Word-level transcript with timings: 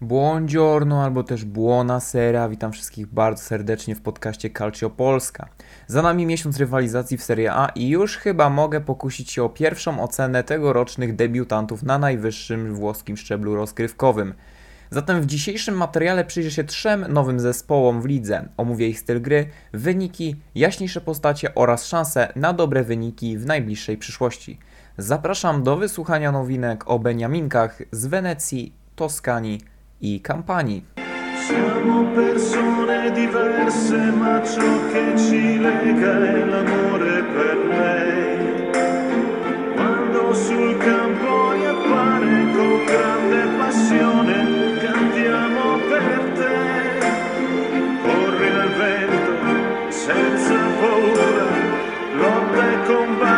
Buongiorno 0.00 1.04
albo 1.04 1.22
też 1.22 1.44
buona 1.44 2.00
sera. 2.00 2.48
Witam 2.48 2.72
wszystkich 2.72 3.06
bardzo 3.06 3.42
serdecznie 3.42 3.94
w 3.94 4.00
podcaście 4.00 4.50
Calcio 4.50 4.90
Polska. 4.90 5.48
Za 5.86 6.02
nami 6.02 6.26
miesiąc 6.26 6.56
rywalizacji 6.56 7.16
w 7.16 7.22
Serie 7.22 7.52
A 7.52 7.68
i 7.68 7.88
już 7.88 8.16
chyba 8.16 8.50
mogę 8.50 8.80
pokusić 8.80 9.30
się 9.30 9.42
o 9.42 9.48
pierwszą 9.48 10.02
ocenę 10.02 10.44
tegorocznych 10.44 11.16
debiutantów 11.16 11.82
na 11.82 11.98
najwyższym 11.98 12.74
włoskim 12.74 13.16
szczeblu 13.16 13.56
rozgrywkowym. 13.56 14.34
Zatem 14.90 15.20
w 15.20 15.26
dzisiejszym 15.26 15.76
materiale 15.76 16.24
przyjrzy 16.24 16.50
się 16.50 16.64
trzem 16.64 17.04
nowym 17.08 17.40
zespołom 17.40 18.02
w 18.02 18.06
lidze. 18.06 18.48
Omówię 18.56 18.88
ich 18.88 19.00
styl 19.00 19.22
gry, 19.22 19.46
wyniki, 19.72 20.36
jaśniejsze 20.54 21.00
postacie 21.00 21.54
oraz 21.54 21.86
szanse 21.86 22.32
na 22.36 22.52
dobre 22.52 22.84
wyniki 22.84 23.38
w 23.38 23.46
najbliższej 23.46 23.96
przyszłości. 23.96 24.58
Zapraszam 24.98 25.62
do 25.62 25.76
wysłuchania 25.76 26.32
nowinek 26.32 26.90
o 26.90 26.98
Beniaminkach 26.98 27.82
z 27.92 28.06
Wenecji, 28.06 28.72
Toskanii 28.96 29.77
i 29.98 30.20
kampanii. 30.20 30.84
Siamo 31.46 32.04
persone 32.12 33.10
diverse, 33.12 33.96
ma 33.96 34.42
ciò 34.44 34.86
che 34.92 35.16
ci 35.16 35.58
lega 35.58 36.24
è 36.24 36.44
l'amore 36.44 37.22
per 37.22 37.56
lei. 37.66 38.70
Quando 39.74 40.34
sul 40.34 40.76
campo 40.78 41.48
appare 41.66 42.52
con 42.54 42.84
grande 42.84 43.46
passione, 43.56 44.78
cantiamo 44.78 45.78
per 45.88 46.32
te. 46.34 46.56
Corri 48.02 48.50
nel 48.50 48.72
vento, 48.76 49.90
senza 49.90 50.54
paura, 50.80 51.40
lotta 52.14 52.72
e 52.72 52.86
combatti 52.86 53.37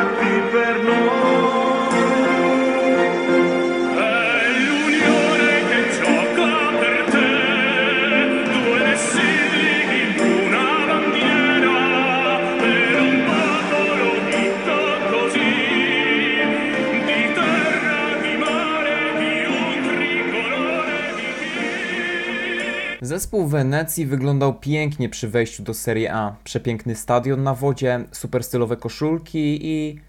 Zespół 23.10 23.46
Wenecji 23.46 24.06
wyglądał 24.06 24.54
pięknie 24.54 25.08
przy 25.08 25.28
wejściu 25.28 25.62
do 25.62 25.74
Serie 25.74 26.14
A. 26.14 26.36
Przepiękny 26.44 26.94
stadion 26.94 27.42
na 27.42 27.54
wodzie, 27.54 28.04
super 28.12 28.44
stylowe 28.44 28.76
koszulki 28.76 29.58
i 29.62 30.00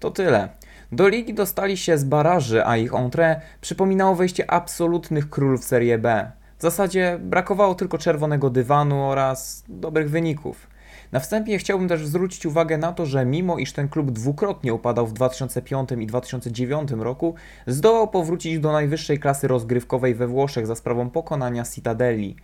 to 0.00 0.10
tyle. 0.10 0.48
Do 0.92 1.08
ligi 1.08 1.34
dostali 1.34 1.76
się 1.76 1.98
z 1.98 2.04
baraży, 2.04 2.66
a 2.66 2.76
ich 2.76 2.92
entrée 2.92 3.36
przypominało 3.60 4.14
wejście 4.14 4.50
absolutnych 4.50 5.30
królów 5.30 5.64
Serie 5.64 5.98
B. 5.98 6.30
W 6.58 6.62
zasadzie 6.62 7.18
brakowało 7.22 7.74
tylko 7.74 7.98
czerwonego 7.98 8.50
dywanu 8.50 9.02
oraz 9.02 9.64
dobrych 9.68 10.10
wyników. 10.10 10.66
Na 11.12 11.20
wstępie 11.20 11.58
chciałbym 11.58 11.88
też 11.88 12.06
zwrócić 12.06 12.46
uwagę 12.46 12.78
na 12.78 12.92
to, 12.92 13.06
że 13.06 13.26
mimo 13.26 13.58
iż 13.58 13.72
ten 13.72 13.88
klub 13.88 14.10
dwukrotnie 14.10 14.74
upadał 14.74 15.06
w 15.06 15.12
2005 15.12 15.88
i 16.00 16.06
2009 16.06 16.90
roku, 16.90 17.34
zdołał 17.66 18.08
powrócić 18.08 18.58
do 18.58 18.72
najwyższej 18.72 19.18
klasy 19.18 19.48
rozgrywkowej 19.48 20.14
we 20.14 20.26
Włoszech 20.26 20.66
za 20.66 20.74
sprawą 20.74 21.10
pokonania 21.10 21.64
Citadelli. 21.64 22.36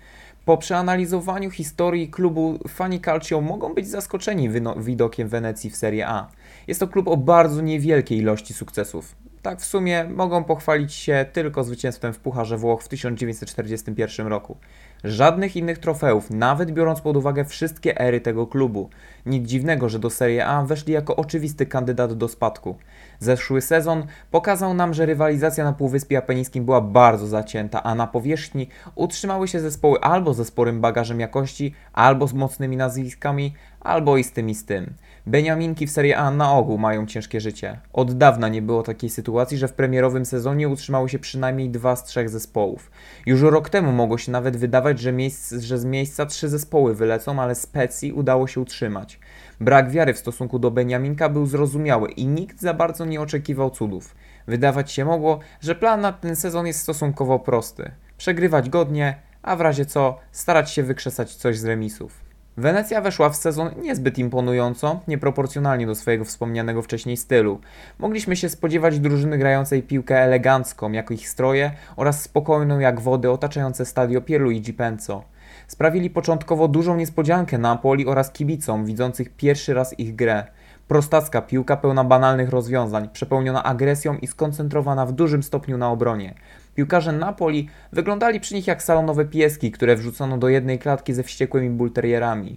Po 0.44 0.56
przeanalizowaniu 0.56 1.50
historii 1.50 2.10
klubu 2.10 2.58
fani 2.68 3.00
Calcio 3.00 3.40
mogą 3.40 3.74
być 3.74 3.88
zaskoczeni 3.88 4.50
widokiem 4.76 5.28
Wenecji 5.28 5.70
w 5.70 5.76
Serie 5.76 6.08
A. 6.08 6.28
Jest 6.66 6.80
to 6.80 6.88
klub 6.88 7.08
o 7.08 7.16
bardzo 7.16 7.62
niewielkiej 7.62 8.18
ilości 8.18 8.54
sukcesów. 8.54 9.16
Tak 9.42 9.60
w 9.60 9.64
sumie 9.64 10.04
mogą 10.04 10.44
pochwalić 10.44 10.94
się 10.94 11.26
tylko 11.32 11.64
zwycięstwem 11.64 12.12
w 12.12 12.18
Pucharze 12.18 12.56
Włoch 12.56 12.82
w 12.82 12.88
1941 12.88 14.26
roku. 14.26 14.56
Żadnych 15.04 15.56
innych 15.56 15.78
trofeów, 15.78 16.30
nawet 16.30 16.70
biorąc 16.70 17.00
pod 17.00 17.16
uwagę 17.16 17.44
wszystkie 17.44 18.00
ery 18.00 18.20
tego 18.20 18.46
klubu. 18.46 18.90
Nic 19.26 19.48
dziwnego, 19.48 19.88
że 19.88 19.98
do 19.98 20.10
Serie 20.10 20.46
A 20.46 20.62
weszli 20.62 20.92
jako 20.92 21.16
oczywisty 21.16 21.66
kandydat 21.66 22.12
do 22.12 22.28
spadku. 22.28 22.76
Zeszły 23.18 23.60
sezon 23.60 24.06
pokazał 24.30 24.74
nam, 24.74 24.94
że 24.94 25.06
rywalizacja 25.06 25.64
na 25.64 25.72
Półwyspie 25.72 26.18
Apenińskim 26.18 26.64
była 26.64 26.80
bardzo 26.80 27.26
zacięta, 27.26 27.82
a 27.82 27.94
na 27.94 28.06
powierzchni 28.06 28.68
utrzymały 28.94 29.48
się 29.48 29.60
zespoły 29.60 30.00
albo 30.00 30.34
ze 30.34 30.44
sporym 30.44 30.80
bagażem 30.80 31.20
jakości, 31.20 31.74
albo 31.92 32.26
z 32.26 32.34
mocnymi 32.34 32.76
nazwiskami, 32.76 33.54
albo 33.80 34.16
i 34.16 34.24
z 34.24 34.32
tym 34.32 34.50
i 34.50 34.54
z 34.54 34.64
tym. 34.64 34.94
Beniaminki 35.26 35.86
w 35.86 35.90
Serie 35.90 36.18
A 36.18 36.30
na 36.30 36.52
ogół 36.52 36.78
mają 36.78 37.06
ciężkie 37.06 37.40
życie. 37.40 37.78
Od 37.92 38.12
dawna 38.12 38.48
nie 38.48 38.62
było 38.62 38.82
takiej 38.82 39.10
sytuacji, 39.10 39.58
że 39.58 39.68
w 39.68 39.72
premierowym 39.72 40.24
sezonie 40.24 40.68
utrzymały 40.68 41.08
się 41.08 41.18
przynajmniej 41.18 41.70
dwa 41.70 41.96
z 41.96 42.04
trzech 42.04 42.30
zespołów. 42.30 42.90
Już 43.26 43.40
rok 43.42 43.70
temu 43.70 43.92
mogło 43.92 44.18
się 44.18 44.32
nawet 44.32 44.56
wydawać, 44.56 45.00
że, 45.00 45.12
miejsc, 45.12 45.52
że 45.52 45.78
z 45.78 45.84
miejsca 45.84 46.26
trzy 46.26 46.48
zespoły 46.48 46.94
wylecą, 46.94 47.42
ale 47.42 47.54
Specji 47.54 48.12
udało 48.12 48.46
się 48.46 48.60
utrzymać. 48.60 49.20
Brak 49.60 49.90
wiary 49.90 50.14
w 50.14 50.18
stosunku 50.18 50.58
do 50.58 50.70
Beniaminka 50.70 51.28
był 51.28 51.46
zrozumiały 51.46 52.10
i 52.10 52.26
nikt 52.26 52.60
za 52.60 52.74
bardzo 52.74 53.04
nie 53.04 53.20
oczekiwał 53.20 53.70
cudów. 53.70 54.14
Wydawać 54.46 54.92
się 54.92 55.04
mogło, 55.04 55.38
że 55.60 55.74
plan 55.74 56.00
na 56.00 56.12
ten 56.12 56.36
sezon 56.36 56.66
jest 56.66 56.80
stosunkowo 56.80 57.38
prosty. 57.38 57.90
Przegrywać 58.18 58.70
godnie, 58.70 59.16
a 59.42 59.56
w 59.56 59.60
razie 59.60 59.86
co 59.86 60.18
starać 60.32 60.70
się 60.70 60.82
wykrzesać 60.82 61.34
coś 61.34 61.58
z 61.58 61.64
remisów. 61.64 62.31
Wenecja 62.56 63.00
weszła 63.00 63.30
w 63.30 63.36
sezon 63.36 63.70
niezbyt 63.82 64.18
imponująco, 64.18 65.00
nieproporcjonalnie 65.08 65.86
do 65.86 65.94
swojego 65.94 66.24
wspomnianego 66.24 66.82
wcześniej 66.82 67.16
stylu. 67.16 67.60
Mogliśmy 67.98 68.36
się 68.36 68.48
spodziewać 68.48 68.98
drużyny 68.98 69.38
grającej 69.38 69.82
piłkę 69.82 70.18
elegancką, 70.18 70.92
jak 70.92 71.10
ich 71.10 71.28
stroje, 71.28 71.72
oraz 71.96 72.22
spokojną 72.22 72.78
jak 72.78 73.00
wody 73.00 73.30
otaczające 73.30 73.84
stadio 73.84 74.20
Pierluigi 74.20 74.72
Penco. 74.72 75.24
Sprawili 75.68 76.10
początkowo 76.10 76.68
dużą 76.68 76.96
niespodziankę 76.96 77.58
Napoli 77.58 78.06
oraz 78.06 78.30
kibicom, 78.30 78.84
widzących 78.84 79.36
pierwszy 79.36 79.74
raz 79.74 79.98
ich 79.98 80.14
grę. 80.14 80.44
Prostacka 80.88 81.42
piłka 81.42 81.76
pełna 81.76 82.04
banalnych 82.04 82.50
rozwiązań, 82.50 83.08
przepełniona 83.12 83.62
agresją 83.62 84.16
i 84.16 84.26
skoncentrowana 84.26 85.06
w 85.06 85.12
dużym 85.12 85.42
stopniu 85.42 85.78
na 85.78 85.90
obronie. 85.90 86.34
Piłkarze 86.74 87.12
Napoli 87.12 87.68
wyglądali 87.92 88.40
przy 88.40 88.54
nich 88.54 88.66
jak 88.66 88.82
salonowe 88.82 89.24
pieski, 89.24 89.70
które 89.70 89.96
wrzucono 89.96 90.38
do 90.38 90.48
jednej 90.48 90.78
klatki 90.78 91.12
ze 91.12 91.22
wściekłymi 91.22 91.70
bulterierami. 91.70 92.56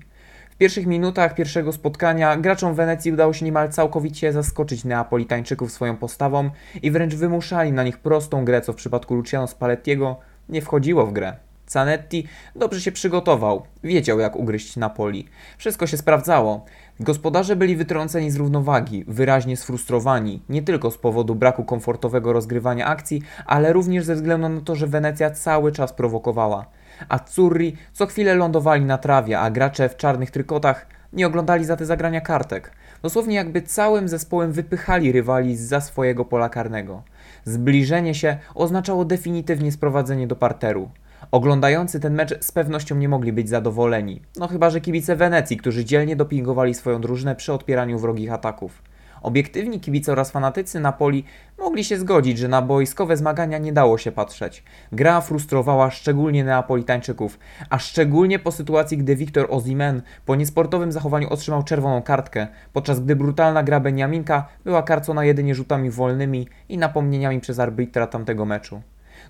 W 0.51 0.57
pierwszych 0.57 0.85
minutach 0.85 1.35
pierwszego 1.35 1.71
spotkania 1.71 2.37
graczom 2.37 2.75
Wenecji 2.75 3.11
udało 3.11 3.33
się 3.33 3.45
niemal 3.45 3.69
całkowicie 3.69 4.33
zaskoczyć 4.33 4.83
Neapolitańczyków 4.83 5.71
swoją 5.71 5.97
postawą 5.97 6.49
i 6.81 6.91
wręcz 6.91 7.15
wymuszali 7.15 7.71
na 7.71 7.83
nich 7.83 7.97
prostą 7.97 8.45
grę, 8.45 8.61
co 8.61 8.73
w 8.73 8.75
przypadku 8.75 9.15
Luciano 9.15 9.47
Spallettiego 9.47 10.19
nie 10.49 10.61
wchodziło 10.61 11.05
w 11.05 11.13
grę. 11.13 11.35
Zanetti 11.67 12.27
dobrze 12.55 12.81
się 12.81 12.91
przygotował, 12.91 13.65
wiedział 13.83 14.19
jak 14.19 14.35
ugryźć 14.35 14.77
Napoli. 14.77 15.27
Wszystko 15.57 15.87
się 15.87 15.97
sprawdzało. 15.97 16.65
Gospodarze 16.99 17.55
byli 17.55 17.75
wytrąceni 17.75 18.31
z 18.31 18.35
równowagi, 18.35 19.05
wyraźnie 19.07 19.57
sfrustrowani, 19.57 20.41
nie 20.49 20.61
tylko 20.61 20.91
z 20.91 20.97
powodu 20.97 21.35
braku 21.35 21.63
komfortowego 21.63 22.33
rozgrywania 22.33 22.85
akcji, 22.85 23.21
ale 23.45 23.73
również 23.73 24.05
ze 24.05 24.15
względu 24.15 24.49
na 24.49 24.61
to, 24.61 24.75
że 24.75 24.87
Wenecja 24.87 25.31
cały 25.31 25.71
czas 25.71 25.93
prowokowała. 25.93 26.65
Azzurri 27.09 27.75
co 27.93 28.05
chwilę 28.05 28.35
lądowali 28.35 28.85
na 28.85 28.97
trawie, 28.97 29.39
a 29.39 29.51
gracze 29.51 29.89
w 29.89 29.97
czarnych 29.97 30.31
trykotach 30.31 30.87
nie 31.13 31.27
oglądali 31.27 31.65
za 31.65 31.75
te 31.75 31.85
zagrania 31.85 32.21
kartek. 32.21 32.71
Dosłownie 33.01 33.35
jakby 33.35 33.61
całym 33.61 34.07
zespołem 34.07 34.51
wypychali 34.51 35.11
rywali 35.11 35.57
za 35.57 35.81
swojego 35.81 36.25
pola 36.25 36.49
karnego. 36.49 37.03
Zbliżenie 37.45 38.15
się 38.15 38.37
oznaczało 38.53 39.05
definitywnie 39.05 39.71
sprowadzenie 39.71 40.27
do 40.27 40.35
parteru. 40.35 40.89
Oglądający 41.31 41.99
ten 41.99 42.13
mecz 42.13 42.43
z 42.43 42.51
pewnością 42.51 42.95
nie 42.95 43.09
mogli 43.09 43.33
być 43.33 43.49
zadowoleni. 43.49 44.21
No 44.35 44.47
chyba, 44.47 44.69
że 44.69 44.81
kibice 44.81 45.15
Wenecji, 45.15 45.57
którzy 45.57 45.85
dzielnie 45.85 46.15
dopingowali 46.15 46.73
swoją 46.73 47.01
drużynę 47.01 47.35
przy 47.35 47.53
odpieraniu 47.53 47.99
wrogich 47.99 48.33
ataków. 48.33 48.81
Obiektywni 49.21 49.79
kibice 49.79 50.11
oraz 50.11 50.31
fanatycy 50.31 50.79
Napoli 50.79 51.23
mogli 51.59 51.83
się 51.83 51.97
zgodzić, 51.97 52.37
że 52.37 52.47
na 52.47 52.61
boiskowe 52.61 53.17
zmagania 53.17 53.57
nie 53.57 53.73
dało 53.73 53.97
się 53.97 54.11
patrzeć. 54.11 54.63
Gra 54.91 55.21
frustrowała 55.21 55.91
szczególnie 55.91 56.43
Neapolitańczyków, 56.43 57.39
a 57.69 57.79
szczególnie 57.79 58.39
po 58.39 58.51
sytuacji, 58.51 58.97
gdy 58.97 59.15
Victor 59.15 59.47
Osimhen 59.49 60.01
po 60.25 60.35
niesportowym 60.35 60.91
zachowaniu 60.91 61.29
otrzymał 61.29 61.63
czerwoną 61.63 62.01
kartkę, 62.01 62.47
podczas 62.73 62.99
gdy 62.99 63.15
brutalna 63.15 63.63
gra 63.63 63.79
Beniaminka 63.79 64.47
była 64.65 64.83
karcona 64.83 65.25
jedynie 65.25 65.55
rzutami 65.55 65.89
wolnymi 65.89 66.47
i 66.69 66.77
napomnieniami 66.77 67.39
przez 67.39 67.59
arbitra 67.59 68.07
tamtego 68.07 68.45
meczu. 68.45 68.81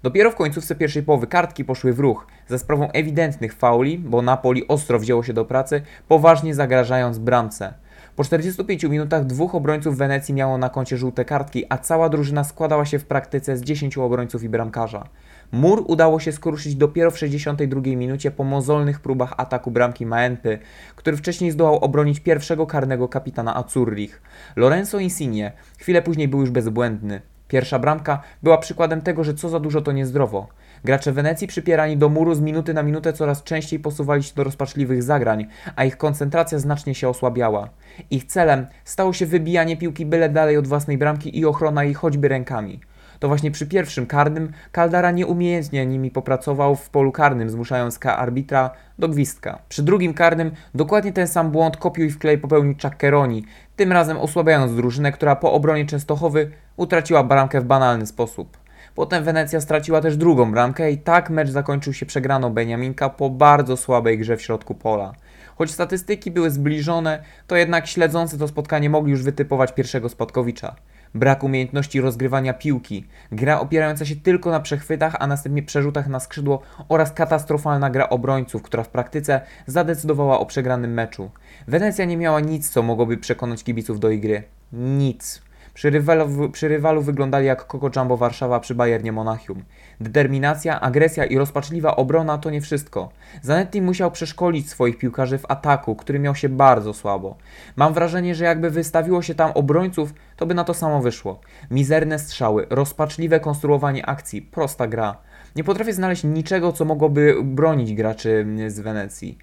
Dopiero 0.06 0.32
w 0.32 0.36
końcówce 0.36 0.76
pierwszej 0.76 1.04
połowy 1.04 1.28
kartki 1.28 1.66
poszły 1.66 1.94
w 1.94 2.00
ruch, 2.00 2.28
za 2.48 2.58
sprawą 2.58 2.92
ewidentnych 2.92 3.54
fauli, 3.54 3.98
bo 3.98 4.22
Napoli 4.22 4.68
ostro 4.68 5.00
wzięło 5.00 5.24
się 5.24 5.34
do 5.34 5.46
pracy, 5.46 5.82
poważnie 6.08 6.56
zagrażając 6.56 7.18
bramce. 7.18 7.74
Po 8.16 8.24
45 8.24 8.84
minutach 8.84 9.26
dwóch 9.26 9.56
obrońców 9.56 9.98
Wenecji 9.98 10.34
miało 10.34 10.58
na 10.58 10.70
koncie 10.70 10.98
żółte 10.98 11.26
kartki, 11.26 11.66
a 11.70 11.78
cała 11.78 12.10
drużyna 12.10 12.44
składała 12.44 12.86
się 12.86 13.00
w 13.00 13.06
praktyce 13.06 13.58
z 13.58 13.62
10 13.62 13.98
obrońców 13.98 14.44
i 14.44 14.50
bramkarza. 14.50 15.08
Mur 15.52 15.84
udało 15.88 16.20
się 16.20 16.32
skruszyć 16.32 16.76
dopiero 16.76 17.12
w 17.12 17.18
62 17.18 17.82
minucie 17.82 18.32
po 18.32 18.44
mozolnych 18.44 19.00
próbach 19.00 19.34
ataku 19.38 19.72
bramki 19.72 20.06
Maenpy, 20.06 20.60
który 20.96 21.18
wcześniej 21.18 21.52
zdołał 21.52 21.78
obronić 21.78 22.20
pierwszego 22.20 22.68
karnego 22.68 23.08
kapitana 23.08 23.56
Azzurrich. 23.56 24.22
Lorenzo 24.56 25.00
Insigne 25.00 25.52
chwilę 25.78 26.02
później 26.02 26.28
był 26.28 26.42
już 26.42 26.50
bezbłędny. 26.50 27.35
Pierwsza 27.48 27.80
bramka 27.80 28.22
była 28.44 28.58
przykładem 28.58 29.02
tego, 29.02 29.24
że 29.24 29.34
co 29.34 29.50
za 29.50 29.60
dużo 29.60 29.82
to 29.82 29.92
niezdrowo. 29.92 30.48
Gracze 30.84 31.12
Wenecji 31.12 31.48
przypierani 31.48 31.98
do 31.98 32.10
muru 32.10 32.36
z 32.36 32.42
minuty 32.42 32.74
na 32.74 32.84
minutę 32.84 33.14
coraz 33.14 33.44
częściej 33.44 33.80
posuwali 33.80 34.24
się 34.24 34.36
do 34.36 34.44
rozpaczliwych 34.44 35.04
zagrań, 35.04 35.48
a 35.76 35.84
ich 35.84 35.98
koncentracja 35.98 36.60
znacznie 36.60 36.96
się 36.96 37.10
osłabiała. 37.10 37.70
Ich 38.12 38.26
celem 38.26 38.68
stało 38.84 39.14
się 39.14 39.26
wybijanie 39.26 39.78
piłki 39.78 40.06
byle 40.06 40.30
dalej 40.30 40.58
od 40.58 40.68
własnej 40.68 40.98
bramki 40.98 41.40
i 41.40 41.46
ochrona 41.46 41.84
jej 41.84 41.94
choćby 41.94 42.28
rękami. 42.28 42.80
To 43.20 43.28
właśnie 43.28 43.52
przy 43.52 43.68
pierwszym 43.68 44.06
karnym 44.06 44.52
Caldara 44.72 45.12
nieumiejętnie 45.12 45.86
nimi 45.86 46.12
popracował 46.12 46.76
w 46.76 46.90
polu 46.90 47.12
karnym, 47.12 47.50
zmuszając 47.50 48.00
arbitra 48.06 48.70
do 49.00 49.10
gwizdka. 49.10 49.60
Przy 49.70 49.84
drugim 49.84 50.14
karnym 50.14 50.52
dokładnie 50.76 51.14
ten 51.14 51.28
sam 51.28 51.52
błąd 51.52 51.78
kopiuj 51.78 52.10
w 52.10 52.20
klej 52.20 52.38
popełnił 52.38 52.76
Czaccheroni, 52.76 53.46
tym 53.76 53.92
razem 53.92 54.18
osłabiając 54.18 54.76
drużynę, 54.76 55.12
która 55.12 55.36
po 55.36 55.54
obronie 55.54 55.86
Częstochowy 55.86 56.52
utraciła 56.78 57.24
bramkę 57.24 57.62
w 57.62 57.66
banalny 57.66 58.06
sposób. 58.06 58.58
Potem 58.96 59.24
Wenecja 59.24 59.62
straciła 59.62 60.02
też 60.02 60.18
drugą 60.18 60.52
bramkę 60.52 60.92
i 60.92 60.98
tak 60.98 61.30
mecz 61.30 61.50
zakończył 61.50 61.94
się 61.94 62.06
przegraną 62.06 62.50
Beniaminka 62.50 63.10
po 63.10 63.30
bardzo 63.30 63.78
słabej 63.78 64.18
grze 64.18 64.38
w 64.38 64.42
środku 64.42 64.76
pola. 64.76 65.14
Choć 65.56 65.72
statystyki 65.72 66.32
były 66.32 66.52
zbliżone, 66.52 67.24
to 67.48 67.56
jednak 67.56 67.88
śledzący 67.88 68.40
to 68.40 68.48
spotkanie 68.48 68.90
mogli 68.90 69.12
już 69.12 69.24
wytypować 69.24 69.74
pierwszego 69.74 70.10
spadkowicza. 70.10 70.76
Brak 71.16 71.44
umiejętności 71.44 72.02
rozgrywania 72.02 72.54
piłki, 72.54 73.06
gra 73.32 73.60
opierająca 73.60 74.06
się 74.06 74.16
tylko 74.16 74.52
na 74.52 74.60
przechwytach, 74.60 75.16
a 75.20 75.28
następnie 75.28 75.64
przerzutach 75.64 76.08
na 76.08 76.20
skrzydło 76.20 76.62
oraz 76.90 77.12
katastrofalna 77.12 77.90
gra 77.90 78.10
obrońców, 78.10 78.62
która 78.62 78.84
w 78.84 78.90
praktyce 78.90 79.42
zadecydowała 79.68 80.40
o 80.40 80.46
przegranym 80.46 80.94
meczu. 80.94 81.32
Wenecja 81.68 82.06
nie 82.06 82.18
miała 82.18 82.40
nic, 82.40 82.70
co 82.70 82.84
mogłoby 82.84 83.18
przekonać 83.18 83.64
kibiców 83.64 84.00
do 84.00 84.10
igry. 84.10 84.44
Nic. 84.74 85.42
Przy 85.76 85.90
rywalu, 85.90 86.50
przy 86.50 86.68
rywalu 86.68 87.02
wyglądali 87.02 87.46
jak 87.46 87.68
Coco 87.68 87.90
Jumbo 87.96 88.18
Warszawa 88.18 88.60
przy 88.60 88.76
Bayernie 88.76 89.12
Monachium. 89.12 89.64
Determinacja, 90.00 90.82
agresja 90.82 91.26
i 91.26 91.38
rozpaczliwa 91.38 91.96
obrona 91.96 92.38
to 92.38 92.50
nie 92.50 92.62
wszystko. 92.62 93.10
Zanetti 93.42 93.82
musiał 93.82 94.12
przeszkolić 94.12 94.70
swoich 94.70 94.98
piłkarzy 94.98 95.38
w 95.38 95.46
ataku, 95.52 95.96
który 95.96 96.20
miał 96.20 96.36
się 96.36 96.50
bardzo 96.50 96.94
słabo. 96.94 97.38
Mam 97.76 97.94
wrażenie, 97.94 98.36
że 98.36 98.46
jakby 98.46 98.70
wystawiło 98.70 99.22
się 99.22 99.36
tam 99.36 99.52
obrońców, 99.52 100.14
to 100.38 100.46
by 100.46 100.54
na 100.54 100.64
to 100.64 100.74
samo 100.74 101.02
wyszło. 101.02 101.40
Mizerne 101.72 102.20
strzały, 102.20 102.68
rozpaczliwe 102.70 103.40
konstruowanie 103.40 104.06
akcji, 104.06 104.42
prosta 104.42 104.88
gra. 104.88 105.18
Nie 105.56 105.64
potrafię 105.64 105.94
znaleźć 105.94 106.24
niczego, 106.24 106.72
co 106.72 106.86
mogłoby 106.86 107.36
bronić 107.44 107.94
graczy 107.94 108.46
z 108.68 108.80
Wenecji. 108.80 109.38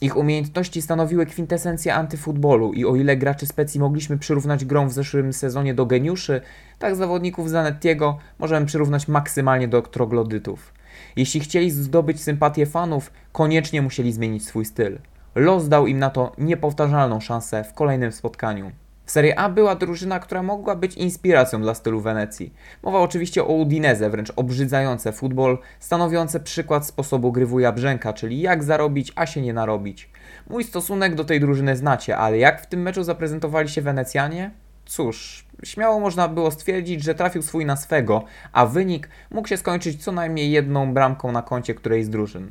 Ich 0.00 0.16
umiejętności 0.16 0.82
stanowiły 0.82 1.26
kwintesencję 1.26 1.94
antyfutbolu 1.94 2.72
i 2.72 2.84
o 2.84 2.96
ile 2.96 3.16
graczy 3.16 3.46
specji 3.46 3.80
mogliśmy 3.80 4.18
przyrównać 4.18 4.64
grą 4.64 4.88
w 4.88 4.92
zeszłym 4.92 5.32
sezonie 5.32 5.74
do 5.74 5.86
geniuszy, 5.86 6.40
tak 6.78 6.96
zawodników 6.96 7.50
Zanettiego 7.50 8.18
możemy 8.38 8.66
przyrównać 8.66 9.08
maksymalnie 9.08 9.68
do 9.68 9.82
troglodytów. 9.82 10.72
Jeśli 11.16 11.40
chcieli 11.40 11.70
zdobyć 11.70 12.22
sympatię 12.22 12.66
fanów, 12.66 13.12
koniecznie 13.32 13.82
musieli 13.82 14.12
zmienić 14.12 14.46
swój 14.46 14.64
styl. 14.64 14.98
Los 15.34 15.68
dał 15.68 15.86
im 15.86 15.98
na 15.98 16.10
to 16.10 16.32
niepowtarzalną 16.38 17.20
szansę 17.20 17.64
w 17.64 17.74
kolejnym 17.74 18.12
spotkaniu. 18.12 18.72
W 19.08 19.10
Serie 19.10 19.38
A 19.38 19.48
była 19.48 19.74
drużyna, 19.74 20.20
która 20.20 20.42
mogła 20.42 20.76
być 20.76 20.94
inspiracją 20.94 21.62
dla 21.62 21.74
stylu 21.74 22.00
Wenecji. 22.00 22.54
Mowa 22.82 22.98
oczywiście 22.98 23.44
o 23.44 23.46
Udineze, 23.46 24.10
wręcz 24.10 24.32
obrzydzające 24.36 25.12
futbol, 25.12 25.58
stanowiące 25.80 26.40
przykład 26.40 26.86
sposobu 26.86 27.32
gry 27.32 27.46
wuja 27.46 27.72
Brzęka, 27.72 28.12
czyli 28.12 28.40
jak 28.40 28.64
zarobić, 28.64 29.12
a 29.16 29.26
się 29.26 29.42
nie 29.42 29.52
narobić. 29.52 30.10
Mój 30.50 30.64
stosunek 30.64 31.14
do 31.14 31.24
tej 31.24 31.40
drużyny 31.40 31.76
znacie, 31.76 32.16
ale 32.16 32.38
jak 32.38 32.62
w 32.62 32.66
tym 32.66 32.82
meczu 32.82 33.02
zaprezentowali 33.02 33.68
się 33.68 33.82
Wenecjanie? 33.82 34.50
Cóż, 34.86 35.46
śmiało 35.64 36.00
można 36.00 36.28
było 36.28 36.50
stwierdzić, 36.50 37.04
że 37.04 37.14
trafił 37.14 37.42
swój 37.42 37.66
na 37.66 37.76
swego, 37.76 38.24
a 38.52 38.66
wynik 38.66 39.08
mógł 39.30 39.48
się 39.48 39.56
skończyć 39.56 40.04
co 40.04 40.12
najmniej 40.12 40.50
jedną 40.50 40.94
bramką 40.94 41.32
na 41.32 41.42
koncie 41.42 41.74
którejś 41.74 42.06
z 42.06 42.10
drużyn. 42.10 42.50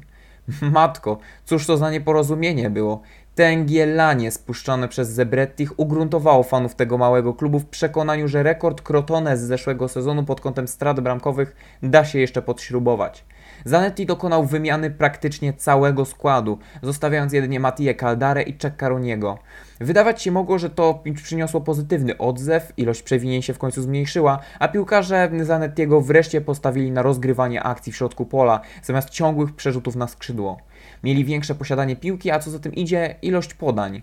Matko, 0.73 1.17
cóż 1.45 1.65
to 1.65 1.77
za 1.77 1.91
nieporozumienie 1.91 2.69
było. 2.69 3.01
Tęgielanie 3.37 4.31
spuszczone 4.31 4.87
przez 4.87 5.09
Zebrettich 5.09 5.79
ugruntowało 5.79 6.43
fanów 6.43 6.75
tego 6.75 6.97
małego 6.97 7.33
klubu 7.33 7.59
w 7.59 7.65
przekonaniu, 7.65 8.27
że 8.27 8.43
rekord 8.43 8.81
Crotone 8.81 9.37
z 9.37 9.41
zeszłego 9.41 9.87
sezonu 9.87 10.23
pod 10.23 10.41
kątem 10.41 10.67
strat 10.67 10.99
bramkowych 10.99 11.55
da 11.83 12.05
się 12.05 12.19
jeszcze 12.19 12.41
podśrubować. 12.41 13.25
Zanetti 13.65 14.05
dokonał 14.05 14.45
wymiany 14.45 14.91
praktycznie 14.91 15.53
całego 15.53 16.05
składu, 16.05 16.57
zostawiając 16.81 17.33
jedynie 17.33 17.59
Matije 17.59 17.95
Caldare 17.95 18.43
i 18.43 18.57
Ceccaroniego. 18.57 19.37
Wydawać 19.79 20.21
się 20.21 20.31
mogło, 20.31 20.59
że 20.59 20.69
to 20.69 21.03
przyniosło 21.15 21.61
pozytywny 21.61 22.17
odzew, 22.17 22.73
ilość 22.77 23.01
przewinień 23.01 23.41
się 23.41 23.53
w 23.53 23.57
końcu 23.57 23.81
zmniejszyła, 23.81 24.39
a 24.59 24.67
piłkarze 24.67 25.29
Zanettiego 25.41 26.01
wreszcie 26.01 26.41
postawili 26.41 26.91
na 26.91 27.01
rozgrywanie 27.01 27.63
akcji 27.63 27.93
w 27.93 27.95
środku 27.95 28.25
pola, 28.25 28.61
zamiast 28.83 29.09
ciągłych 29.09 29.55
przerzutów 29.55 29.95
na 29.95 30.07
skrzydło. 30.07 30.57
Mieli 31.03 31.25
większe 31.25 31.55
posiadanie 31.55 31.95
piłki, 31.95 32.31
a 32.31 32.39
co 32.39 32.51
za 32.51 32.59
tym 32.59 32.75
idzie, 32.75 33.15
ilość 33.21 33.53
podań. 33.53 34.01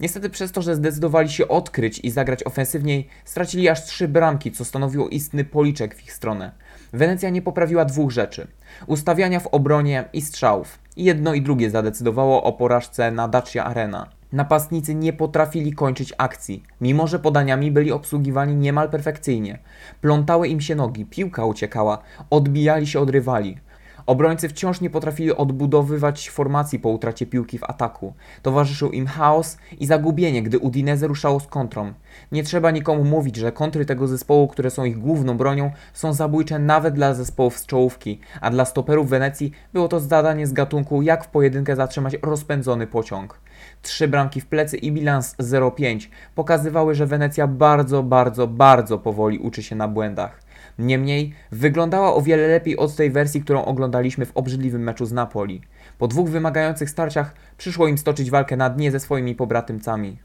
Niestety 0.00 0.30
przez 0.30 0.52
to, 0.52 0.62
że 0.62 0.76
zdecydowali 0.76 1.28
się 1.28 1.48
odkryć 1.48 1.98
i 1.98 2.10
zagrać 2.10 2.46
ofensywniej, 2.46 3.08
stracili 3.24 3.68
aż 3.68 3.84
trzy 3.84 4.08
bramki, 4.08 4.52
co 4.52 4.64
stanowiło 4.64 5.08
istny 5.08 5.44
policzek 5.44 5.94
w 5.94 6.02
ich 6.02 6.12
stronę. 6.12 6.52
Wenecja 6.92 7.30
nie 7.30 7.42
poprawiła 7.42 7.84
dwóch 7.84 8.10
rzeczy: 8.10 8.46
ustawiania 8.86 9.40
w 9.40 9.46
obronie 9.46 10.04
i 10.12 10.22
strzałów. 10.22 10.78
Jedno 10.96 11.34
i 11.34 11.42
drugie 11.42 11.70
zadecydowało 11.70 12.42
o 12.42 12.52
porażce 12.52 13.10
na 13.10 13.28
Dacia 13.28 13.64
Arena. 13.64 14.08
Napastnicy 14.32 14.94
nie 14.94 15.12
potrafili 15.12 15.72
kończyć 15.72 16.12
akcji, 16.18 16.62
mimo 16.80 17.06
że 17.06 17.18
podaniami 17.18 17.70
byli 17.70 17.92
obsługiwani 17.92 18.56
niemal 18.56 18.90
perfekcyjnie. 18.90 19.58
Plątały 20.00 20.48
im 20.48 20.60
się 20.60 20.74
nogi, 20.74 21.06
piłka 21.06 21.44
uciekała, 21.44 21.98
odbijali 22.30 22.86
się 22.86 23.00
od 23.00 23.10
rywali. 23.10 23.58
Obrońcy 24.06 24.48
wciąż 24.48 24.80
nie 24.80 24.90
potrafili 24.90 25.32
odbudowywać 25.32 26.30
formacji 26.30 26.78
po 26.78 26.88
utracie 26.88 27.26
piłki 27.26 27.58
w 27.58 27.64
ataku. 27.64 28.12
Towarzyszył 28.42 28.90
im 28.90 29.06
chaos 29.06 29.58
i 29.78 29.86
zagubienie, 29.86 30.42
gdy 30.42 30.58
Udinese 30.58 31.06
ruszało 31.06 31.40
z 31.40 31.46
kontrą. 31.46 31.92
Nie 32.32 32.42
trzeba 32.42 32.70
nikomu 32.70 33.04
mówić, 33.04 33.36
że 33.36 33.52
kontry 33.52 33.86
tego 33.86 34.08
zespołu, 34.08 34.48
które 34.48 34.70
są 34.70 34.84
ich 34.84 34.98
główną 34.98 35.36
bronią, 35.36 35.70
są 35.92 36.12
zabójcze 36.12 36.58
nawet 36.58 36.94
dla 36.94 37.14
zespołów 37.14 37.58
z 37.58 37.66
czołówki, 37.66 38.20
a 38.40 38.50
dla 38.50 38.64
stoperów 38.64 39.08
Wenecji 39.08 39.52
było 39.72 39.88
to 39.88 40.00
zadanie 40.00 40.46
z 40.46 40.52
gatunku 40.52 41.02
jak 41.02 41.24
w 41.24 41.28
pojedynkę 41.28 41.76
zatrzymać 41.76 42.16
rozpędzony 42.22 42.86
pociąg. 42.86 43.40
Trzy 43.82 44.08
bramki 44.08 44.40
w 44.40 44.46
plecy 44.46 44.76
i 44.76 44.92
bilans 44.92 45.36
0-5 45.36 46.08
pokazywały, 46.34 46.94
że 46.94 47.06
Wenecja 47.06 47.46
bardzo, 47.46 48.02
bardzo, 48.02 48.46
bardzo 48.46 48.98
powoli 48.98 49.38
uczy 49.38 49.62
się 49.62 49.76
na 49.76 49.88
błędach. 49.88 50.45
Niemniej 50.78 51.32
wyglądała 51.52 52.14
o 52.14 52.22
wiele 52.22 52.48
lepiej 52.48 52.76
od 52.76 52.96
tej 52.96 53.10
wersji, 53.10 53.42
którą 53.42 53.64
oglądaliśmy 53.64 54.26
w 54.26 54.36
obrzydliwym 54.36 54.82
meczu 54.82 55.06
z 55.06 55.12
Napoli. 55.12 55.60
Po 55.98 56.08
dwóch 56.08 56.28
wymagających 56.28 56.90
starciach 56.90 57.34
przyszło 57.56 57.88
im 57.88 57.98
stoczyć 57.98 58.30
walkę 58.30 58.56
na 58.56 58.70
dnie 58.70 58.90
ze 58.90 59.00
swoimi 59.00 59.34
pobratymcami. 59.34 60.18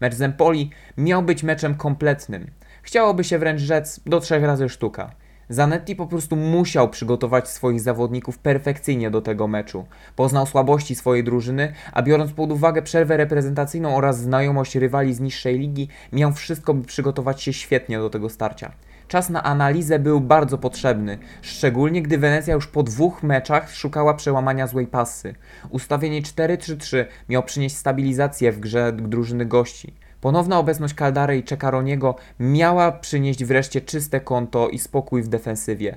Mecz 0.00 0.14
z 0.14 0.22
Empoli 0.22 0.70
miał 0.96 1.22
być 1.22 1.42
meczem 1.42 1.74
kompletnym. 1.74 2.50
Chciałoby 2.82 3.24
się 3.24 3.38
wręcz 3.38 3.60
rzec 3.60 4.00
do 4.06 4.20
trzech 4.20 4.44
razy 4.44 4.68
sztuka. 4.68 5.10
Zanetti 5.48 5.96
po 5.96 6.06
prostu 6.06 6.36
musiał 6.36 6.88
przygotować 6.88 7.48
swoich 7.48 7.80
zawodników 7.80 8.38
perfekcyjnie 8.38 9.10
do 9.10 9.20
tego 9.20 9.48
meczu. 9.48 9.86
Poznał 10.16 10.46
słabości 10.46 10.94
swojej 10.94 11.24
drużyny, 11.24 11.72
a 11.92 12.02
biorąc 12.02 12.32
pod 12.32 12.52
uwagę 12.52 12.82
przerwę 12.82 13.16
reprezentacyjną 13.16 13.96
oraz 13.96 14.20
znajomość 14.20 14.74
rywali 14.74 15.14
z 15.14 15.20
niższej 15.20 15.58
ligi, 15.58 15.88
miał 16.12 16.32
wszystko, 16.32 16.74
by 16.74 16.86
przygotować 16.86 17.42
się 17.42 17.52
świetnie 17.52 17.98
do 17.98 18.10
tego 18.10 18.28
starcia. 18.28 18.72
Czas 19.12 19.30
na 19.30 19.42
analizę 19.42 19.98
był 19.98 20.20
bardzo 20.20 20.58
potrzebny, 20.58 21.18
szczególnie 21.42 22.02
gdy 22.02 22.18
Wenecja 22.18 22.54
już 22.54 22.66
po 22.66 22.82
dwóch 22.82 23.22
meczach 23.22 23.74
szukała 23.74 24.14
przełamania 24.14 24.66
złej 24.66 24.86
pasy. 24.86 25.34
Ustawienie 25.70 26.22
4-3-3 26.22 27.04
miało 27.28 27.42
przynieść 27.42 27.76
stabilizację 27.76 28.52
w 28.52 28.60
grze 28.60 28.92
drużyny 28.92 29.46
gości. 29.46 29.94
Ponowna 30.20 30.58
obecność 30.58 30.94
Caldare 30.94 31.38
i 31.38 31.42
Czekaroniego 31.42 32.14
miała 32.40 32.92
przynieść 32.92 33.44
wreszcie 33.44 33.80
czyste 33.80 34.20
konto 34.20 34.68
i 34.68 34.78
spokój 34.78 35.22
w 35.22 35.28
defensywie. 35.28 35.96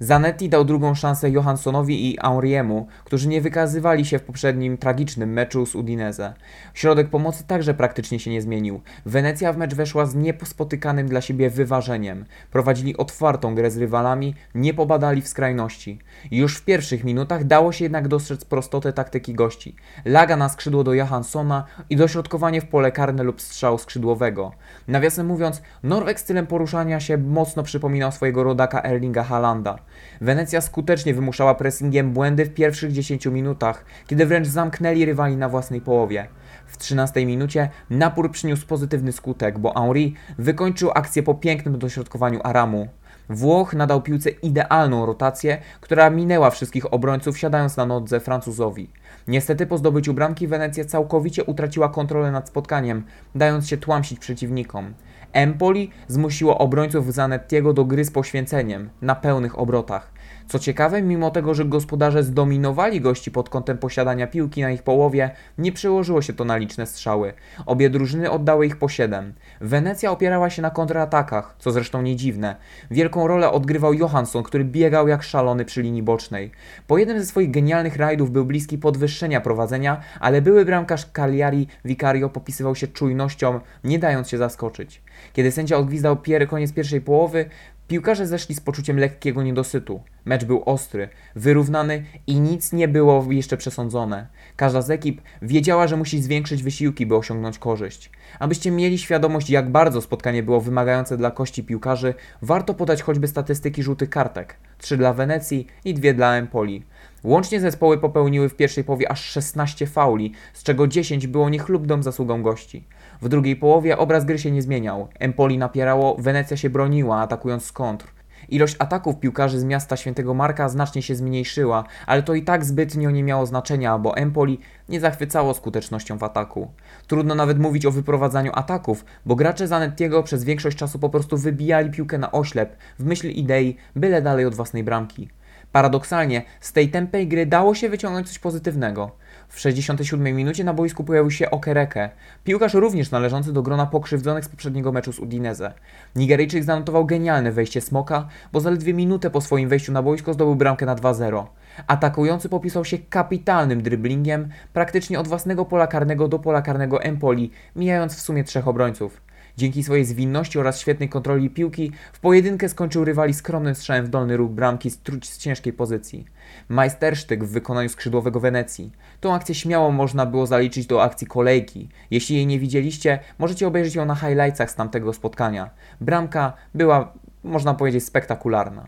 Zanetti 0.00 0.48
dał 0.48 0.64
drugą 0.64 0.94
szansę 0.94 1.30
Johanssonowi 1.30 2.10
i 2.10 2.16
Henriemu, 2.22 2.86
którzy 3.04 3.28
nie 3.28 3.40
wykazywali 3.40 4.04
się 4.04 4.18
w 4.18 4.22
poprzednim 4.22 4.78
tragicznym 4.78 5.32
meczu 5.32 5.66
z 5.66 5.74
Udinese. 5.74 6.34
Środek 6.74 7.08
pomocy 7.08 7.44
także 7.46 7.74
praktycznie 7.74 8.18
się 8.18 8.30
nie 8.30 8.42
zmienił. 8.42 8.80
Wenecja 9.06 9.52
w 9.52 9.56
mecz 9.56 9.74
weszła 9.74 10.06
z 10.06 10.14
niespotykanym 10.14 11.08
dla 11.08 11.20
siebie 11.20 11.50
wyważeniem. 11.50 12.24
Prowadzili 12.50 12.96
otwartą 12.96 13.54
grę 13.54 13.70
z 13.70 13.76
rywalami, 13.76 14.34
nie 14.54 14.74
pobadali 14.74 15.22
w 15.22 15.28
skrajności. 15.28 15.98
Już 16.30 16.56
w 16.56 16.64
pierwszych 16.64 17.04
minutach 17.04 17.44
dało 17.44 17.72
się 17.72 17.84
jednak 17.84 18.08
dostrzec 18.08 18.44
prostotę 18.44 18.92
taktyki 18.92 19.34
gości. 19.34 19.76
Laga 20.04 20.36
na 20.36 20.48
skrzydło 20.48 20.84
do 20.84 20.94
Johanssona 20.94 21.64
i 21.90 21.96
dośrodkowanie 21.96 22.60
w 22.60 22.66
pole 22.66 22.92
karne 22.92 23.22
lub 23.22 23.40
strzał 23.40 23.78
skrzydłowego. 23.78 24.52
Nawiasem 24.88 25.26
mówiąc, 25.26 25.62
Norweg 25.82 26.20
stylem 26.20 26.46
poruszania 26.46 27.00
się 27.00 27.18
mocno 27.18 27.62
przypominał 27.62 28.12
swojego 28.12 28.42
rodaka 28.42 28.82
Erlinga 28.82 29.22
Halanda. 29.22 29.78
Wenecja 30.20 30.60
skutecznie 30.60 31.14
wymuszała 31.14 31.54
pressingiem 31.54 32.12
błędy 32.12 32.44
w 32.44 32.54
pierwszych 32.54 32.92
10 32.92 33.26
minutach, 33.26 33.84
kiedy 34.06 34.26
wręcz 34.26 34.46
zamknęli 34.46 35.04
rywali 35.04 35.36
na 35.36 35.48
własnej 35.48 35.80
połowie. 35.80 36.26
W 36.66 36.76
13 36.76 37.26
minucie 37.26 37.68
napór 37.90 38.30
przyniósł 38.30 38.66
pozytywny 38.66 39.12
skutek, 39.12 39.58
bo 39.58 39.72
Henri 39.74 40.14
wykończył 40.38 40.90
akcję 40.94 41.22
po 41.22 41.34
pięknym 41.34 41.78
dośrodkowaniu 41.78 42.40
Aramu. 42.44 42.88
Włoch 43.28 43.74
nadał 43.74 44.02
piłce 44.02 44.30
idealną 44.30 45.06
rotację, 45.06 45.58
która 45.80 46.10
minęła 46.10 46.50
wszystkich 46.50 46.94
obrońców, 46.94 47.38
siadając 47.38 47.76
na 47.76 47.86
nodze 47.86 48.20
Francuzowi. 48.20 48.90
Niestety 49.28 49.66
po 49.66 49.78
zdobyciu 49.78 50.14
bramki 50.14 50.46
Wenecja 50.46 50.84
całkowicie 50.84 51.44
utraciła 51.44 51.88
kontrolę 51.88 52.30
nad 52.30 52.48
spotkaniem, 52.48 53.04
dając 53.34 53.68
się 53.68 53.76
tłamsić 53.76 54.18
przeciwnikom. 54.18 54.94
Empoli 55.32 55.90
zmusiło 56.08 56.58
obrońców 56.58 57.14
Zanettiego 57.14 57.72
do 57.72 57.84
gry 57.84 58.04
z 58.04 58.10
poświęceniem, 58.10 58.90
na 59.02 59.14
pełnych 59.14 59.58
obrotach. 59.58 60.12
Co 60.52 60.58
ciekawe, 60.58 61.02
mimo 61.02 61.30
tego, 61.30 61.54
że 61.54 61.64
gospodarze 61.64 62.22
zdominowali 62.22 63.00
gości 63.00 63.30
pod 63.30 63.48
kątem 63.48 63.78
posiadania 63.78 64.26
piłki 64.26 64.60
na 64.60 64.70
ich 64.70 64.82
połowie, 64.82 65.30
nie 65.58 65.72
przełożyło 65.72 66.22
się 66.22 66.32
to 66.32 66.44
na 66.44 66.56
liczne 66.56 66.86
strzały. 66.86 67.32
Obie 67.66 67.90
drużyny 67.90 68.30
oddały 68.30 68.66
ich 68.66 68.76
po 68.76 68.88
7. 68.88 69.34
Wenecja 69.60 70.10
opierała 70.10 70.50
się 70.50 70.62
na 70.62 70.70
kontratakach, 70.70 71.54
co 71.58 71.70
zresztą 71.70 72.02
nie 72.02 72.16
dziwne. 72.16 72.56
Wielką 72.90 73.26
rolę 73.26 73.50
odgrywał 73.50 73.94
Johansson, 73.94 74.42
który 74.42 74.64
biegał 74.64 75.08
jak 75.08 75.22
szalony 75.22 75.64
przy 75.64 75.82
linii 75.82 76.02
bocznej. 76.02 76.50
Po 76.86 76.98
jednym 76.98 77.20
ze 77.20 77.26
swoich 77.26 77.50
genialnych 77.50 77.96
rajdów 77.96 78.30
był 78.30 78.44
bliski 78.44 78.78
podwyższenia 78.78 79.40
prowadzenia, 79.40 80.00
ale 80.20 80.42
były 80.42 80.64
bramkarz 80.64 81.06
Cagliari 81.06 81.66
Vicario 81.84 82.28
popisywał 82.28 82.74
się 82.74 82.88
czujnością, 82.88 83.60
nie 83.84 83.98
dając 83.98 84.28
się 84.28 84.38
zaskoczyć. 84.38 85.02
Kiedy 85.32 85.52
sędzia 85.52 85.76
odgwizdał 85.76 86.16
pier 86.16 86.48
koniec 86.48 86.72
pierwszej 86.72 87.00
połowy, 87.00 87.50
Piłkarze 87.92 88.26
zeszli 88.26 88.54
z 88.54 88.60
poczuciem 88.60 88.98
lekkiego 88.98 89.42
niedosytu. 89.42 90.02
Mecz 90.24 90.44
był 90.44 90.62
ostry, 90.66 91.08
wyrównany 91.36 92.04
i 92.26 92.40
nic 92.40 92.72
nie 92.72 92.88
było 92.88 93.26
jeszcze 93.30 93.56
przesądzone. 93.56 94.26
Każda 94.56 94.82
z 94.82 94.90
ekip 94.90 95.20
wiedziała, 95.42 95.86
że 95.86 95.96
musi 95.96 96.22
zwiększyć 96.22 96.62
wysiłki, 96.62 97.06
by 97.06 97.16
osiągnąć 97.16 97.58
korzyść. 97.58 98.10
Abyście 98.38 98.70
mieli 98.70 98.98
świadomość, 98.98 99.50
jak 99.50 99.70
bardzo 99.70 100.00
spotkanie 100.00 100.42
było 100.42 100.60
wymagające 100.60 101.16
dla 101.16 101.30
kości 101.30 101.64
piłkarzy, 101.64 102.14
warto 102.42 102.74
podać 102.74 103.02
choćby 103.02 103.28
statystyki 103.28 103.82
żółtych 103.82 104.10
kartek. 104.10 104.56
Trzy 104.78 104.96
dla 104.96 105.12
Wenecji 105.12 105.66
i 105.84 105.94
dwie 105.94 106.14
dla 106.14 106.36
Empoli. 106.36 106.84
Łącznie 107.24 107.60
zespoły 107.60 107.98
popełniły 107.98 108.48
w 108.48 108.56
pierwszej 108.56 108.84
połowie 108.84 109.12
aż 109.12 109.24
16 109.24 109.86
fauli, 109.86 110.32
z 110.52 110.62
czego 110.62 110.86
10 110.86 111.26
było 111.26 111.48
niechlubną 111.48 112.02
zasługą 112.02 112.42
gości. 112.42 112.84
W 113.22 113.28
drugiej 113.28 113.56
połowie 113.56 113.98
obraz 113.98 114.24
gry 114.24 114.38
się 114.38 114.50
nie 114.50 114.62
zmieniał. 114.62 115.08
Empoli 115.18 115.58
napierało, 115.58 116.16
Wenecja 116.18 116.56
się 116.56 116.70
broniła, 116.70 117.20
atakując 117.20 117.64
z 117.64 117.72
kontr. 117.72 118.06
Ilość 118.48 118.76
ataków 118.78 119.20
piłkarzy 119.20 119.60
z 119.60 119.64
miasta 119.64 119.96
Świętego 119.96 120.34
Marka 120.34 120.68
znacznie 120.68 121.02
się 121.02 121.14
zmniejszyła, 121.14 121.84
ale 122.06 122.22
to 122.22 122.34
i 122.34 122.42
tak 122.42 122.64
zbytnio 122.64 123.10
nie 123.10 123.24
miało 123.24 123.46
znaczenia, 123.46 123.98
bo 123.98 124.16
Empoli 124.16 124.60
nie 124.88 125.00
zachwycało 125.00 125.54
skutecznością 125.54 126.18
w 126.18 126.22
ataku. 126.22 126.70
Trudno 127.06 127.34
nawet 127.34 127.58
mówić 127.58 127.86
o 127.86 127.90
wyprowadzaniu 127.90 128.50
ataków, 128.54 129.04
bo 129.26 129.36
gracze 129.36 129.68
Zanettiego 129.68 130.22
przez 130.22 130.44
większość 130.44 130.76
czasu 130.76 130.98
po 130.98 131.08
prostu 131.08 131.36
wybijali 131.36 131.90
piłkę 131.90 132.18
na 132.18 132.32
oślep, 132.32 132.76
w 132.98 133.04
myśl 133.04 133.28
idei, 133.28 133.76
byle 133.96 134.22
dalej 134.22 134.46
od 134.46 134.54
własnej 134.54 134.84
bramki. 134.84 135.28
Paradoksalnie, 135.72 136.42
z 136.60 136.72
tej 136.72 136.88
tempej 136.88 137.28
gry 137.28 137.46
dało 137.46 137.74
się 137.74 137.88
wyciągnąć 137.88 138.28
coś 138.28 138.38
pozytywnego. 138.38 139.10
W 139.52 139.60
67 139.60 140.36
minucie 140.36 140.64
na 140.64 140.74
boisku 140.74 141.04
pojawił 141.04 141.30
się 141.30 141.50
Okereke, 141.50 142.10
piłkarz 142.44 142.74
również 142.74 143.10
należący 143.10 143.52
do 143.52 143.62
grona 143.62 143.86
pokrzywdzonych 143.86 144.44
z 144.44 144.48
poprzedniego 144.48 144.92
meczu 144.92 145.12
z 145.12 145.18
Udinese. 145.18 145.72
Nigeryjczyk 146.16 146.64
zanotował 146.64 147.06
genialne 147.06 147.52
wejście 147.52 147.80
Smoka, 147.80 148.28
bo 148.52 148.60
zaledwie 148.60 148.94
minutę 148.94 149.30
po 149.30 149.40
swoim 149.40 149.68
wejściu 149.68 149.92
na 149.92 150.02
boisko 150.02 150.34
zdobył 150.34 150.54
bramkę 150.54 150.86
na 150.86 150.96
2-0. 150.96 151.44
Atakujący 151.86 152.48
popisał 152.48 152.84
się 152.84 152.98
kapitalnym 152.98 153.82
dryblingiem, 153.82 154.48
praktycznie 154.72 155.20
od 155.20 155.28
własnego 155.28 155.64
pola 155.64 155.86
karnego 155.86 156.28
do 156.28 156.38
pola 156.38 156.62
karnego 156.62 157.02
Empoli, 157.02 157.50
mijając 157.76 158.14
w 158.16 158.20
sumie 158.20 158.44
trzech 158.44 158.68
obrońców. 158.68 159.20
Dzięki 159.56 159.82
swojej 159.82 160.04
zwinności 160.04 160.58
oraz 160.58 160.80
świetnej 160.80 161.08
kontroli 161.08 161.50
piłki 161.50 161.92
w 162.12 162.20
pojedynkę 162.20 162.68
skończył 162.68 163.04
rywali 163.04 163.34
skromnym 163.34 163.74
strzałem 163.74 164.06
w 164.06 164.08
dolny 164.08 164.36
róg 164.36 164.52
bramki 164.52 164.90
z, 164.90 165.00
z 165.22 165.38
ciężkiej 165.38 165.72
pozycji. 165.72 166.24
Majstersztyk 166.68 167.44
w 167.44 167.52
wykonaniu 167.52 167.88
skrzydłowego 167.88 168.40
Wenecji. 168.40 168.92
Tą 169.20 169.34
akcję 169.34 169.54
śmiało 169.54 169.90
można 169.90 170.26
było 170.26 170.46
zaliczyć 170.46 170.86
do 170.86 171.02
akcji 171.02 171.26
kolejki. 171.26 171.88
Jeśli 172.10 172.36
jej 172.36 172.46
nie 172.46 172.58
widzieliście, 172.58 173.18
możecie 173.38 173.66
obejrzeć 173.66 173.94
ją 173.94 174.04
na 174.04 174.14
highlightsach 174.14 174.70
z 174.70 174.74
tamtego 174.74 175.12
spotkania. 175.12 175.70
Bramka 176.00 176.52
była, 176.74 177.12
można 177.44 177.74
powiedzieć, 177.74 178.04
spektakularna. 178.04 178.86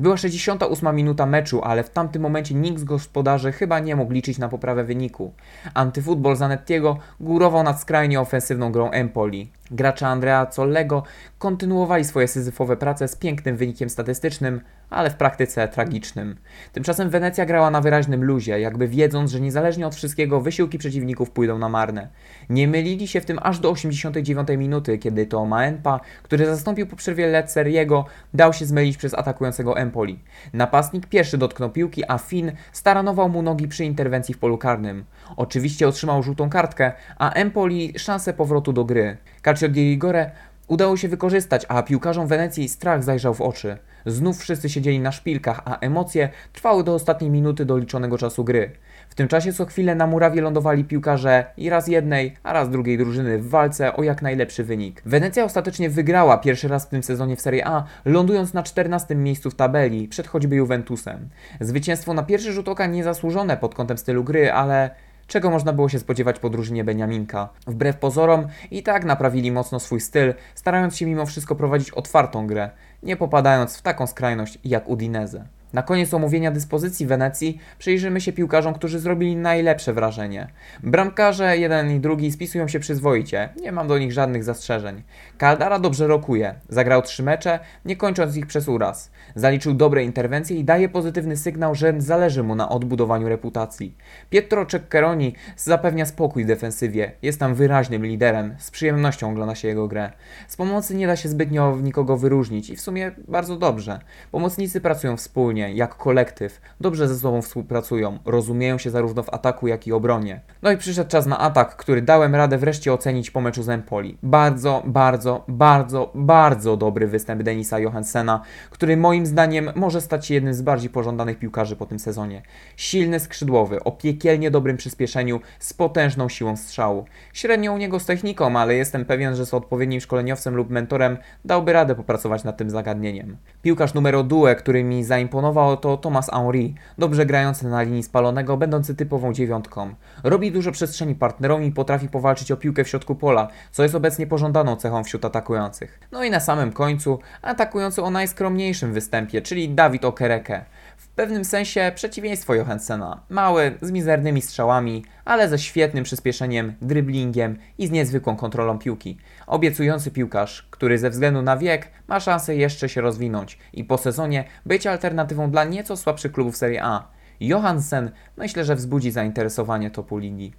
Była 0.00 0.16
68 0.16 0.96
minuta 0.96 1.26
meczu, 1.26 1.60
ale 1.64 1.82
w 1.82 1.90
tamtym 1.90 2.22
momencie 2.22 2.54
nikt 2.54 2.80
z 2.80 2.84
gospodarzy 2.84 3.52
chyba 3.52 3.78
nie 3.78 3.96
mógł 3.96 4.12
liczyć 4.12 4.38
na 4.38 4.48
poprawę 4.48 4.84
wyniku. 4.84 5.32
Antyfutbol 5.74 6.36
Zanettiego 6.36 6.98
górował 7.20 7.62
nad 7.62 7.80
skrajnie 7.80 8.20
ofensywną 8.20 8.72
grą 8.72 8.90
Empoli. 8.90 9.50
Gracze 9.70 10.06
Andrea 10.06 10.46
Collego 10.46 11.02
kontynuowali 11.38 12.04
swoje 12.04 12.28
syzyfowe 12.28 12.76
prace 12.76 13.08
z 13.08 13.16
pięknym 13.16 13.56
wynikiem 13.56 13.90
statystycznym, 13.90 14.60
ale 14.90 15.10
w 15.10 15.14
praktyce 15.14 15.68
tragicznym. 15.68 16.36
Tymczasem 16.72 17.10
Wenecja 17.10 17.46
grała 17.46 17.70
na 17.70 17.80
wyraźnym 17.80 18.24
luzie, 18.24 18.60
jakby 18.60 18.88
wiedząc, 18.88 19.30
że 19.30 19.40
niezależnie 19.40 19.86
od 19.86 19.94
wszystkiego 19.94 20.40
wysiłki 20.40 20.78
przeciwników 20.78 21.30
pójdą 21.30 21.58
na 21.58 21.68
marne. 21.68 22.08
Nie 22.48 22.68
mylili 22.68 23.08
się 23.08 23.20
w 23.20 23.24
tym 23.24 23.38
aż 23.42 23.58
do 23.58 23.70
89 23.70 24.48
minuty, 24.48 24.98
kiedy 24.98 25.26
to 25.26 25.46
Maenpa, 25.46 26.00
który 26.22 26.46
zastąpił 26.46 26.86
po 26.86 26.96
przerwie 26.96 27.26
Letzeriego, 27.26 28.04
dał 28.34 28.52
się 28.52 28.66
zmylić 28.66 28.96
przez 28.96 29.14
atakującego 29.14 29.76
Empoli. 29.76 30.18
Napastnik 30.52 31.06
pierwszy 31.06 31.38
dotknął 31.38 31.70
piłki, 31.70 32.02
a 32.08 32.18
Finn 32.18 32.52
staranował 32.72 33.28
mu 33.28 33.42
nogi 33.42 33.68
przy 33.68 33.84
interwencji 33.84 34.34
w 34.34 34.38
polu 34.38 34.58
karnym. 34.58 35.04
Oczywiście 35.36 35.88
otrzymał 35.88 36.22
żółtą 36.22 36.50
kartkę, 36.50 36.92
a 37.18 37.32
Empoli 37.32 37.98
szansę 37.98 38.32
powrotu 38.32 38.72
do 38.72 38.84
gry. 38.84 39.16
Calcio 39.42 39.68
di 39.68 39.90
rigore 39.90 40.30
udało 40.68 40.96
się 40.96 41.08
wykorzystać, 41.08 41.66
a 41.68 41.82
piłkarzom 41.82 42.26
Wenecji 42.26 42.68
strach 42.68 43.04
zajrzał 43.04 43.34
w 43.34 43.40
oczy. 43.40 43.76
Znów 44.06 44.38
wszyscy 44.38 44.68
siedzieli 44.68 45.00
na 45.00 45.12
szpilkach, 45.12 45.60
a 45.64 45.78
emocje 45.78 46.28
trwały 46.52 46.84
do 46.84 46.94
ostatniej 46.94 47.30
minuty 47.30 47.64
doliczonego 47.64 48.18
czasu 48.18 48.44
gry. 48.44 48.70
W 49.08 49.14
tym 49.14 49.28
czasie 49.28 49.52
co 49.52 49.66
chwilę 49.66 49.94
na 49.94 50.06
murawie 50.06 50.40
lądowali 50.40 50.84
piłkarze 50.84 51.44
i 51.56 51.70
raz 51.70 51.88
jednej, 51.88 52.36
a 52.42 52.52
raz 52.52 52.70
drugiej 52.70 52.98
drużyny 52.98 53.38
w 53.38 53.48
walce 53.48 53.96
o 53.96 54.02
jak 54.02 54.22
najlepszy 54.22 54.64
wynik. 54.64 55.02
Wenecja 55.06 55.44
ostatecznie 55.44 55.90
wygrała 55.90 56.38
pierwszy 56.38 56.68
raz 56.68 56.86
w 56.86 56.88
tym 56.88 57.02
sezonie 57.02 57.36
w 57.36 57.40
Serie 57.40 57.66
A, 57.66 57.84
lądując 58.04 58.54
na 58.54 58.62
14 58.62 59.14
miejscu 59.14 59.50
w 59.50 59.54
tabeli, 59.54 60.08
przed 60.08 60.26
choćby 60.26 60.56
Juventusem. 60.56 61.28
Zwycięstwo 61.60 62.14
na 62.14 62.22
pierwszy 62.22 62.52
rzut 62.52 62.68
oka 62.68 62.86
niezasłużone 62.86 63.56
pod 63.56 63.74
kątem 63.74 63.98
stylu 63.98 64.24
gry, 64.24 64.52
ale 64.52 64.90
czego 65.30 65.50
można 65.50 65.72
było 65.72 65.88
się 65.88 65.98
spodziewać 65.98 66.38
po 66.38 66.50
drużynie 66.50 66.84
Beniaminka. 66.84 67.48
Wbrew 67.66 67.96
pozorom 67.96 68.46
i 68.70 68.82
tak 68.82 69.04
naprawili 69.04 69.52
mocno 69.52 69.80
swój 69.80 70.00
styl, 70.00 70.34
starając 70.54 70.96
się 70.96 71.06
mimo 71.06 71.26
wszystko 71.26 71.54
prowadzić 71.54 71.90
otwartą 71.90 72.46
grę, 72.46 72.70
nie 73.02 73.16
popadając 73.16 73.76
w 73.76 73.82
taką 73.82 74.06
skrajność 74.06 74.58
jak 74.64 74.88
Udinese. 74.88 75.44
Na 75.72 75.82
koniec 75.82 76.14
omówienia 76.14 76.50
dyspozycji 76.50 77.06
Wenecji 77.06 77.58
przyjrzymy 77.78 78.20
się 78.20 78.32
piłkarzom, 78.32 78.74
którzy 78.74 78.98
zrobili 78.98 79.36
najlepsze 79.36 79.92
wrażenie. 79.92 80.48
Bramkarze 80.82 81.58
jeden 81.58 81.90
i 81.90 82.00
drugi 82.00 82.32
spisują 82.32 82.68
się 82.68 82.80
przyzwoicie, 82.80 83.48
nie 83.62 83.72
mam 83.72 83.88
do 83.88 83.98
nich 83.98 84.12
żadnych 84.12 84.44
zastrzeżeń. 84.44 85.02
Caldara 85.40 85.78
dobrze 85.78 86.06
rokuje, 86.06 86.54
zagrał 86.68 87.02
trzy 87.02 87.22
mecze, 87.22 87.58
nie 87.84 87.96
kończąc 87.96 88.36
ich 88.36 88.46
przez 88.46 88.68
uraz. 88.68 89.10
Zaliczył 89.34 89.74
dobre 89.74 90.04
interwencje 90.04 90.56
i 90.56 90.64
daje 90.64 90.88
pozytywny 90.88 91.36
sygnał, 91.36 91.74
że 91.74 91.94
zależy 91.98 92.42
mu 92.42 92.54
na 92.54 92.68
odbudowaniu 92.68 93.28
reputacji. 93.28 93.96
Pietro 94.30 94.66
Ceccheroni 94.66 95.34
zapewnia 95.56 96.06
spokój 96.06 96.46
defensywie, 96.46 97.12
jest 97.22 97.40
tam 97.40 97.54
wyraźnym 97.54 98.06
liderem, 98.06 98.54
z 98.58 98.70
przyjemnością 98.70 99.30
ogląda 99.30 99.54
się 99.54 99.68
jego 99.68 99.88
grę. 99.88 100.12
Z 100.48 100.56
pomocy 100.56 100.94
nie 100.94 101.06
da 101.06 101.16
się 101.16 101.28
zbytnio 101.28 101.78
nikogo 101.82 102.16
wyróżnić 102.16 102.70
i 102.70 102.76
w 102.76 102.80
sumie 102.80 103.12
bardzo 103.28 103.56
dobrze. 103.56 104.00
Pomocnicy 104.30 104.80
pracują 104.80 105.16
wspólnie, 105.16 105.59
jak 105.68 105.96
kolektyw, 105.96 106.60
dobrze 106.80 107.08
ze 107.08 107.14
sobą 107.16 107.42
współpracują, 107.42 108.18
rozumieją 108.24 108.78
się 108.78 108.90
zarówno 108.90 109.22
w 109.22 109.34
ataku, 109.34 109.68
jak 109.68 109.86
i 109.86 109.92
obronie. 109.92 110.40
No 110.62 110.70
i 110.70 110.76
przyszedł 110.76 111.10
czas 111.10 111.26
na 111.26 111.38
atak, 111.38 111.76
który 111.76 112.02
dałem 112.02 112.34
radę 112.34 112.58
wreszcie 112.58 112.92
ocenić 112.92 113.30
po 113.30 113.40
meczu 113.40 113.62
z 113.62 113.68
Empoli. 113.68 114.18
Bardzo, 114.22 114.82
bardzo, 114.86 115.44
bardzo, 115.48 116.10
bardzo 116.14 116.76
dobry 116.76 117.06
występ 117.06 117.42
Denisa 117.42 117.78
Johansena, 117.78 118.40
który 118.70 118.96
moim 118.96 119.26
zdaniem 119.26 119.70
może 119.74 120.00
stać 120.00 120.26
się 120.26 120.34
jednym 120.34 120.54
z 120.54 120.62
bardziej 120.62 120.90
pożądanych 120.90 121.38
piłkarzy 121.38 121.76
po 121.76 121.86
tym 121.86 121.98
sezonie. 121.98 122.42
Silny 122.76 123.20
skrzydłowy, 123.20 123.84
o 123.84 123.92
piekielnie 123.92 124.50
dobrym 124.50 124.76
przyspieszeniu, 124.76 125.40
z 125.58 125.72
potężną 125.72 126.28
siłą 126.28 126.56
strzału. 126.56 127.04
Średnio 127.32 127.72
u 127.72 127.78
niego 127.78 128.00
z 128.00 128.06
techniką, 128.06 128.56
ale 128.58 128.74
jestem 128.74 129.04
pewien, 129.04 129.36
że 129.36 129.46
z 129.46 129.54
odpowiednim 129.54 130.00
szkoleniowcem 130.00 130.56
lub 130.56 130.70
mentorem 130.70 131.16
dałby 131.44 131.72
radę 131.72 131.94
popracować 131.94 132.44
nad 132.44 132.56
tym 132.56 132.70
zagadnieniem. 132.70 133.36
Piłkarz 133.62 133.94
numer 133.94 134.24
due, 134.24 134.54
który 134.54 134.84
mi 134.84 135.04
zaimponował 135.04 135.49
to 135.80 135.96
Thomas 135.96 136.30
Henry, 136.30 136.72
dobrze 136.98 137.26
grający 137.26 137.66
na 137.66 137.82
linii 137.82 138.02
spalonego, 138.02 138.56
będący 138.56 138.94
typową 138.94 139.32
dziewiątką. 139.32 139.94
Robi 140.24 140.52
dużo 140.52 140.72
przestrzeni 140.72 141.14
partnerom 141.14 141.62
i 141.62 141.72
potrafi 141.72 142.08
powalczyć 142.08 142.52
o 142.52 142.56
piłkę 142.56 142.84
w 142.84 142.88
środku 142.88 143.14
pola, 143.14 143.48
co 143.70 143.82
jest 143.82 143.94
obecnie 143.94 144.26
pożądaną 144.26 144.76
cechą 144.76 145.04
wśród 145.04 145.24
atakujących. 145.24 146.00
No 146.12 146.24
i 146.24 146.30
na 146.30 146.40
samym 146.40 146.72
końcu 146.72 147.18
atakujący 147.42 148.02
o 148.02 148.10
najskromniejszym 148.10 148.92
występie, 148.92 149.42
czyli 149.42 149.68
Dawid 149.68 150.04
Okereke. 150.04 150.64
W 151.10 151.14
pewnym 151.14 151.44
sensie 151.44 151.92
przeciwieństwo 151.94 152.54
Johanssena. 152.54 153.20
Mały, 153.28 153.78
z 153.82 153.90
mizernymi 153.90 154.42
strzałami, 154.42 155.04
ale 155.24 155.48
ze 155.48 155.58
świetnym 155.58 156.04
przyspieszeniem, 156.04 156.74
dryblingiem 156.82 157.56
i 157.78 157.86
z 157.86 157.90
niezwykłą 157.90 158.36
kontrolą 158.36 158.78
piłki. 158.78 159.18
Obiecujący 159.46 160.10
piłkarz, 160.10 160.68
który 160.70 160.98
ze 160.98 161.10
względu 161.10 161.42
na 161.42 161.56
wiek 161.56 161.88
ma 162.08 162.20
szansę 162.20 162.56
jeszcze 162.56 162.88
się 162.88 163.00
rozwinąć 163.00 163.58
i 163.72 163.84
po 163.84 163.98
sezonie 163.98 164.44
być 164.66 164.86
alternatywą 164.86 165.50
dla 165.50 165.64
nieco 165.64 165.96
słabszych 165.96 166.32
klubów 166.32 166.56
Serie 166.56 166.84
A. 166.84 167.08
Johansen 167.40 168.10
myślę, 168.36 168.64
że 168.64 168.76
wzbudzi 168.76 169.10
zainteresowanie 169.10 169.90
topu 169.90 170.18
ligi. 170.18 170.52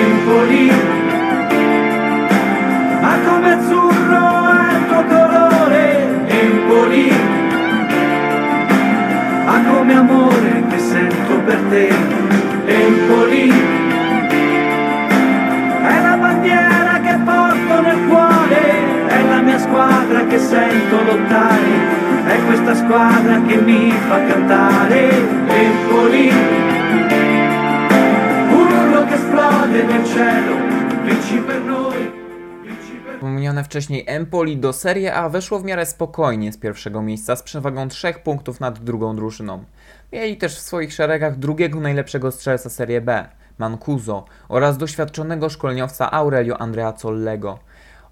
Empoli, 0.00 0.70
ma 3.02 3.18
come 3.24 3.56
azzurro 3.56 4.20
tuo 4.88 5.04
colore, 5.04 5.92
Empoli, 6.28 7.10
ma 9.50 9.60
come 9.64 9.94
amore 9.94 10.62
che 10.68 10.78
sento 10.78 11.40
per 11.44 11.58
te, 11.70 11.88
Empoli, 12.66 13.52
è 15.82 16.00
la 16.02 16.16
bandiera 16.16 17.00
che 17.00 17.18
porto 17.24 17.80
nel 17.80 17.98
cuore, 18.06 19.08
è 19.08 19.22
la 19.28 19.40
mia 19.40 19.58
squadra 19.58 20.24
che 20.26 20.38
sento 20.38 21.02
lottare, 21.02 21.72
è 22.26 22.38
questa 22.46 22.74
squadra 22.76 23.40
che 23.44 23.56
mi 23.56 23.92
fa 24.06 24.22
cantare, 24.24 25.10
Empoli. 25.48 26.32
Un 28.50 28.68
urlo 28.82 29.04
che 29.06 29.14
esplode 29.14 29.82
nel 29.82 30.04
cielo, 30.04 30.56
vinci 31.02 31.38
per 31.38 31.60
noi, 31.62 31.79
Wspomniane 33.30 33.64
wcześniej 33.64 34.04
Empoli 34.06 34.56
do 34.56 34.72
Serie 34.72 35.14
A 35.14 35.28
weszło 35.28 35.58
w 35.58 35.64
miarę 35.64 35.86
spokojnie 35.86 36.52
z 36.52 36.58
pierwszego 36.58 37.02
miejsca 37.02 37.36
z 37.36 37.42
przewagą 37.42 37.88
3 37.88 38.14
punktów 38.24 38.60
nad 38.60 38.78
drugą 38.78 39.16
drużyną. 39.16 39.64
Mieli 40.12 40.36
też 40.36 40.56
w 40.56 40.60
swoich 40.60 40.92
szeregach 40.92 41.38
drugiego 41.38 41.80
najlepszego 41.80 42.30
strzelca 42.30 42.70
Serie 42.70 43.00
B, 43.00 43.28
Mancuso, 43.58 44.24
oraz 44.48 44.78
doświadczonego 44.78 45.48
szkoleniowca 45.48 46.10
Aurelio 46.10 46.58
Andrea 46.58 46.94
Zollego. 46.96 47.58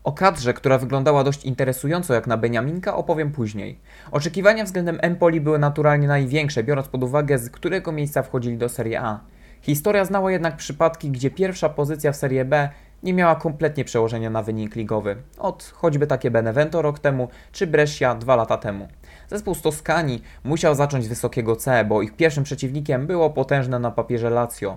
O 0.04 0.12
kadrze, 0.12 0.54
która 0.54 0.78
wyglądała 0.78 1.24
dość 1.24 1.44
interesująco 1.44 2.14
jak 2.14 2.26
na 2.26 2.36
Beniaminka, 2.36 2.96
opowiem 2.96 3.32
później. 3.32 3.78
Oczekiwania 4.10 4.64
względem 4.64 4.98
Empoli 5.02 5.40
były 5.40 5.58
naturalnie 5.58 6.08
największe, 6.08 6.64
biorąc 6.64 6.88
pod 6.88 7.02
uwagę 7.02 7.38
z 7.38 7.50
którego 7.50 7.92
miejsca 7.92 8.22
wchodzili 8.22 8.58
do 8.58 8.68
Serie 8.68 9.00
A. 9.00 9.20
Historia 9.62 10.04
znała 10.04 10.32
jednak 10.32 10.56
przypadki, 10.56 11.10
gdzie 11.10 11.30
pierwsza 11.30 11.68
pozycja 11.68 12.12
w 12.12 12.16
Serie 12.16 12.44
B 12.44 12.68
nie 13.02 13.14
miała 13.14 13.36
kompletnie 13.36 13.84
przełożenia 13.84 14.30
na 14.30 14.42
wynik 14.42 14.76
ligowy. 14.76 15.16
Od 15.38 15.72
choćby 15.74 16.06
takie 16.06 16.30
Benevento 16.30 16.82
rok 16.82 16.98
temu, 16.98 17.28
czy 17.52 17.66
Brescia 17.66 18.14
dwa 18.14 18.36
lata 18.36 18.56
temu. 18.56 18.88
Zespół 19.28 19.54
z 19.54 19.62
Toskanii 19.62 20.22
musiał 20.44 20.74
zacząć 20.74 21.08
wysokiego 21.08 21.56
C, 21.56 21.84
bo 21.84 22.02
ich 22.02 22.16
pierwszym 22.16 22.44
przeciwnikiem 22.44 23.06
było 23.06 23.30
potężne 23.30 23.78
na 23.78 23.90
papierze 23.90 24.30
Lazio. 24.30 24.76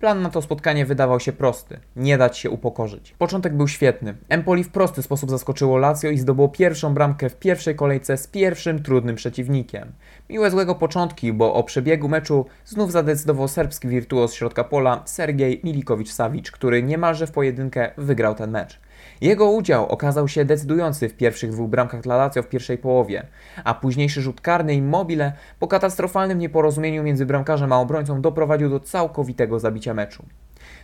Plan 0.00 0.22
na 0.22 0.30
to 0.30 0.42
spotkanie 0.42 0.86
wydawał 0.86 1.20
się 1.20 1.32
prosty. 1.32 1.78
Nie 1.96 2.18
dać 2.18 2.38
się 2.38 2.50
upokorzyć. 2.50 3.14
Początek 3.18 3.56
był 3.56 3.68
świetny. 3.68 4.14
Empoli 4.28 4.64
w 4.64 4.70
prosty 4.70 5.02
sposób 5.02 5.30
zaskoczyło 5.30 5.78
Lazio 5.78 6.10
i 6.10 6.18
zdobyło 6.18 6.48
pierwszą 6.48 6.94
bramkę 6.94 7.30
w 7.30 7.36
pierwszej 7.36 7.74
kolejce 7.74 8.16
z 8.16 8.26
pierwszym 8.26 8.82
trudnym 8.82 9.16
przeciwnikiem. 9.16 9.92
Miłe 10.30 10.50
złego 10.50 10.74
początki, 10.74 11.32
bo 11.32 11.54
o 11.54 11.62
przebiegu 11.62 12.08
meczu 12.08 12.46
znów 12.64 12.92
zadecydował 12.92 13.48
serbski 13.48 13.88
wirtuoz 13.88 14.34
środka 14.34 14.64
pola 14.64 15.02
Sergiej 15.04 15.62
Milikowicz-Savic, 15.64 16.50
który 16.50 16.82
niemalże 16.82 17.26
w 17.26 17.32
pojedynkę 17.32 17.90
wygrał 17.96 18.34
ten 18.34 18.50
mecz. 18.50 18.80
Jego 19.20 19.50
udział 19.50 19.86
okazał 19.88 20.28
się 20.28 20.44
decydujący 20.44 21.08
w 21.08 21.16
pierwszych 21.16 21.50
dwóch 21.50 21.70
bramkach 21.70 22.00
dla 22.00 22.16
Lazio 22.16 22.42
w 22.42 22.48
pierwszej 22.48 22.78
połowie, 22.78 23.26
a 23.64 23.74
późniejszy 23.74 24.22
rzut 24.22 24.40
karny 24.40 24.74
Immobile 24.74 25.32
po 25.58 25.68
katastrofalnym 25.68 26.38
nieporozumieniu 26.38 27.02
między 27.02 27.26
bramkarzem 27.26 27.72
a 27.72 27.80
obrońcą 27.80 28.20
doprowadził 28.20 28.70
do 28.70 28.80
całkowitego 28.80 29.58
zabicia 29.58 29.94
meczu. 29.94 30.24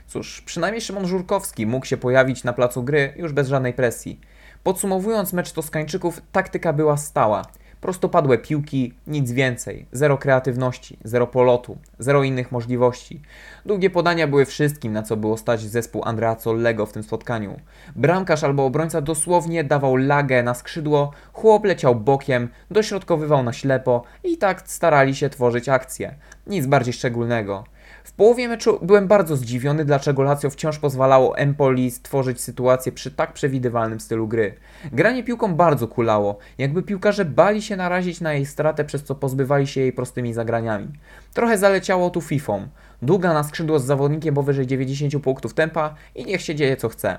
Cóż, 0.07 0.43
przynajmniej 0.47 0.81
Szymon 0.81 1.07
Żurkowski 1.07 1.66
mógł 1.66 1.87
się 1.87 1.97
pojawić 1.97 2.45
na 2.45 2.52
placu 2.52 2.83
gry 2.83 3.12
już 3.16 3.33
bez 3.33 3.49
żadnej 3.49 3.73
presji. 3.73 4.21
Podsumowując 4.62 5.33
mecz 5.33 5.52
Toskańczyków, 5.52 6.23
taktyka 6.33 6.73
była 6.73 6.97
stała. 6.97 7.43
Prostopadłe 7.80 8.38
piłki, 8.38 8.95
nic 9.06 9.33
więcej. 9.33 9.87
Zero 9.92 10.18
kreatywności, 10.18 10.99
zero 11.04 11.26
polotu, 11.26 11.78
zero 11.99 12.23
innych 12.23 12.52
możliwości. 12.52 13.21
Długie 13.66 13.90
podania 13.90 14.26
były 14.26 14.45
wszystkim, 14.45 14.92
na 14.92 15.02
co 15.02 15.16
było 15.16 15.36
stać 15.36 15.60
zespół 15.60 16.02
Andrea 16.04 16.36
Zollego 16.39 16.86
w 16.86 16.93
tym 16.93 17.02
spotkaniu. 17.02 17.60
Bramkarz 17.97 18.45
albo 18.45 18.65
obrońca 18.65 19.00
dosłownie 19.00 19.65
dawał 19.65 19.97
lagę 19.97 20.43
na 20.43 20.54
skrzydło, 20.54 21.12
chłop 21.32 21.65
leciał 21.65 21.95
bokiem, 21.95 22.49
dośrodkowywał 22.71 23.43
na 23.43 23.52
ślepo 23.52 24.02
i 24.25 24.39
tak 24.39 24.62
starali 24.65 25.15
się 25.15 25.30
tworzyć 25.30 25.69
akcję. 25.69 26.15
Nic 26.47 26.67
bardziej 26.67 26.93
szczególnego. 26.93 27.65
W 28.06 28.12
połowie 28.12 28.49
meczu 28.49 28.78
byłem 28.82 29.08
bardzo 29.08 29.36
zdziwiony, 29.36 29.84
dlaczego 29.84 30.23
Lazio 30.23 30.50
wciąż 30.50 30.78
pozwalało 30.78 31.38
Empoli 31.38 31.90
stworzyć 31.90 32.40
sytuację 32.40 32.92
przy 32.92 33.10
tak 33.10 33.32
przewidywalnym 33.32 34.00
stylu 34.00 34.28
gry. 34.28 34.54
Granie 34.92 35.25
piłką 35.25 35.54
bardzo 35.54 35.88
kulało, 35.88 36.38
jakby 36.58 36.82
piłkarze 36.82 37.25
bali 37.25 37.62
się 37.62 37.76
narazić 37.76 38.21
na 38.21 38.34
jej 38.34 38.47
stratę, 38.47 38.84
przez 38.84 39.04
co 39.04 39.14
pozbywali 39.14 39.66
się 39.66 39.80
jej 39.80 39.92
prostymi 39.92 40.32
zagraniami. 40.32 40.88
Trochę 41.34 41.58
zaleciało 41.58 42.10
tu 42.10 42.21
fifą. 42.21 42.69
Długa 43.02 43.34
na 43.34 43.45
skrzydło 43.45 43.78
z 43.78 43.84
zawodnikiem 43.84 44.34
powyżej 44.34 44.66
90 44.66 45.25
punktów 45.25 45.54
tempa 45.54 45.95
i 46.14 46.25
niech 46.25 46.42
się 46.42 46.54
dzieje 46.54 46.76
co 46.76 46.88
chce. 46.88 47.19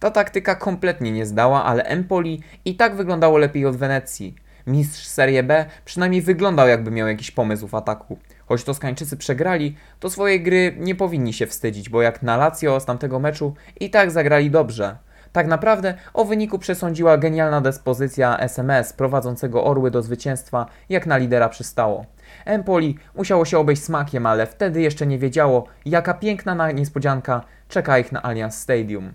Ta 0.00 0.10
taktyka 0.10 0.54
kompletnie 0.54 1.12
nie 1.12 1.26
zdała, 1.26 1.64
ale 1.64 1.84
Empoli 1.84 2.42
i 2.64 2.76
tak 2.76 2.96
wyglądało 2.96 3.38
lepiej 3.38 3.66
od 3.66 3.76
Wenecji. 3.76 4.34
Mistrz 4.66 5.06
Serie 5.06 5.42
B 5.42 5.66
przynajmniej 5.84 6.22
wyglądał 6.22 6.68
jakby 6.68 6.90
miał 6.90 7.08
jakiś 7.08 7.30
pomysł 7.30 7.68
w 7.68 7.74
ataku. 7.74 8.18
Choć 8.48 8.64
Toskańczycy 8.64 9.16
przegrali, 9.16 9.76
to 10.00 10.10
swojej 10.10 10.42
gry 10.42 10.74
nie 10.78 10.94
powinni 10.94 11.32
się 11.32 11.46
wstydzić, 11.46 11.88
bo 11.88 12.02
jak 12.02 12.22
na 12.22 12.36
Lazio 12.36 12.80
z 12.80 12.84
tamtego 12.84 13.18
meczu 13.20 13.54
i 13.80 13.90
tak 13.90 14.10
zagrali 14.10 14.50
dobrze. 14.50 14.96
Tak 15.32 15.46
naprawdę 15.46 15.94
o 16.14 16.24
wyniku 16.24 16.58
przesądziła 16.58 17.18
genialna 17.18 17.60
dyspozycja 17.60 18.38
SMS 18.38 18.92
prowadzącego 18.92 19.64
Orły 19.64 19.90
do 19.90 20.02
zwycięstwa, 20.02 20.66
jak 20.88 21.06
na 21.06 21.16
lidera 21.16 21.48
przystało. 21.48 22.06
Empoli 22.44 22.98
musiało 23.14 23.44
się 23.44 23.58
obejść 23.58 23.82
smakiem, 23.84 24.26
ale 24.26 24.46
wtedy 24.46 24.80
jeszcze 24.80 25.06
nie 25.06 25.18
wiedziało, 25.18 25.66
jaka 25.84 26.14
piękna 26.14 26.54
na- 26.54 26.70
niespodzianka 26.72 27.44
czeka 27.68 27.98
ich 27.98 28.12
na 28.12 28.22
Allianz 28.22 28.58
Stadium. 28.60 29.12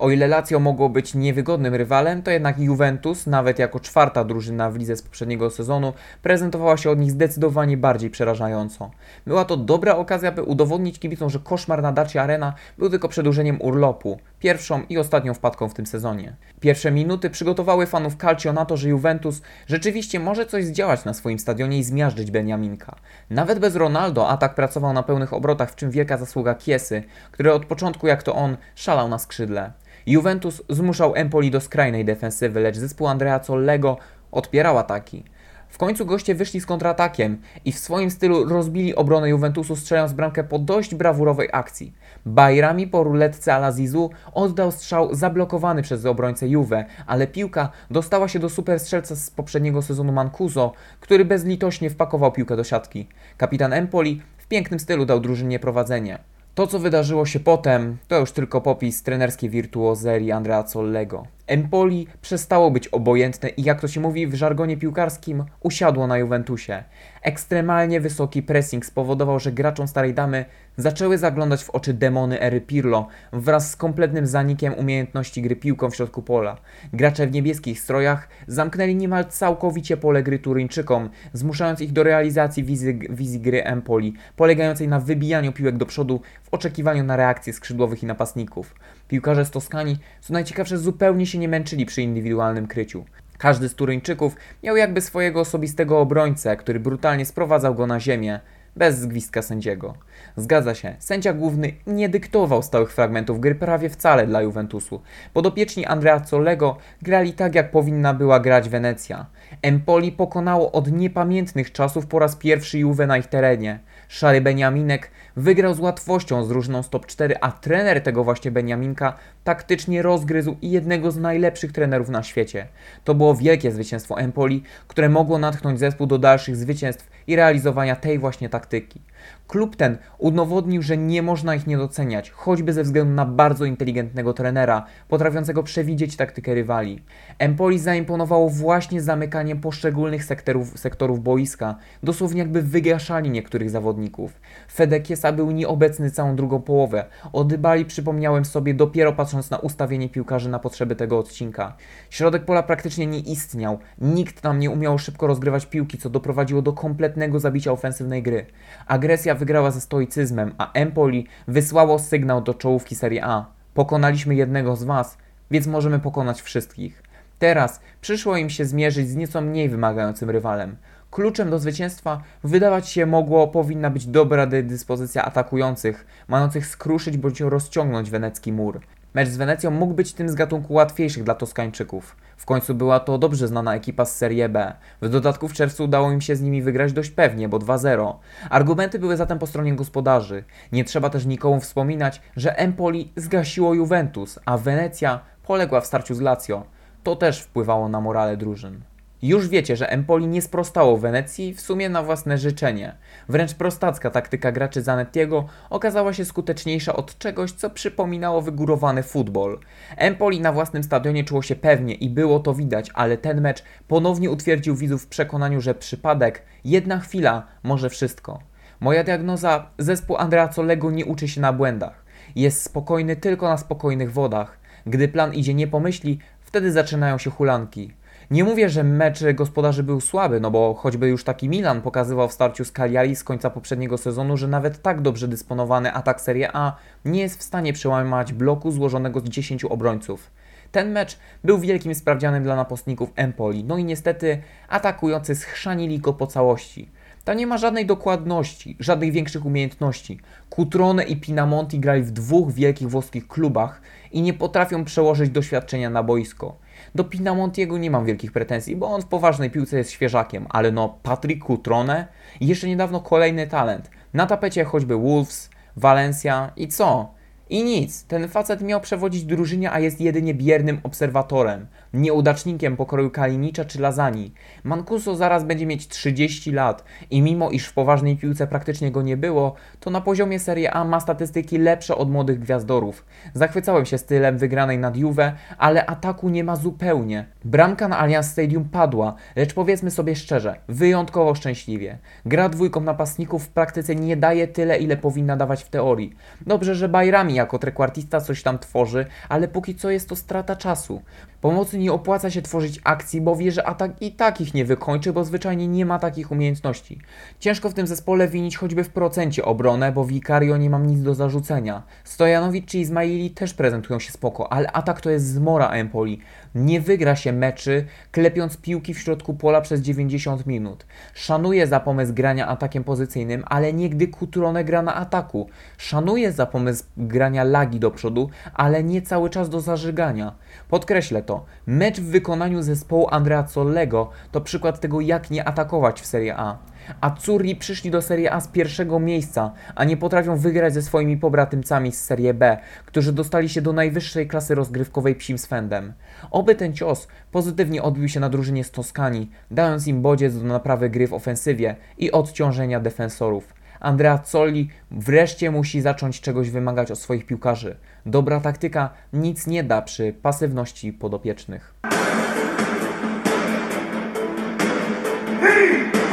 O 0.00 0.10
ile 0.10 0.28
Lazio 0.28 0.60
mogło 0.60 0.88
być 0.88 1.14
niewygodnym 1.14 1.74
rywalem, 1.74 2.22
to 2.22 2.30
jednak 2.30 2.58
Juventus, 2.58 3.26
nawet 3.26 3.58
jako 3.58 3.80
czwarta 3.80 4.24
drużyna 4.24 4.70
w 4.70 4.76
lidze 4.76 4.96
z 4.96 5.02
poprzedniego 5.02 5.50
sezonu, 5.50 5.92
prezentowała 6.22 6.76
się 6.76 6.90
od 6.90 6.98
nich 6.98 7.10
zdecydowanie 7.10 7.76
bardziej 7.76 8.10
przerażająco. 8.10 8.90
Była 9.26 9.44
to 9.44 9.56
dobra 9.56 9.96
okazja, 9.96 10.32
by 10.32 10.42
udowodnić 10.42 10.98
kibicom, 10.98 11.30
że 11.30 11.38
koszmar 11.38 11.82
na 11.82 11.92
Dacia 11.92 12.22
Arena 12.22 12.54
był 12.78 12.90
tylko 12.90 13.08
przedłużeniem 13.08 13.62
urlopu, 13.62 14.18
pierwszą 14.38 14.82
i 14.88 14.98
ostatnią 14.98 15.34
wpadką 15.34 15.68
w 15.68 15.74
tym 15.74 15.86
sezonie. 15.86 16.36
Pierwsze 16.60 16.90
minuty 16.90 17.30
przygotowały 17.30 17.86
fanów 17.86 18.16
Calcio 18.16 18.52
na 18.52 18.64
to, 18.64 18.76
że 18.76 18.88
Juventus 18.88 19.42
rzeczywiście 19.66 20.20
może 20.20 20.46
coś 20.46 20.64
zdziałać 20.64 21.04
na 21.04 21.14
swoim 21.14 21.38
stadionie 21.38 21.78
i 21.78 21.84
zmiażdżyć 21.84 22.30
Beniaminka. 22.30 22.96
Nawet 23.30 23.58
bez 23.58 23.76
Ronaldo 23.76 24.28
atak 24.28 24.54
pracował 24.54 24.92
na 24.92 25.02
pełnych 25.02 25.32
obrotach, 25.32 25.70
w 25.70 25.76
czym 25.76 25.90
wielka 25.90 26.16
zasługa 26.16 26.54
Kiesy, 26.54 27.02
który 27.32 27.52
od 27.52 27.66
początku 27.66 28.06
jak 28.06 28.22
to 28.22 28.34
on 28.34 28.56
szalał 28.74 29.08
na 29.08 29.18
skrzydle. 29.18 29.72
Juventus 30.06 30.62
zmuszał 30.68 31.14
Empoli 31.14 31.50
do 31.50 31.60
skrajnej 31.60 32.04
defensywy, 32.04 32.60
lecz 32.60 32.76
zespół 32.76 33.06
Andrea 33.06 33.42
Zollego 33.42 33.96
odpierał 34.32 34.78
ataki. 34.78 35.24
W 35.70 35.78
końcu 35.78 36.06
goście 36.06 36.34
wyszli 36.34 36.60
z 36.60 36.66
kontratakiem 36.66 37.38
i 37.64 37.72
w 37.72 37.78
swoim 37.78 38.10
stylu 38.10 38.44
rozbili 38.44 38.94
obronę 38.94 39.28
Juventusu, 39.28 39.76
strzelając 39.76 40.12
bramkę 40.12 40.44
po 40.44 40.58
dość 40.58 40.94
brawurowej 40.94 41.48
akcji. 41.52 41.92
Bajrami 42.26 42.86
po 42.86 43.04
ruletce 43.04 43.54
Alazizu 43.54 44.10
oddał 44.34 44.72
strzał 44.72 45.14
zablokowany 45.14 45.82
przez 45.82 46.06
obrońcę 46.06 46.48
Juve, 46.48 46.84
ale 47.06 47.26
piłka 47.26 47.70
dostała 47.90 48.28
się 48.28 48.38
do 48.38 48.48
superstrzelca 48.48 49.16
z 49.16 49.30
poprzedniego 49.30 49.82
sezonu 49.82 50.12
Mancuso, 50.12 50.72
który 51.00 51.24
bezlitośnie 51.24 51.90
wpakował 51.90 52.32
piłkę 52.32 52.56
do 52.56 52.64
siatki. 52.64 53.08
Kapitan 53.36 53.72
Empoli 53.72 54.22
w 54.38 54.46
pięknym 54.46 54.80
stylu 54.80 55.06
dał 55.06 55.20
drużynie 55.20 55.58
prowadzenie. 55.58 56.18
To, 56.60 56.66
co 56.66 56.78
wydarzyło 56.78 57.26
się 57.26 57.40
potem, 57.40 57.96
to 58.08 58.18
już 58.18 58.32
tylko 58.32 58.60
popis 58.60 59.02
trenerskiej 59.02 59.50
wirtuozerii 59.50 60.32
Andrea 60.32 60.66
Zollego. 60.66 61.26
Empoli 61.50 62.06
przestało 62.22 62.70
być 62.70 62.88
obojętne 62.88 63.48
i 63.48 63.62
jak 63.62 63.80
to 63.80 63.88
się 63.88 64.00
mówi 64.00 64.26
w 64.26 64.34
żargonie 64.34 64.76
piłkarskim, 64.76 65.44
usiadło 65.60 66.06
na 66.06 66.18
Juventusie. 66.18 66.84
Ekstremalnie 67.22 68.00
wysoki 68.00 68.42
pressing 68.42 68.86
spowodował, 68.86 69.40
że 69.40 69.52
graczom 69.52 69.88
Starej 69.88 70.14
Damy 70.14 70.44
zaczęły 70.76 71.18
zaglądać 71.18 71.64
w 71.64 71.70
oczy 71.70 71.94
demony 71.94 72.40
ery 72.40 72.60
Pirlo 72.60 73.08
wraz 73.32 73.70
z 73.70 73.76
kompletnym 73.76 74.26
zanikiem 74.26 74.74
umiejętności 74.74 75.42
gry 75.42 75.56
piłką 75.56 75.90
w 75.90 75.96
środku 75.96 76.22
pola. 76.22 76.56
Gracze 76.92 77.26
w 77.26 77.32
niebieskich 77.32 77.80
strojach 77.80 78.28
zamknęli 78.46 78.96
niemal 78.96 79.24
całkowicie 79.24 79.96
pole 79.96 80.22
gry 80.22 80.38
Turyńczykom, 80.38 81.10
zmuszając 81.32 81.80
ich 81.80 81.92
do 81.92 82.02
realizacji 82.02 82.64
wizji, 82.64 82.98
wizji 83.10 83.40
gry 83.40 83.64
Empoli, 83.64 84.14
polegającej 84.36 84.88
na 84.88 85.00
wybijaniu 85.00 85.52
piłek 85.52 85.76
do 85.76 85.86
przodu 85.86 86.20
w 86.42 86.54
oczekiwaniu 86.54 87.04
na 87.04 87.16
reakcje 87.16 87.52
skrzydłowych 87.52 88.02
i 88.02 88.06
napastników. 88.06 88.74
Piłkarze 89.10 89.44
z 89.44 89.50
Toskanii, 89.50 89.98
co 90.20 90.32
najciekawsze, 90.32 90.78
zupełnie 90.78 91.26
się 91.26 91.38
nie 91.38 91.48
męczyli 91.48 91.86
przy 91.86 92.02
indywidualnym 92.02 92.66
kryciu. 92.66 93.04
Każdy 93.38 93.68
z 93.68 93.74
Turyńczyków 93.74 94.36
miał 94.62 94.76
jakby 94.76 95.00
swojego 95.00 95.40
osobistego 95.40 96.00
obrońcę, 96.00 96.56
który 96.56 96.80
brutalnie 96.80 97.26
sprowadzał 97.26 97.74
go 97.74 97.86
na 97.86 98.00
ziemię, 98.00 98.40
bez 98.76 98.98
zgwistka 98.98 99.42
sędziego. 99.42 99.94
Zgadza 100.36 100.74
się, 100.74 100.96
sędzia 100.98 101.32
główny 101.32 101.72
nie 101.86 102.08
dyktował 102.08 102.62
stałych 102.62 102.92
fragmentów 102.92 103.40
gry 103.40 103.54
prawie 103.54 103.88
wcale 103.88 104.26
dla 104.26 104.42
Juventusu. 104.42 105.02
Podopieczni 105.32 105.86
Andrea 105.86 106.24
Zollego 106.24 106.76
grali 107.02 107.32
tak, 107.32 107.54
jak 107.54 107.70
powinna 107.70 108.14
była 108.14 108.40
grać 108.40 108.68
Wenecja. 108.68 109.26
Empoli 109.62 110.12
pokonało 110.12 110.72
od 110.72 110.92
niepamiętnych 110.92 111.72
czasów 111.72 112.06
po 112.06 112.18
raz 112.18 112.36
pierwszy 112.36 112.78
Juve 112.78 113.06
na 113.06 113.18
ich 113.18 113.26
terenie. 113.26 113.78
Szary 114.08 114.40
Beniaminek 114.40 115.10
wygrał 115.36 115.74
z 115.74 115.80
łatwością 115.80 116.44
z 116.44 116.48
drużyną 116.48 116.82
stop 116.82 117.06
4, 117.06 117.34
a 117.40 117.52
trener 117.52 118.02
tego 118.02 118.24
właśnie 118.24 118.50
Beniaminka 118.50 119.16
taktycznie 119.44 120.02
rozgryzł 120.02 120.56
jednego 120.62 121.10
z 121.10 121.16
najlepszych 121.16 121.72
trenerów 121.72 122.08
na 122.08 122.22
świecie. 122.22 122.66
To 123.04 123.14
było 123.14 123.34
wielkie 123.34 123.72
zwycięstwo 123.72 124.18
Empoli, 124.18 124.62
które 124.88 125.08
mogło 125.08 125.38
natchnąć 125.38 125.78
zespół 125.78 126.06
do 126.06 126.18
dalszych 126.18 126.56
zwycięstw 126.56 127.10
i 127.26 127.36
realizowania 127.36 127.96
tej 127.96 128.18
właśnie 128.18 128.48
taktyki. 128.48 129.00
Klub 129.48 129.76
ten 129.76 129.98
udowodnił, 130.18 130.82
że 130.82 130.96
nie 130.96 131.22
można 131.22 131.54
ich 131.54 131.66
nie 131.66 131.76
doceniać, 131.76 132.30
choćby 132.30 132.72
ze 132.72 132.82
względu 132.82 133.14
na 133.14 133.26
bardzo 133.26 133.64
inteligentnego 133.64 134.32
trenera, 134.32 134.86
potrafiącego 135.08 135.62
przewidzieć 135.62 136.16
taktykę 136.16 136.54
rywali. 136.54 137.02
Empoli 137.38 137.78
zaimponowało 137.78 138.50
właśnie 138.50 139.02
zamykaniem 139.02 139.60
poszczególnych 139.60 140.24
sektorów, 140.24 140.78
sektorów 140.78 141.22
boiska, 141.22 141.76
dosłownie 142.02 142.38
jakby 142.38 142.62
wygaszali 142.62 143.30
niektórych 143.30 143.70
zawodników. 143.70 144.40
Fedekiesa 144.72 145.32
był 145.32 145.50
nieobecny 145.50 146.10
całą 146.10 146.36
drugą 146.36 146.62
połowę. 146.62 147.04
O 147.32 147.44
Dybali 147.44 147.84
przypomniałem 147.84 148.44
sobie 148.44 148.74
dopiero 148.74 149.12
patrząc 149.12 149.29
na 149.50 149.58
ustawienie 149.58 150.08
piłkarzy 150.08 150.48
na 150.48 150.58
potrzeby 150.58 150.96
tego 150.96 151.18
odcinka. 151.18 151.76
Środek 152.10 152.44
pola 152.44 152.62
praktycznie 152.62 153.06
nie 153.06 153.18
istniał, 153.18 153.78
nikt 154.00 154.40
tam 154.40 154.58
nie 154.58 154.70
umiał 154.70 154.98
szybko 154.98 155.26
rozgrywać 155.26 155.66
piłki, 155.66 155.98
co 155.98 156.10
doprowadziło 156.10 156.62
do 156.62 156.72
kompletnego 156.72 157.40
zabicia 157.40 157.72
ofensywnej 157.72 158.22
gry. 158.22 158.46
Agresja 158.86 159.34
wygrała 159.34 159.70
ze 159.70 159.80
stoicyzmem, 159.80 160.54
a 160.58 160.72
Empoli 160.72 161.26
wysłało 161.48 161.98
sygnał 161.98 162.42
do 162.42 162.54
czołówki 162.54 162.96
Serie 162.96 163.24
A. 163.24 163.46
Pokonaliśmy 163.74 164.34
jednego 164.34 164.76
z 164.76 164.84
was, 164.84 165.18
więc 165.50 165.66
możemy 165.66 165.98
pokonać 165.98 166.42
wszystkich. 166.42 167.02
Teraz 167.38 167.80
przyszło 168.00 168.36
im 168.36 168.50
się 168.50 168.64
zmierzyć 168.64 169.08
z 169.08 169.16
nieco 169.16 169.40
mniej 169.40 169.68
wymagającym 169.68 170.30
rywalem. 170.30 170.76
Kluczem 171.10 171.50
do 171.50 171.58
zwycięstwa 171.58 172.22
wydawać 172.44 172.88
się 172.88 173.06
mogło 173.06 173.48
powinna 173.48 173.90
być 173.90 174.06
dobra 174.06 174.46
dyspozycja 174.46 175.24
atakujących, 175.24 176.06
mających 176.28 176.66
skruszyć 176.66 177.16
bądź 177.16 177.40
rozciągnąć 177.40 178.10
wenecki 178.10 178.52
mur. 178.52 178.80
Mecz 179.14 179.28
z 179.28 179.36
Wenecją 179.36 179.70
mógł 179.70 179.94
być 179.94 180.12
tym 180.12 180.28
z 180.28 180.34
gatunku 180.34 180.74
łatwiejszych 180.74 181.24
dla 181.24 181.34
Toskańczyków. 181.34 182.16
W 182.36 182.44
końcu 182.44 182.74
była 182.74 183.00
to 183.00 183.18
dobrze 183.18 183.48
znana 183.48 183.74
ekipa 183.74 184.04
z 184.04 184.16
Serie 184.16 184.48
B. 184.48 184.72
W 185.02 185.08
dodatku 185.08 185.48
w 185.48 185.52
czerwcu 185.52 185.84
udało 185.84 186.12
im 186.12 186.20
się 186.20 186.36
z 186.36 186.42
nimi 186.42 186.62
wygrać 186.62 186.92
dość 186.92 187.10
pewnie, 187.10 187.48
bo 187.48 187.58
2-0. 187.58 188.14
Argumenty 188.50 188.98
były 188.98 189.16
zatem 189.16 189.38
po 189.38 189.46
stronie 189.46 189.74
gospodarzy. 189.74 190.44
Nie 190.72 190.84
trzeba 190.84 191.10
też 191.10 191.26
nikomu 191.26 191.60
wspominać, 191.60 192.20
że 192.36 192.58
Empoli 192.58 193.12
zgasiło 193.16 193.74
Juventus, 193.74 194.38
a 194.44 194.58
Wenecja 194.58 195.20
poległa 195.42 195.80
w 195.80 195.86
starciu 195.86 196.14
z 196.14 196.20
Lazio. 196.20 196.64
To 197.02 197.16
też 197.16 197.42
wpływało 197.42 197.88
na 197.88 198.00
morale 198.00 198.36
drużyn. 198.36 198.80
Już 199.22 199.48
wiecie, 199.48 199.76
że 199.76 199.90
Empoli 199.90 200.26
nie 200.26 200.42
sprostało 200.42 200.98
Wenecji 200.98 201.54
w 201.54 201.60
sumie 201.60 201.88
na 201.88 202.02
własne 202.02 202.38
życzenie. 202.38 202.96
Wręcz 203.28 203.54
prostacka 203.54 204.10
taktyka 204.10 204.52
graczy 204.52 204.82
Zanettiego 204.82 205.46
okazała 205.70 206.12
się 206.12 206.24
skuteczniejsza 206.24 206.96
od 206.96 207.18
czegoś, 207.18 207.52
co 207.52 207.70
przypominało 207.70 208.42
wygórowany 208.42 209.02
futbol. 209.02 209.58
Empoli 209.96 210.40
na 210.40 210.52
własnym 210.52 210.82
stadionie 210.82 211.24
czuło 211.24 211.42
się 211.42 211.56
pewnie 211.56 211.94
i 211.94 212.10
było 212.10 212.40
to 212.40 212.54
widać, 212.54 212.90
ale 212.94 213.16
ten 213.16 213.40
mecz 213.40 213.62
ponownie 213.88 214.30
utwierdził 214.30 214.76
widzów 214.76 215.02
w 215.02 215.08
przekonaniu, 215.08 215.60
że 215.60 215.74
przypadek, 215.74 216.42
jedna 216.64 216.98
chwila 216.98 217.46
może 217.62 217.90
wszystko. 217.90 218.40
Moja 218.80 219.04
diagnoza, 219.04 219.70
zespół 219.78 220.16
Andrea 220.16 220.48
Colego 220.48 220.90
nie 220.90 221.04
uczy 221.06 221.28
się 221.28 221.40
na 221.40 221.52
błędach. 221.52 222.04
Jest 222.36 222.62
spokojny 222.62 223.16
tylko 223.16 223.48
na 223.48 223.56
spokojnych 223.56 224.12
wodach. 224.12 224.58
Gdy 224.86 225.08
plan 225.08 225.34
idzie 225.34 225.54
nie 225.54 225.66
pomyśli, 225.66 226.18
wtedy 226.40 226.72
zaczynają 226.72 227.18
się 227.18 227.30
hulanki. 227.30 227.99
Nie 228.30 228.44
mówię, 228.44 228.68
że 228.68 228.84
mecz 228.84 229.24
gospodarzy 229.34 229.82
był 229.82 230.00
słaby, 230.00 230.40
no 230.40 230.50
bo 230.50 230.74
choćby 230.74 231.08
już 231.08 231.24
taki 231.24 231.48
Milan 231.48 231.82
pokazywał 231.82 232.28
w 232.28 232.32
starciu 232.32 232.64
z 232.64 232.72
Cagliari 232.72 233.16
z 233.16 233.24
końca 233.24 233.50
poprzedniego 233.50 233.98
sezonu, 233.98 234.36
że 234.36 234.48
nawet 234.48 234.82
tak 234.82 235.00
dobrze 235.00 235.28
dysponowany 235.28 235.92
atak 235.92 236.20
Serie 236.20 236.56
A 236.56 236.76
nie 237.04 237.20
jest 237.20 237.38
w 237.38 237.42
stanie 237.42 237.72
przełamać 237.72 238.32
bloku 238.32 238.70
złożonego 238.70 239.20
z 239.20 239.24
10 239.24 239.64
obrońców. 239.64 240.30
Ten 240.72 240.92
mecz 240.92 241.18
był 241.44 241.58
wielkim 241.58 241.94
sprawdzianem 241.94 242.42
dla 242.42 242.56
napastników 242.56 243.10
Empoli, 243.16 243.64
no 243.64 243.78
i 243.78 243.84
niestety 243.84 244.42
atakujący 244.68 245.34
schrzanili 245.34 245.98
go 245.98 246.12
po 246.12 246.26
całości. 246.26 246.88
Tam 247.24 247.36
nie 247.36 247.46
ma 247.46 247.58
żadnej 247.58 247.86
dokładności, 247.86 248.76
żadnych 248.80 249.12
większych 249.12 249.46
umiejętności. 249.46 250.20
Cutrone 250.50 251.04
i 251.04 251.16
Pinamonti 251.16 251.80
grali 251.80 252.02
w 252.02 252.10
dwóch 252.10 252.52
wielkich 252.52 252.90
włoskich 252.90 253.28
klubach 253.28 253.80
i 254.12 254.22
nie 254.22 254.34
potrafią 254.34 254.84
przełożyć 254.84 255.30
doświadczenia 255.30 255.90
na 255.90 256.02
boisko. 256.02 256.56
Do 256.94 257.04
Pinamontiego 257.04 257.78
nie 257.78 257.90
mam 257.90 258.04
wielkich 258.04 258.32
pretensji, 258.32 258.76
bo 258.76 258.86
on 258.86 259.02
w 259.02 259.06
poważnej 259.06 259.50
piłce 259.50 259.78
jest 259.78 259.90
świeżakiem, 259.90 260.46
ale 260.48 260.72
no 260.72 260.98
Patrick 261.02 261.46
Cutrone 261.46 262.06
i 262.40 262.46
jeszcze 262.46 262.68
niedawno 262.68 263.00
kolejny 263.00 263.46
talent. 263.46 263.90
Na 264.14 264.26
tapecie 264.26 264.64
choćby 264.64 264.96
Wolves, 264.96 265.50
Valencia 265.76 266.52
i 266.56 266.68
co? 266.68 267.14
I 267.50 267.64
nic, 267.64 268.04
ten 268.04 268.28
facet 268.28 268.62
miał 268.62 268.80
przewodzić 268.80 269.24
drużynie, 269.24 269.72
a 269.72 269.80
jest 269.80 270.00
jedynie 270.00 270.34
biernym 270.34 270.80
obserwatorem, 270.82 271.66
nieudacznikiem 271.94 272.76
pokroju 272.76 273.10
Kalinicza 273.10 273.64
czy 273.64 273.80
Lazani. 273.80 274.32
Mancuso 274.64 275.16
zaraz 275.16 275.44
będzie 275.44 275.66
mieć 275.66 275.88
30 275.88 276.52
lat 276.52 276.84
i 277.10 277.22
mimo 277.22 277.50
iż 277.50 277.66
w 277.66 277.72
poważnej 277.72 278.16
piłce 278.16 278.46
praktycznie 278.46 278.90
go 278.90 279.02
nie 279.02 279.16
było, 279.16 279.54
to 279.80 279.90
na 279.90 280.00
poziomie 280.00 280.38
Serie 280.38 280.72
A 280.72 280.84
ma 280.84 281.00
statystyki 281.00 281.58
lepsze 281.58 281.96
od 281.96 282.10
młodych 282.10 282.40
gwiazdorów. 282.40 283.04
Zachwycałem 283.34 283.86
się 283.86 283.98
stylem 283.98 284.38
wygranej 284.38 284.78
nad 284.78 284.96
Juve, 284.96 285.32
ale 285.58 285.86
ataku 285.86 286.28
nie 286.28 286.44
ma 286.44 286.56
zupełnie. 286.56 287.26
Bramka 287.44 287.88
na 287.88 287.98
Allianz 287.98 288.30
Stadium 288.30 288.64
padła, 288.64 289.14
lecz 289.36 289.54
powiedzmy 289.54 289.90
sobie 289.90 290.16
szczerze, 290.16 290.56
wyjątkowo 290.68 291.34
szczęśliwie. 291.34 291.98
Gra 292.26 292.48
dwójką 292.48 292.80
napastników 292.80 293.44
w 293.44 293.48
praktyce 293.48 293.94
nie 293.94 294.16
daje 294.16 294.48
tyle, 294.48 294.78
ile 294.78 294.96
powinna 294.96 295.36
dawać 295.36 295.64
w 295.64 295.68
teorii. 295.68 296.16
Dobrze, 296.46 296.74
że 296.74 296.88
Bajrami 296.88 297.34
jako 297.34 297.58
trekwartista 297.58 298.20
coś 298.20 298.42
tam 298.42 298.58
tworzy, 298.58 299.06
ale 299.28 299.48
póki 299.48 299.74
co 299.74 299.90
jest 299.90 300.08
to 300.08 300.16
strata 300.16 300.56
czasu. 300.56 301.02
Pomocy 301.40 301.78
nie 301.78 301.92
opłaca 301.92 302.30
się 302.30 302.42
tworzyć 302.42 302.80
akcji, 302.84 303.20
bo 303.20 303.36
wie, 303.36 303.52
że 303.52 303.66
atak 303.66 304.02
i 304.02 304.12
tak 304.12 304.40
ich 304.40 304.54
nie 304.54 304.64
wykończy, 304.64 305.12
bo 305.12 305.24
zwyczajnie 305.24 305.68
nie 305.68 305.86
ma 305.86 305.98
takich 305.98 306.32
umiejętności. 306.32 306.98
Ciężko 307.38 307.70
w 307.70 307.74
tym 307.74 307.86
zespole 307.86 308.28
winić 308.28 308.56
choćby 308.56 308.84
w 308.84 308.88
procencie 308.88 309.44
obronę, 309.44 309.92
bo 309.92 310.04
Vicario 310.04 310.56
nie 310.56 310.70
mam 310.70 310.86
nic 310.86 311.02
do 311.02 311.14
zarzucenia. 311.14 311.82
Stojanowicz 312.04 312.66
czy 312.66 312.78
Izmaili 312.78 313.30
też 313.30 313.54
prezentują 313.54 313.98
się 313.98 314.12
spoko, 314.12 314.52
ale 314.52 314.72
atak 314.72 315.00
to 315.00 315.10
jest 315.10 315.26
zmora 315.26 315.68
Empoli. 315.68 316.20
Nie 316.54 316.80
wygra 316.80 317.16
się 317.16 317.32
meczy, 317.32 317.86
klepiąc 318.12 318.56
piłki 318.56 318.94
w 318.94 318.98
środku 318.98 319.34
pola 319.34 319.60
przez 319.60 319.80
90 319.80 320.46
minut. 320.46 320.86
Szanuję 321.14 321.66
za 321.66 321.80
pomysł 321.80 322.14
grania 322.14 322.48
atakiem 322.48 322.84
pozycyjnym, 322.84 323.44
ale 323.46 323.72
nie 323.72 323.88
gdy 323.88 324.08
Kutrone 324.08 324.64
gra 324.64 324.82
na 324.82 324.94
ataku. 324.94 325.48
Szanuję 325.78 326.32
za 326.32 326.46
pomysł 326.46 326.84
grania 326.96 327.44
lagi 327.44 327.80
do 327.80 327.90
przodu, 327.90 328.30
ale 328.54 328.84
nie 328.84 329.02
cały 329.02 329.30
czas 329.30 329.48
do 329.48 329.60
zażygania. 329.60 330.34
Podkreślę 330.68 331.22
to. 331.22 331.44
Mecz 331.66 332.00
w 332.00 332.10
wykonaniu 332.10 332.62
zespołu 332.62 333.08
Andrea 333.10 333.46
Zollego 333.46 334.10
to 334.32 334.40
przykład 334.40 334.80
tego, 334.80 335.00
jak 335.00 335.30
nie 335.30 335.48
atakować 335.48 336.00
w 336.00 336.06
Serie 336.06 336.36
A. 336.36 336.69
Azzurri 337.00 337.56
przyszli 337.56 337.90
do 337.90 338.02
Serie 338.02 338.32
A 338.32 338.40
z 338.40 338.48
pierwszego 338.48 339.00
miejsca, 339.00 339.52
a 339.74 339.84
nie 339.84 339.96
potrafią 339.96 340.36
wygrać 340.36 340.74
ze 340.74 340.82
swoimi 340.82 341.16
pobratymcami 341.16 341.92
z 341.92 342.04
Serie 342.04 342.34
B, 342.34 342.58
którzy 342.86 343.12
dostali 343.12 343.48
się 343.48 343.62
do 343.62 343.72
najwyższej 343.72 344.28
klasy 344.28 344.54
rozgrywkowej 344.54 345.14
psim 345.14 345.38
swędem. 345.38 345.92
Oby 346.30 346.54
ten 346.54 346.74
cios 346.74 347.08
pozytywnie 347.32 347.82
odbił 347.82 348.08
się 348.08 348.20
na 348.20 348.28
drużynie 348.28 348.64
z 348.64 348.70
Toskanii, 348.70 349.30
dając 349.50 349.86
im 349.86 350.02
bodziec 350.02 350.38
do 350.38 350.44
naprawy 350.44 350.90
gry 350.90 351.08
w 351.08 351.14
ofensywie 351.14 351.76
i 351.98 352.12
odciążenia 352.12 352.80
defensorów. 352.80 353.54
Andrea 353.80 354.22
Zolli 354.26 354.68
wreszcie 354.90 355.50
musi 355.50 355.80
zacząć 355.80 356.20
czegoś 356.20 356.50
wymagać 356.50 356.90
od 356.90 356.98
swoich 356.98 357.26
piłkarzy. 357.26 357.76
Dobra 358.06 358.40
taktyka 358.40 358.90
nic 359.12 359.46
nie 359.46 359.64
da 359.64 359.82
przy 359.82 360.12
pasywności 360.22 360.92
podopiecznych. 360.92 361.74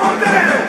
Monday! 0.08 0.67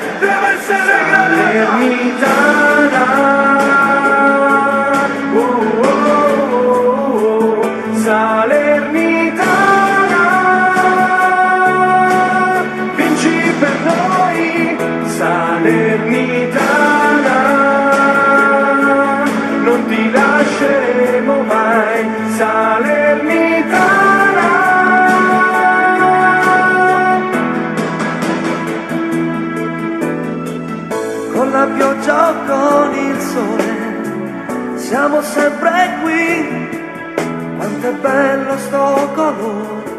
Sempre 35.23 35.99
qui, 36.03 36.79
quanto 37.57 37.89
è 37.89 37.95
bello 37.95 38.59
sto 38.59 39.11
colore 39.15 39.97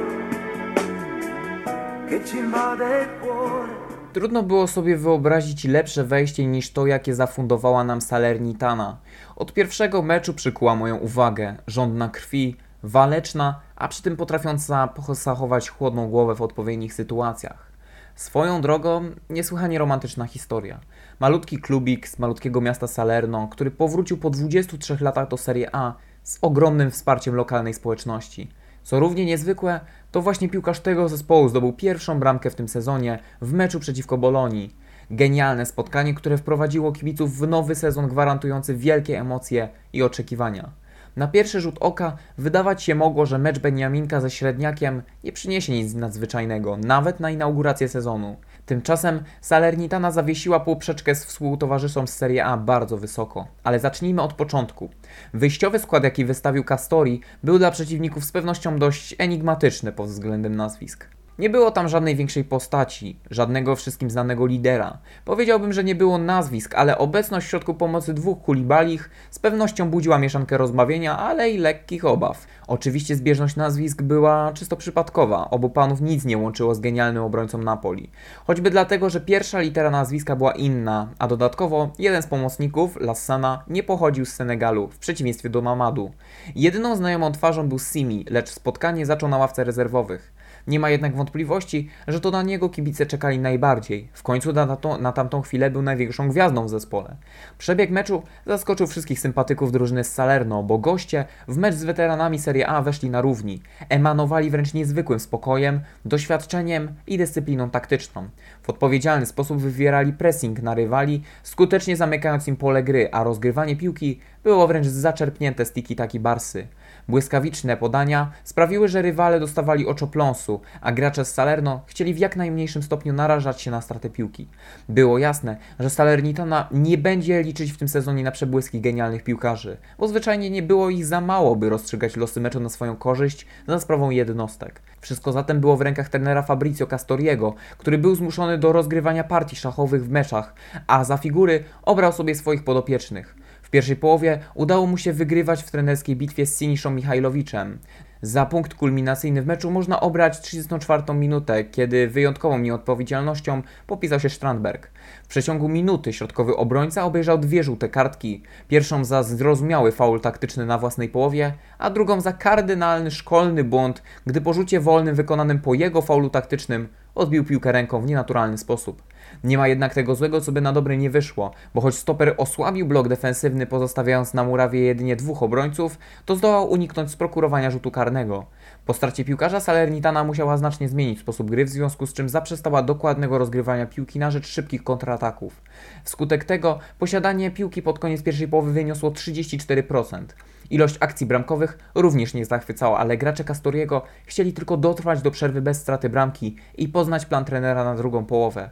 che 2.09 2.25
ci 2.25 2.37
invade 2.37 3.01
il 3.01 3.09
cuore. 3.21 3.89
Trudno 4.13 4.43
było 4.43 4.67
sobie 4.67 4.97
wyobrazić 4.97 5.65
lepsze 5.65 6.03
wejście 6.03 6.45
niż 6.47 6.71
to, 6.71 6.87
jakie 6.87 7.15
zafundowała 7.15 7.83
nam 7.83 8.01
Salernitana. 8.01 8.97
Od 9.35 9.53
pierwszego 9.53 10.01
meczu 10.01 10.33
przykuła 10.33 10.75
moją 10.75 10.97
uwagę. 10.97 11.55
Żądna 11.67 12.09
krwi, 12.09 12.57
waleczna, 12.83 13.59
a 13.75 13.87
przy 13.87 14.01
tym 14.01 14.17
potrafiąca 14.17 14.89
zachować 15.09 15.69
chłodną 15.69 16.09
głowę 16.09 16.35
w 16.35 16.41
odpowiednich 16.41 16.93
sytuacjach. 16.93 17.69
Swoją 18.15 18.61
drogą, 18.61 19.11
niesłychanie 19.29 19.79
romantyczna 19.79 20.25
historia. 20.25 20.79
Malutki 21.19 21.57
klubik 21.57 22.07
z 22.07 22.19
malutkiego 22.19 22.61
miasta 22.61 22.87
Salerno, 22.87 23.47
który 23.47 23.71
powrócił 23.71 24.17
po 24.17 24.29
23 24.29 24.97
latach 25.01 25.27
do 25.27 25.37
Serie 25.37 25.75
A 25.75 25.93
z 26.23 26.37
ogromnym 26.41 26.91
wsparciem 26.91 27.35
lokalnej 27.35 27.73
społeczności. 27.73 28.49
Co 28.83 28.99
równie 28.99 29.25
niezwykłe, 29.25 29.79
to 30.11 30.21
właśnie 30.21 30.49
piłkarz 30.49 30.79
tego 30.79 31.09
zespołu 31.09 31.49
zdobył 31.49 31.73
pierwszą 31.73 32.19
bramkę 32.19 32.49
w 32.49 32.55
tym 32.55 32.67
sezonie 32.67 33.19
w 33.41 33.53
meczu 33.53 33.79
przeciwko 33.79 34.17
Bolonii. 34.17 34.75
Genialne 35.11 35.65
spotkanie, 35.65 36.13
które 36.13 36.37
wprowadziło 36.37 36.91
kibiców 36.91 37.37
w 37.37 37.47
nowy 37.47 37.75
sezon 37.75 38.07
gwarantujący 38.07 38.75
wielkie 38.75 39.19
emocje 39.19 39.69
i 39.93 40.03
oczekiwania. 40.03 40.69
Na 41.15 41.27
pierwszy 41.27 41.61
rzut 41.61 41.75
oka 41.79 42.17
wydawać 42.37 42.83
się 42.83 42.95
mogło, 42.95 43.25
że 43.25 43.37
mecz 43.37 43.59
Beniaminka 43.59 44.21
ze 44.21 44.29
Średniakiem 44.29 45.01
nie 45.23 45.31
przyniesie 45.31 45.73
nic 45.73 45.93
nadzwyczajnego, 45.93 46.77
nawet 46.77 47.19
na 47.19 47.29
inaugurację 47.29 47.87
sezonu. 47.87 48.35
Tymczasem 48.69 49.23
Salernitana 49.41 50.11
zawiesiła 50.11 50.59
poprzeczkę 50.59 51.15
z 51.15 51.25
współtowarzyszą 51.25 52.07
z 52.07 52.13
Serie 52.13 52.45
A 52.45 52.57
bardzo 52.57 52.97
wysoko. 52.97 53.47
Ale 53.63 53.79
zacznijmy 53.79 54.21
od 54.21 54.33
początku. 54.33 54.89
Wyjściowy 55.33 55.79
skład, 55.79 56.03
jaki 56.03 56.25
wystawił 56.25 56.63
Castori, 56.63 57.21
był 57.43 57.59
dla 57.59 57.71
przeciwników 57.71 58.23
z 58.25 58.31
pewnością 58.31 58.79
dość 58.79 59.15
enigmatyczny 59.17 59.91
pod 59.91 60.07
względem 60.07 60.55
nazwisk. 60.55 61.18
Nie 61.39 61.49
było 61.49 61.71
tam 61.71 61.87
żadnej 61.87 62.15
większej 62.15 62.43
postaci, 62.43 63.19
żadnego 63.31 63.75
wszystkim 63.75 64.09
znanego 64.09 64.45
lidera. 64.45 64.97
Powiedziałbym, 65.25 65.73
że 65.73 65.83
nie 65.83 65.95
było 65.95 66.17
nazwisk, 66.17 66.75
ale 66.75 66.97
obecność 66.97 67.47
w 67.47 67.49
środku 67.49 67.73
pomocy 67.73 68.13
dwóch 68.13 68.41
kulibalich 68.41 69.09
z 69.31 69.39
pewnością 69.39 69.89
budziła 69.89 70.19
mieszankę 70.19 70.57
rozbawienia, 70.57 71.17
ale 71.17 71.49
i 71.49 71.57
lekkich 71.57 72.05
obaw. 72.05 72.47
Oczywiście 72.67 73.15
zbieżność 73.15 73.55
nazwisk 73.55 74.01
była 74.01 74.51
czysto 74.53 74.75
przypadkowa, 74.75 75.49
obu 75.49 75.69
panów 75.69 76.01
nic 76.01 76.25
nie 76.25 76.37
łączyło 76.37 76.75
z 76.75 76.79
genialnym 76.79 77.23
obrońcą 77.23 77.57
Napoli. 77.57 78.09
Choćby 78.47 78.69
dlatego, 78.69 79.09
że 79.09 79.21
pierwsza 79.21 79.59
litera 79.59 79.91
nazwiska 79.91 80.35
była 80.35 80.51
inna, 80.51 81.07
a 81.19 81.27
dodatkowo 81.27 81.91
jeden 81.99 82.21
z 82.21 82.27
pomocników, 82.27 82.97
Lassana, 83.01 83.63
nie 83.67 83.83
pochodził 83.83 84.25
z 84.25 84.33
Senegalu, 84.33 84.87
w 84.87 84.97
przeciwieństwie 84.97 85.49
do 85.49 85.61
Mamadu. 85.61 86.11
Jedyną 86.55 86.95
znajomą 86.95 87.31
twarzą 87.31 87.69
był 87.69 87.79
Simi, 87.79 88.25
lecz 88.29 88.49
spotkanie 88.49 89.05
zaczął 89.05 89.29
na 89.29 89.37
ławce 89.37 89.63
rezerwowych. 89.63 90.38
Nie 90.69 90.79
ma 90.79 90.89
jednak 90.89 91.15
wątpliwości, 91.15 91.89
że 92.07 92.19
to 92.19 92.31
na 92.31 92.43
niego 92.43 92.69
kibice 92.69 93.05
czekali 93.05 93.39
najbardziej. 93.39 94.09
W 94.13 94.23
końcu 94.23 94.53
na, 94.53 94.75
to, 94.75 94.97
na 94.97 95.11
tamtą 95.11 95.41
chwilę 95.41 95.71
był 95.71 95.81
największą 95.81 96.29
gwiazdą 96.29 96.65
w 96.65 96.69
zespole. 96.69 97.15
Przebieg 97.57 97.89
meczu 97.91 98.23
zaskoczył 98.45 98.87
wszystkich 98.87 99.19
sympatyków 99.19 99.71
drużyny 99.71 100.03
z 100.03 100.13
Salerno, 100.13 100.63
bo 100.63 100.77
goście 100.77 101.25
w 101.47 101.57
mecz 101.57 101.75
z 101.75 101.83
weteranami 101.83 102.39
Serie 102.39 102.67
A 102.67 102.81
weszli 102.81 103.09
na 103.09 103.21
równi. 103.21 103.61
Emanowali 103.89 104.49
wręcz 104.49 104.73
niezwykłym 104.73 105.19
spokojem, 105.19 105.79
doświadczeniem 106.05 106.93
i 107.07 107.17
dyscypliną 107.17 107.69
taktyczną. 107.69 108.29
W 108.63 108.69
odpowiedzialny 108.69 109.25
sposób 109.25 109.61
wywierali 109.61 110.13
pressing 110.13 110.61
na 110.61 110.73
rywali, 110.73 111.23
skutecznie 111.43 111.95
zamykając 111.95 112.47
im 112.47 112.55
pole 112.55 112.83
gry, 112.83 113.09
a 113.11 113.23
rozgrywanie 113.23 113.75
piłki 113.75 114.19
było 114.43 114.67
wręcz 114.67 114.87
zaczerpnięte 114.87 115.65
z 115.65 115.73
tiki-taki 115.73 116.19
Barsy. 116.19 116.67
Błyskawiczne 117.09 117.77
podania 117.77 118.31
sprawiły, 118.43 118.87
że 118.87 119.01
rywale 119.01 119.39
dostawali 119.39 119.87
oczopląsu, 119.87 120.61
a 120.81 120.91
gracze 120.91 121.25
z 121.25 121.33
Salerno 121.33 121.81
chcieli 121.85 122.13
w 122.13 122.17
jak 122.17 122.35
najmniejszym 122.35 122.83
stopniu 122.83 123.13
narażać 123.13 123.61
się 123.61 123.71
na 123.71 123.81
stratę 123.81 124.09
piłki. 124.09 124.47
Było 124.89 125.17
jasne, 125.17 125.57
że 125.79 125.89
Salernitana 125.89 126.67
nie 126.71 126.97
będzie 126.97 127.43
liczyć 127.43 127.71
w 127.71 127.77
tym 127.77 127.87
sezonie 127.87 128.23
na 128.23 128.31
przebłyski 128.31 128.81
genialnych 128.81 129.23
piłkarzy, 129.23 129.77
bo 129.99 130.07
zwyczajnie 130.07 130.49
nie 130.49 130.63
było 130.63 130.89
ich 130.89 131.05
za 131.05 131.21
mało, 131.21 131.55
by 131.55 131.69
rozstrzygać 131.69 132.15
losy 132.15 132.41
meczu 132.41 132.59
na 132.59 132.69
swoją 132.69 132.95
korzyść 132.95 133.45
za 133.67 133.79
sprawą 133.79 134.09
jednostek. 134.09 134.81
Wszystko 135.01 135.31
zatem 135.31 135.59
było 135.59 135.77
w 135.77 135.81
rękach 135.81 136.09
trenera 136.09 136.41
Fabrizio 136.41 136.87
Castoriego, 136.87 137.53
który 137.77 137.97
był 137.97 138.15
zmuszony 138.15 138.57
do 138.57 138.73
rozgrywania 138.73 139.23
partii 139.23 139.55
szachowych 139.55 140.05
w 140.05 140.09
meczach, 140.09 140.53
a 140.87 141.03
za 141.03 141.17
figury 141.17 141.63
obrał 141.83 142.13
sobie 142.13 142.35
swoich 142.35 142.63
podopiecznych. 142.63 143.38
W 143.69 143.71
pierwszej 143.71 143.95
połowie 143.95 144.39
udało 144.53 144.85
mu 144.85 144.97
się 144.97 145.13
wygrywać 145.13 145.63
w 145.63 145.71
trenerskiej 145.71 146.15
bitwie 146.15 146.45
z 146.45 146.59
Siniszą 146.59 146.91
Michajlowiczem. 146.91 147.79
Za 148.21 148.45
punkt 148.45 148.73
kulminacyjny 148.73 149.41
w 149.41 149.47
meczu 149.47 149.71
można 149.71 149.99
obrać 149.99 150.41
34 150.41 151.13
minutę, 151.13 151.63
kiedy 151.63 152.07
wyjątkową 152.07 152.59
nieodpowiedzialnością 152.59 153.61
popisał 153.87 154.19
się 154.19 154.29
Strandberg. 154.29 154.91
W 155.23 155.27
przeciągu 155.27 155.69
minuty 155.69 156.13
środkowy 156.13 156.55
obrońca 156.55 157.03
obejrzał 157.03 157.37
dwie 157.37 157.63
żółte 157.63 157.89
kartki. 157.89 158.43
Pierwszą 158.67 159.05
za 159.05 159.23
zrozumiały 159.23 159.91
faul 159.91 160.21
taktyczny 160.21 160.65
na 160.65 160.77
własnej 160.77 161.09
połowie, 161.09 161.53
a 161.77 161.89
drugą 161.89 162.21
za 162.21 162.33
kardynalny 162.33 163.11
szkolny 163.11 163.63
błąd, 163.63 164.03
gdy 164.25 164.41
po 164.41 164.53
rzucie 164.53 164.79
wolnym 164.79 165.15
wykonanym 165.15 165.59
po 165.59 165.73
jego 165.73 166.01
faulu 166.01 166.29
taktycznym 166.29 166.87
odbił 167.15 167.45
piłkę 167.45 167.71
ręką 167.71 168.01
w 168.01 168.05
nienaturalny 168.05 168.57
sposób. 168.57 169.08
Nie 169.43 169.57
ma 169.57 169.67
jednak 169.67 169.93
tego 169.93 170.15
złego, 170.15 170.41
co 170.41 170.51
by 170.51 170.61
na 170.61 170.73
dobre 170.73 170.97
nie 170.97 171.09
wyszło, 171.09 171.51
bo 171.73 171.81
choć 171.81 171.95
stoper 171.95 172.33
osłabił 172.37 172.87
blok 172.87 173.07
defensywny, 173.07 173.65
pozostawiając 173.65 174.33
na 174.33 174.43
murawie 174.43 174.79
jedynie 174.79 175.15
dwóch 175.15 175.43
obrońców, 175.43 175.97
to 176.25 176.35
zdołał 176.35 176.71
uniknąć 176.71 177.11
sprokurowania 177.11 177.71
rzutu 177.71 177.91
karnego. 177.91 178.45
Po 178.85 178.93
stracie 178.93 179.25
piłkarza 179.25 179.59
Salernitana 179.59 180.23
musiała 180.23 180.57
znacznie 180.57 180.89
zmienić 180.89 181.19
sposób 181.19 181.49
gry, 181.49 181.65
w 181.65 181.69
związku 181.69 182.05
z 182.05 182.13
czym 182.13 182.29
zaprzestała 182.29 182.81
dokładnego 182.81 183.37
rozgrywania 183.37 183.85
piłki 183.85 184.19
na 184.19 184.31
rzecz 184.31 184.47
szybkich 184.47 184.83
kontrataków. 184.83 185.61
Wskutek 186.03 186.43
tego 186.43 186.79
posiadanie 186.99 187.51
piłki 187.51 187.81
pod 187.81 187.99
koniec 187.99 188.23
pierwszej 188.23 188.47
połowy 188.47 188.71
wyniosło 188.71 189.11
34%. 189.11 190.23
Ilość 190.69 190.97
akcji 190.99 191.25
bramkowych 191.25 191.77
również 191.95 192.33
nie 192.33 192.45
zachwycała, 192.45 192.97
ale 192.97 193.17
gracze 193.17 193.43
Castoriego 193.43 194.01
chcieli 194.25 194.53
tylko 194.53 194.77
dotrwać 194.77 195.21
do 195.21 195.31
przerwy 195.31 195.61
bez 195.61 195.81
straty 195.81 196.09
bramki 196.09 196.55
i 196.77 196.87
poznać 196.87 197.25
plan 197.25 197.45
trenera 197.45 197.83
na 197.83 197.95
drugą 197.95 198.25
połowę. 198.25 198.69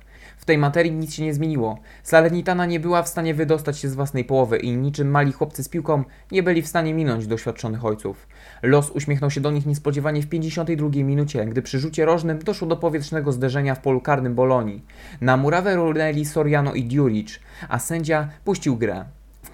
Tej 0.47 0.57
materii 0.57 0.91
nic 0.91 1.13
się 1.13 1.23
nie 1.23 1.33
zmieniło. 1.33 1.79
Salernitana 2.03 2.65
nie 2.65 2.79
była 2.79 3.03
w 3.03 3.07
stanie 3.07 3.33
wydostać 3.33 3.79
się 3.79 3.89
z 3.89 3.95
własnej 3.95 4.25
połowy 4.25 4.57
i 4.57 4.77
niczym 4.77 5.11
mali 5.11 5.31
chłopcy 5.31 5.63
z 5.63 5.69
piłką 5.69 6.03
nie 6.31 6.43
byli 6.43 6.61
w 6.61 6.67
stanie 6.67 6.93
minąć 6.93 7.27
doświadczonych 7.27 7.85
ojców. 7.85 8.27
Los 8.61 8.91
uśmiechnął 8.91 9.31
się 9.31 9.41
do 9.41 9.51
nich 9.51 9.65
niespodziewanie 9.65 10.21
w 10.21 10.27
52 10.27 10.89
minucie, 10.89 11.45
gdy 11.45 11.61
przy 11.61 11.79
rzucie 11.79 12.05
rożnym 12.05 12.39
doszło 12.39 12.67
do 12.67 12.77
powietrznego 12.77 13.31
zderzenia 13.31 13.75
w 13.75 13.79
polu 13.79 14.01
karnym 14.01 14.35
Bolonii. 14.35 14.85
Na 15.21 15.37
murawę 15.37 15.75
runęli 15.75 16.25
Soriano 16.25 16.73
i 16.73 16.83
Djuric, 16.83 17.39
a 17.69 17.79
sędzia 17.79 18.29
puścił 18.43 18.77
grę. 18.77 19.05